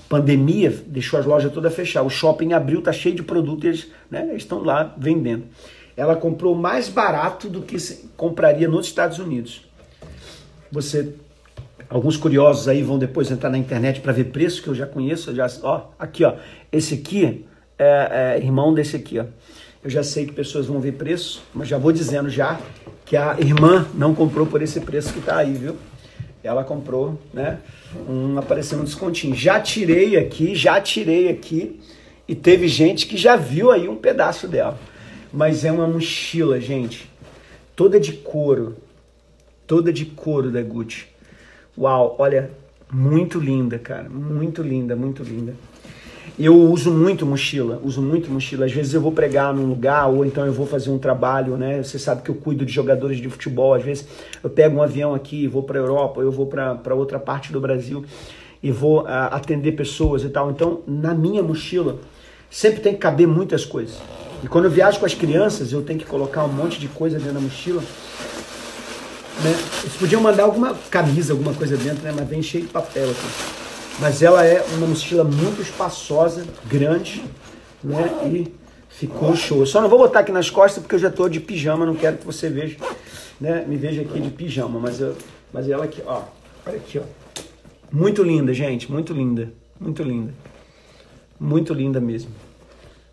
pandemia 0.07 0.69
deixou 0.85 1.19
as 1.19 1.25
lojas 1.25 1.51
todas 1.51 1.73
fechar. 1.73 2.03
O 2.03 2.09
shopping 2.09 2.53
abriu, 2.53 2.81
tá 2.81 2.93
cheio 2.93 3.15
de 3.15 3.23
produto 3.23 3.65
e 3.65 3.69
eles, 3.69 3.87
né, 4.09 4.35
estão 4.35 4.63
lá 4.63 4.95
vendendo. 4.97 5.45
Ela 5.97 6.15
comprou 6.15 6.55
mais 6.55 6.87
barato 6.87 7.49
do 7.49 7.61
que 7.61 7.75
compraria 8.15 8.67
nos 8.67 8.85
Estados 8.85 9.17
Unidos. 9.17 9.67
Você, 10.71 11.15
alguns 11.89 12.15
curiosos 12.15 12.67
aí 12.67 12.83
vão 12.83 12.99
depois 12.99 13.31
entrar 13.31 13.49
na 13.49 13.57
internet 13.57 13.99
para 13.99 14.13
ver 14.13 14.25
preço 14.25 14.61
que 14.61 14.69
eu 14.69 14.75
já 14.75 14.85
conheço. 14.85 15.31
Eu 15.31 15.35
já, 15.35 15.47
ó, 15.63 15.87
aqui, 15.97 16.23
ó, 16.23 16.35
esse 16.71 16.93
aqui 16.93 17.45
é, 17.79 18.35
é 18.35 18.37
irmão 18.37 18.73
desse 18.73 18.95
aqui, 18.95 19.19
ó. 19.19 19.25
Eu 19.83 19.89
já 19.89 20.03
sei 20.03 20.25
que 20.25 20.33
pessoas 20.33 20.67
vão 20.67 20.79
ver 20.79 20.93
preço, 20.93 21.41
mas 21.53 21.67
já 21.67 21.77
vou 21.77 21.91
dizendo 21.91 22.29
já 22.29 22.59
que 23.07 23.15
a 23.15 23.37
irmã 23.39 23.87
não 23.93 24.13
comprou 24.13 24.45
por 24.45 24.61
esse 24.61 24.81
preço 24.81 25.13
que 25.13 25.21
tá 25.21 25.37
aí, 25.37 25.53
viu? 25.53 25.77
Ela 26.43 26.63
comprou, 26.63 27.19
né? 27.33 27.59
Um 28.07 28.37
apareceu 28.37 28.77
um 28.77 28.83
descontinho. 28.83 29.33
Já 29.33 29.59
tirei 29.59 30.17
aqui, 30.17 30.53
já 30.53 30.79
tirei 30.79 31.29
aqui. 31.29 31.79
E 32.27 32.35
teve 32.35 32.67
gente 32.67 33.07
que 33.07 33.15
já 33.15 33.37
viu 33.37 33.71
aí 33.71 33.87
um 33.87 33.95
pedaço 33.95 34.47
dela. 34.47 34.77
Mas 35.31 35.63
é 35.63 35.71
uma 35.71 35.87
mochila, 35.87 36.59
gente. 36.59 37.09
Toda 37.75 37.99
de 37.99 38.11
couro. 38.11 38.75
Toda 39.65 39.91
de 39.91 40.05
couro 40.05 40.51
da 40.51 40.61
Gucci. 40.61 41.07
Uau, 41.77 42.15
olha, 42.19 42.51
muito 42.91 43.39
linda, 43.39 43.79
cara. 43.79 44.09
Muito 44.09 44.61
linda, 44.61 44.95
muito 44.95 45.23
linda. 45.23 45.55
Eu 46.39 46.55
uso 46.55 46.91
muito 46.91 47.25
mochila, 47.25 47.81
uso 47.83 48.01
muito 48.01 48.29
mochila. 48.29 48.65
Às 48.65 48.71
vezes 48.71 48.93
eu 48.93 49.01
vou 49.01 49.11
pregar 49.11 49.53
num 49.53 49.65
lugar 49.65 50.07
ou 50.07 50.25
então 50.25 50.45
eu 50.45 50.53
vou 50.53 50.65
fazer 50.65 50.89
um 50.89 50.97
trabalho, 50.97 51.57
né? 51.57 51.81
Você 51.81 51.97
sabe 51.97 52.21
que 52.21 52.29
eu 52.29 52.35
cuido 52.35 52.65
de 52.65 52.71
jogadores 52.71 53.17
de 53.17 53.29
futebol. 53.29 53.73
Às 53.73 53.83
vezes 53.83 54.07
eu 54.43 54.49
pego 54.49 54.77
um 54.77 54.83
avião 54.83 55.15
aqui, 55.15 55.47
vou 55.47 55.63
para 55.63 55.79
Europa, 55.79 56.21
eu 56.21 56.31
vou 56.31 56.45
para 56.45 56.93
outra 56.93 57.19
parte 57.19 57.51
do 57.51 57.59
Brasil 57.59 58.05
e 58.61 58.71
vou 58.71 59.01
uh, 59.01 59.07
atender 59.31 59.71
pessoas 59.73 60.23
e 60.23 60.29
tal. 60.29 60.51
Então, 60.51 60.81
na 60.87 61.13
minha 61.13 61.41
mochila 61.41 61.99
sempre 62.49 62.81
tem 62.81 62.93
que 62.93 62.99
caber 62.99 63.27
muitas 63.27 63.65
coisas. 63.65 63.97
E 64.43 64.47
quando 64.47 64.65
eu 64.65 64.71
viajo 64.71 64.99
com 64.99 65.05
as 65.05 65.15
crianças, 65.15 65.71
eu 65.71 65.81
tenho 65.81 65.99
que 65.99 66.05
colocar 66.05 66.43
um 66.43 66.53
monte 66.53 66.79
de 66.79 66.87
coisa 66.87 67.17
dentro 67.17 67.33
da 67.33 67.39
mochila. 67.39 67.81
Né? 69.43 69.55
Eles 69.81 69.95
podiam 69.95 70.21
mandar 70.21 70.43
alguma 70.43 70.75
camisa, 70.89 71.33
alguma 71.33 71.53
coisa 71.53 71.75
dentro, 71.77 72.03
né? 72.03 72.13
Mas 72.15 72.27
vem 72.27 72.41
cheio 72.41 72.65
de 72.65 72.69
papel 72.69 73.09
aqui. 73.09 73.66
Mas 73.99 74.21
ela 74.21 74.45
é 74.45 74.63
uma 74.75 74.87
mochila 74.87 75.23
muito 75.23 75.61
espaçosa, 75.61 76.45
grande, 76.65 77.23
né? 77.83 78.09
E 78.25 78.53
ficou 78.89 79.35
show. 79.35 79.59
Eu 79.59 79.65
só 79.65 79.81
não 79.81 79.89
vou 79.89 79.97
botar 79.97 80.19
aqui 80.19 80.31
nas 80.31 80.49
costas 80.49 80.83
porque 80.83 80.95
eu 80.95 80.99
já 80.99 81.07
estou 81.07 81.27
de 81.27 81.39
pijama, 81.39 81.85
não 81.85 81.95
quero 81.95 82.17
que 82.17 82.25
você 82.25 82.49
veja, 82.49 82.77
né? 83.41 83.65
Me 83.67 83.75
veja 83.75 84.01
aqui 84.01 84.19
de 84.19 84.29
pijama, 84.29 84.79
mas 84.79 84.99
eu, 84.99 85.15
mas 85.51 85.67
ela 85.67 85.85
aqui, 85.85 86.01
ó, 86.05 86.23
olha 86.65 86.77
aqui, 86.77 86.99
ó. 86.99 87.03
Muito 87.91 88.21
linda, 88.21 88.53
gente, 88.53 88.91
muito 88.91 89.13
linda, 89.13 89.51
muito 89.79 90.03
linda. 90.03 90.33
Muito 91.39 91.73
linda 91.73 91.99
mesmo. 91.99 92.31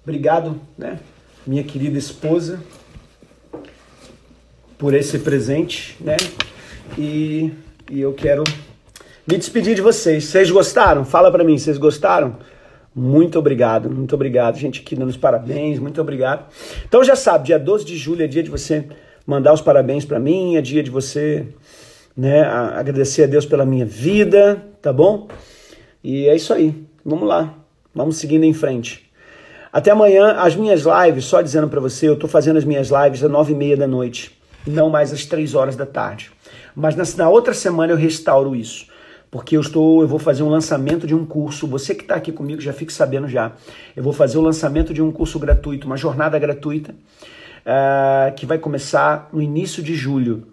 Obrigado, 0.02 0.60
né? 0.76 0.98
Minha 1.46 1.62
querida 1.62 1.98
esposa 1.98 2.60
por 4.76 4.94
esse 4.94 5.18
presente, 5.18 5.96
né? 6.00 6.16
E, 6.98 7.52
e 7.90 8.00
eu 8.00 8.12
quero 8.12 8.44
me 9.26 9.38
despedir 9.38 9.74
de 9.74 9.80
vocês. 9.80 10.24
Vocês 10.24 10.50
gostaram? 10.50 11.04
Fala 11.04 11.30
para 11.32 11.42
mim, 11.42 11.56
vocês 11.56 11.78
gostaram? 11.78 12.36
Muito 12.94 13.38
obrigado, 13.38 13.90
muito 13.90 14.14
obrigado. 14.14 14.58
Gente 14.58 14.82
aqui 14.82 14.94
dando 14.94 15.08
os 15.08 15.16
parabéns, 15.16 15.78
muito 15.78 16.00
obrigado. 16.00 16.46
Então 16.86 17.02
já 17.02 17.16
sabe, 17.16 17.46
dia 17.46 17.58
12 17.58 17.84
de 17.84 17.96
julho 17.96 18.22
é 18.22 18.26
dia 18.26 18.42
de 18.42 18.50
você 18.50 18.86
mandar 19.26 19.54
os 19.54 19.62
parabéns 19.62 20.04
para 20.04 20.20
mim, 20.20 20.56
é 20.56 20.60
dia 20.60 20.82
de 20.82 20.90
você 20.90 21.46
né, 22.14 22.42
agradecer 22.42 23.24
a 23.24 23.26
Deus 23.26 23.46
pela 23.46 23.64
minha 23.64 23.86
vida, 23.86 24.62
tá 24.82 24.92
bom? 24.92 25.26
E 26.02 26.28
é 26.28 26.36
isso 26.36 26.52
aí. 26.52 26.84
Vamos 27.02 27.26
lá. 27.26 27.54
Vamos 27.94 28.16
seguindo 28.18 28.44
em 28.44 28.52
frente. 28.52 29.10
Até 29.72 29.90
amanhã, 29.90 30.32
as 30.38 30.54
minhas 30.54 30.82
lives, 30.82 31.24
só 31.24 31.40
dizendo 31.40 31.68
para 31.68 31.80
você, 31.80 32.08
eu 32.08 32.16
tô 32.16 32.28
fazendo 32.28 32.58
as 32.58 32.64
minhas 32.64 32.90
lives 32.90 33.24
às 33.24 33.30
nove 33.30 33.54
e 33.54 33.56
meia 33.56 33.76
da 33.76 33.86
noite, 33.86 34.38
não 34.66 34.90
mais 34.90 35.12
às 35.12 35.24
três 35.24 35.54
horas 35.54 35.74
da 35.74 35.86
tarde. 35.86 36.30
Mas 36.76 36.94
na, 36.94 37.04
na 37.16 37.30
outra 37.30 37.54
semana 37.54 37.92
eu 37.92 37.96
restauro 37.96 38.54
isso 38.54 38.92
porque 39.34 39.56
eu 39.56 39.60
estou, 39.60 40.00
eu 40.00 40.06
vou 40.06 40.20
fazer 40.20 40.44
um 40.44 40.48
lançamento 40.48 41.08
de 41.08 41.12
um 41.12 41.26
curso. 41.26 41.66
Você 41.66 41.92
que 41.92 42.02
está 42.02 42.14
aqui 42.14 42.30
comigo 42.30 42.60
já 42.60 42.72
fique 42.72 42.92
sabendo 42.92 43.26
já. 43.26 43.50
Eu 43.96 44.00
vou 44.00 44.12
fazer 44.12 44.38
o 44.38 44.40
lançamento 44.40 44.94
de 44.94 45.02
um 45.02 45.10
curso 45.10 45.40
gratuito, 45.40 45.88
uma 45.88 45.96
jornada 45.96 46.38
gratuita, 46.38 46.92
uh, 46.92 48.32
que 48.36 48.46
vai 48.46 48.58
começar 48.58 49.28
no 49.32 49.42
início 49.42 49.82
de 49.82 49.92
julho. 49.96 50.46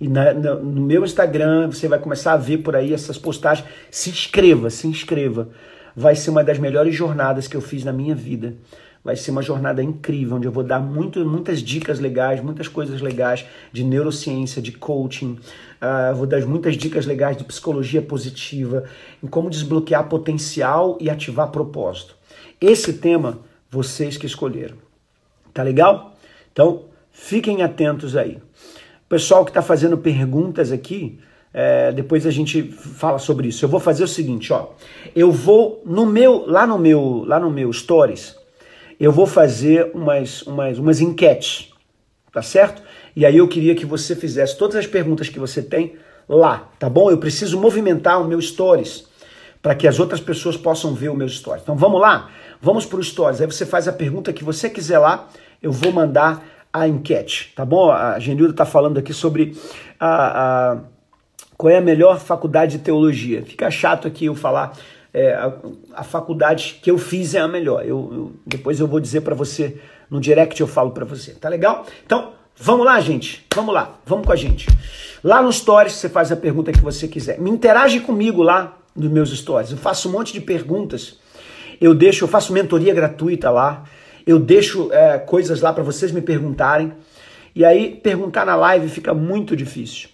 E 0.00 0.06
na, 0.06 0.32
no 0.32 0.80
meu 0.80 1.04
Instagram 1.04 1.72
você 1.72 1.88
vai 1.88 1.98
começar 1.98 2.34
a 2.34 2.36
ver 2.36 2.58
por 2.58 2.76
aí 2.76 2.94
essas 2.94 3.18
postagens. 3.18 3.66
Se 3.90 4.10
inscreva, 4.10 4.70
se 4.70 4.86
inscreva. 4.86 5.48
Vai 5.96 6.14
ser 6.14 6.30
uma 6.30 6.44
das 6.44 6.56
melhores 6.56 6.94
jornadas 6.94 7.48
que 7.48 7.56
eu 7.56 7.60
fiz 7.60 7.82
na 7.82 7.92
minha 7.92 8.14
vida. 8.14 8.54
Vai 9.02 9.16
ser 9.16 9.32
uma 9.32 9.42
jornada 9.42 9.82
incrível, 9.82 10.36
onde 10.36 10.46
eu 10.46 10.52
vou 10.52 10.62
dar 10.62 10.78
muito, 10.78 11.24
muitas 11.24 11.60
dicas 11.60 11.98
legais, 11.98 12.40
muitas 12.40 12.68
coisas 12.68 13.00
legais 13.00 13.44
de 13.72 13.82
neurociência, 13.82 14.62
de 14.62 14.70
coaching. 14.70 15.36
Uh, 15.80 16.14
vou 16.14 16.26
dar 16.26 16.44
muitas 16.44 16.76
dicas 16.76 17.06
legais 17.06 17.36
de 17.36 17.44
psicologia 17.44 18.02
positiva, 18.02 18.84
em 19.22 19.26
como 19.26 19.48
desbloquear 19.48 20.08
potencial 20.08 20.98
e 21.00 21.08
ativar 21.08 21.50
propósito. 21.50 22.16
Esse 22.60 22.92
tema, 22.92 23.38
vocês 23.70 24.18
que 24.18 24.26
escolheram. 24.26 24.76
Tá 25.54 25.62
legal? 25.62 26.14
Então, 26.52 26.84
fiquem 27.10 27.62
atentos 27.62 28.14
aí. 28.14 28.38
Pessoal 29.08 29.44
que 29.44 29.50
está 29.50 29.62
fazendo 29.62 29.96
perguntas 29.96 30.70
aqui, 30.70 31.18
é, 31.52 31.90
depois 31.90 32.26
a 32.26 32.30
gente 32.30 32.62
fala 32.62 33.18
sobre 33.18 33.48
isso. 33.48 33.64
Eu 33.64 33.68
vou 33.68 33.80
fazer 33.80 34.04
o 34.04 34.08
seguinte, 34.08 34.52
ó. 34.52 34.68
Eu 35.16 35.32
vou 35.32 35.82
no 35.84 36.06
meu, 36.06 36.44
lá 36.46 36.66
no 36.66 36.78
meu, 36.78 37.24
lá 37.26 37.40
no 37.40 37.50
meu 37.50 37.72
stories, 37.72 38.36
eu 38.98 39.10
vou 39.10 39.26
fazer 39.26 39.90
umas, 39.94 40.42
umas, 40.42 40.78
umas 40.78 41.00
enquetes, 41.00 41.72
tá 42.32 42.42
certo? 42.42 42.82
E 43.14 43.26
aí 43.26 43.36
eu 43.36 43.48
queria 43.48 43.74
que 43.74 43.86
você 43.86 44.14
fizesse 44.14 44.56
todas 44.56 44.76
as 44.76 44.86
perguntas 44.86 45.28
que 45.28 45.38
você 45.38 45.62
tem 45.62 45.96
lá, 46.28 46.68
tá 46.78 46.88
bom? 46.88 47.10
Eu 47.10 47.18
preciso 47.18 47.60
movimentar 47.60 48.20
o 48.20 48.24
meu 48.24 48.40
stories 48.40 49.08
para 49.62 49.74
que 49.74 49.86
as 49.86 49.98
outras 49.98 50.20
pessoas 50.20 50.56
possam 50.56 50.94
ver 50.94 51.10
o 51.10 51.14
meu 51.14 51.28
stories. 51.28 51.62
Então 51.62 51.76
vamos 51.76 52.00
lá? 52.00 52.30
Vamos 52.60 52.86
para 52.86 52.98
o 52.98 53.04
stories. 53.04 53.40
Aí 53.40 53.46
você 53.46 53.66
faz 53.66 53.88
a 53.88 53.92
pergunta 53.92 54.32
que 54.32 54.44
você 54.44 54.70
quiser 54.70 54.98
lá, 54.98 55.28
eu 55.62 55.72
vou 55.72 55.92
mandar 55.92 56.42
a 56.72 56.86
enquete, 56.86 57.52
tá 57.54 57.64
bom? 57.64 57.90
A 57.90 58.18
Genilda 58.18 58.52
está 58.52 58.64
falando 58.64 58.98
aqui 58.98 59.12
sobre 59.12 59.56
a, 59.98 60.72
a, 60.72 60.78
qual 61.56 61.70
é 61.70 61.78
a 61.78 61.80
melhor 61.80 62.20
faculdade 62.20 62.78
de 62.78 62.84
teologia. 62.84 63.42
Fica 63.42 63.70
chato 63.70 64.06
aqui 64.06 64.26
eu 64.26 64.34
falar 64.34 64.72
é, 65.12 65.34
a, 65.34 65.52
a, 65.94 66.04
faculdade 66.04 66.78
que 66.80 66.90
eu 66.90 66.96
fiz 66.96 67.34
é 67.34 67.40
a 67.40 67.48
melhor. 67.48 67.84
Eu, 67.84 68.10
eu 68.12 68.32
depois 68.46 68.78
eu 68.78 68.86
vou 68.86 69.00
dizer 69.00 69.22
para 69.22 69.34
você 69.34 69.80
no 70.08 70.20
direct 70.20 70.60
eu 70.60 70.66
falo 70.66 70.92
para 70.92 71.04
você. 71.04 71.32
Tá 71.32 71.48
legal? 71.48 71.84
Então 72.06 72.32
vamos 72.60 72.84
lá, 72.84 73.00
gente. 73.00 73.46
Vamos 73.54 73.74
lá. 73.74 73.98
Vamos 74.06 74.26
com 74.26 74.32
a 74.32 74.36
gente. 74.36 74.68
Lá 75.22 75.42
nos 75.42 75.56
stories 75.56 75.94
você 75.94 76.08
faz 76.08 76.30
a 76.30 76.36
pergunta 76.36 76.72
que 76.72 76.80
você 76.80 77.08
quiser. 77.08 77.40
Me 77.40 77.50
interage 77.50 78.00
comigo 78.00 78.42
lá 78.42 78.78
nos 78.94 79.10
meus 79.10 79.36
stories. 79.36 79.70
Eu 79.70 79.76
faço 79.76 80.08
um 80.08 80.12
monte 80.12 80.32
de 80.32 80.40
perguntas. 80.40 81.18
Eu 81.80 81.94
deixo, 81.94 82.24
eu 82.24 82.28
faço 82.28 82.52
mentoria 82.52 82.94
gratuita 82.94 83.50
lá. 83.50 83.84
Eu 84.26 84.38
deixo 84.38 84.92
é, 84.92 85.18
coisas 85.18 85.60
lá 85.60 85.72
para 85.72 85.82
vocês 85.82 86.12
me 86.12 86.20
perguntarem. 86.20 86.92
E 87.54 87.64
aí, 87.64 87.96
perguntar 87.96 88.44
na 88.44 88.54
live 88.54 88.88
fica 88.88 89.12
muito 89.12 89.56
difícil. 89.56 90.08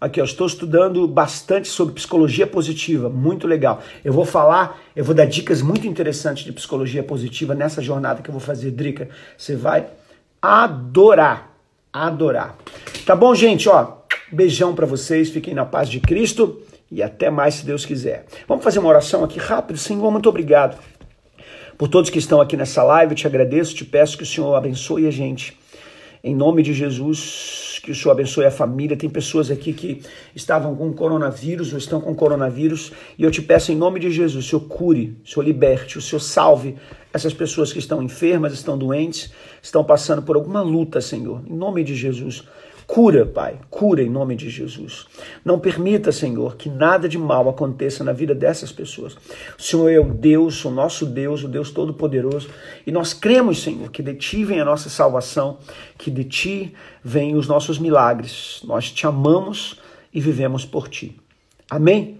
Aqui, 0.00 0.18
eu 0.18 0.24
estou 0.24 0.46
estudando 0.46 1.06
bastante 1.06 1.68
sobre 1.68 1.94
psicologia 1.94 2.46
positiva, 2.46 3.10
muito 3.10 3.46
legal. 3.46 3.82
Eu 4.02 4.14
vou 4.14 4.24
falar, 4.24 4.80
eu 4.96 5.04
vou 5.04 5.14
dar 5.14 5.26
dicas 5.26 5.60
muito 5.60 5.86
interessantes 5.86 6.42
de 6.42 6.52
psicologia 6.52 7.02
positiva 7.02 7.54
nessa 7.54 7.82
jornada 7.82 8.22
que 8.22 8.30
eu 8.30 8.32
vou 8.32 8.40
fazer, 8.40 8.70
Drica. 8.70 9.10
Você 9.36 9.54
vai 9.54 9.86
adorar, 10.40 11.49
adorar. 11.92 12.56
Tá 13.04 13.14
bom, 13.16 13.34
gente? 13.34 13.68
Ó, 13.68 13.98
beijão 14.30 14.74
para 14.74 14.86
vocês, 14.86 15.30
fiquem 15.30 15.54
na 15.54 15.64
paz 15.64 15.88
de 15.88 16.00
Cristo 16.00 16.60
e 16.90 17.02
até 17.02 17.30
mais 17.30 17.54
se 17.54 17.66
Deus 17.66 17.84
quiser. 17.86 18.26
Vamos 18.48 18.64
fazer 18.64 18.78
uma 18.78 18.88
oração 18.88 19.24
aqui 19.24 19.38
rápido. 19.38 19.78
Senhor, 19.78 20.10
muito 20.10 20.28
obrigado 20.28 20.78
por 21.78 21.88
todos 21.88 22.10
que 22.10 22.18
estão 22.18 22.40
aqui 22.40 22.56
nessa 22.56 22.82
live. 22.82 23.12
Eu 23.12 23.16
te 23.16 23.26
agradeço, 23.26 23.74
te 23.74 23.84
peço 23.84 24.16
que 24.16 24.22
o 24.22 24.26
Senhor 24.26 24.54
abençoe 24.54 25.06
a 25.06 25.10
gente. 25.10 25.58
Em 26.22 26.34
nome 26.34 26.62
de 26.62 26.74
Jesus, 26.74 27.69
que 27.80 27.90
o 27.90 27.94
Senhor 27.94 28.12
abençoe 28.12 28.44
a 28.44 28.50
família. 28.50 28.96
Tem 28.96 29.08
pessoas 29.08 29.50
aqui 29.50 29.72
que 29.72 30.02
estavam 30.34 30.74
com 30.76 30.92
coronavírus 30.92 31.72
ou 31.72 31.78
estão 31.78 32.00
com 32.00 32.14
coronavírus. 32.14 32.92
E 33.18 33.22
eu 33.22 33.30
te 33.30 33.42
peço, 33.42 33.72
em 33.72 33.76
nome 33.76 33.98
de 34.00 34.10
Jesus, 34.10 34.44
o 34.44 34.48
Senhor 34.48 34.62
cure, 34.68 35.16
o 35.24 35.28
Senhor 35.28 35.44
liberte, 35.44 35.98
o 35.98 36.02
Senhor 36.02 36.20
salve 36.20 36.76
essas 37.12 37.34
pessoas 37.34 37.72
que 37.72 37.78
estão 37.78 38.02
enfermas, 38.02 38.52
estão 38.52 38.78
doentes, 38.78 39.32
estão 39.62 39.82
passando 39.82 40.22
por 40.22 40.36
alguma 40.36 40.62
luta, 40.62 41.00
Senhor. 41.00 41.42
Em 41.46 41.54
nome 41.54 41.82
de 41.82 41.94
Jesus. 41.94 42.44
Cura, 42.90 43.24
Pai, 43.24 43.56
cura 43.70 44.02
em 44.02 44.10
nome 44.10 44.34
de 44.34 44.50
Jesus. 44.50 45.06
Não 45.44 45.60
permita, 45.60 46.10
Senhor, 46.10 46.56
que 46.56 46.68
nada 46.68 47.08
de 47.08 47.16
mal 47.16 47.48
aconteça 47.48 48.02
na 48.02 48.12
vida 48.12 48.34
dessas 48.34 48.72
pessoas. 48.72 49.16
O 49.56 49.62
Senhor 49.62 49.88
é 49.88 50.00
o 50.00 50.12
Deus, 50.12 50.64
o 50.64 50.72
nosso 50.72 51.06
Deus, 51.06 51.44
o 51.44 51.48
Deus 51.48 51.70
Todo-Poderoso, 51.70 52.48
e 52.84 52.90
nós 52.90 53.14
cremos, 53.14 53.62
Senhor, 53.62 53.92
que 53.92 54.02
de 54.02 54.14
Ti 54.14 54.44
vem 54.44 54.58
a 54.58 54.64
nossa 54.64 54.90
salvação, 54.90 55.58
que 55.96 56.10
de 56.10 56.24
Ti 56.24 56.74
vêm 57.04 57.36
os 57.36 57.46
nossos 57.46 57.78
milagres. 57.78 58.60
Nós 58.64 58.90
te 58.90 59.06
amamos 59.06 59.78
e 60.12 60.20
vivemos 60.20 60.64
por 60.64 60.88
Ti. 60.88 61.16
Amém? 61.70 62.19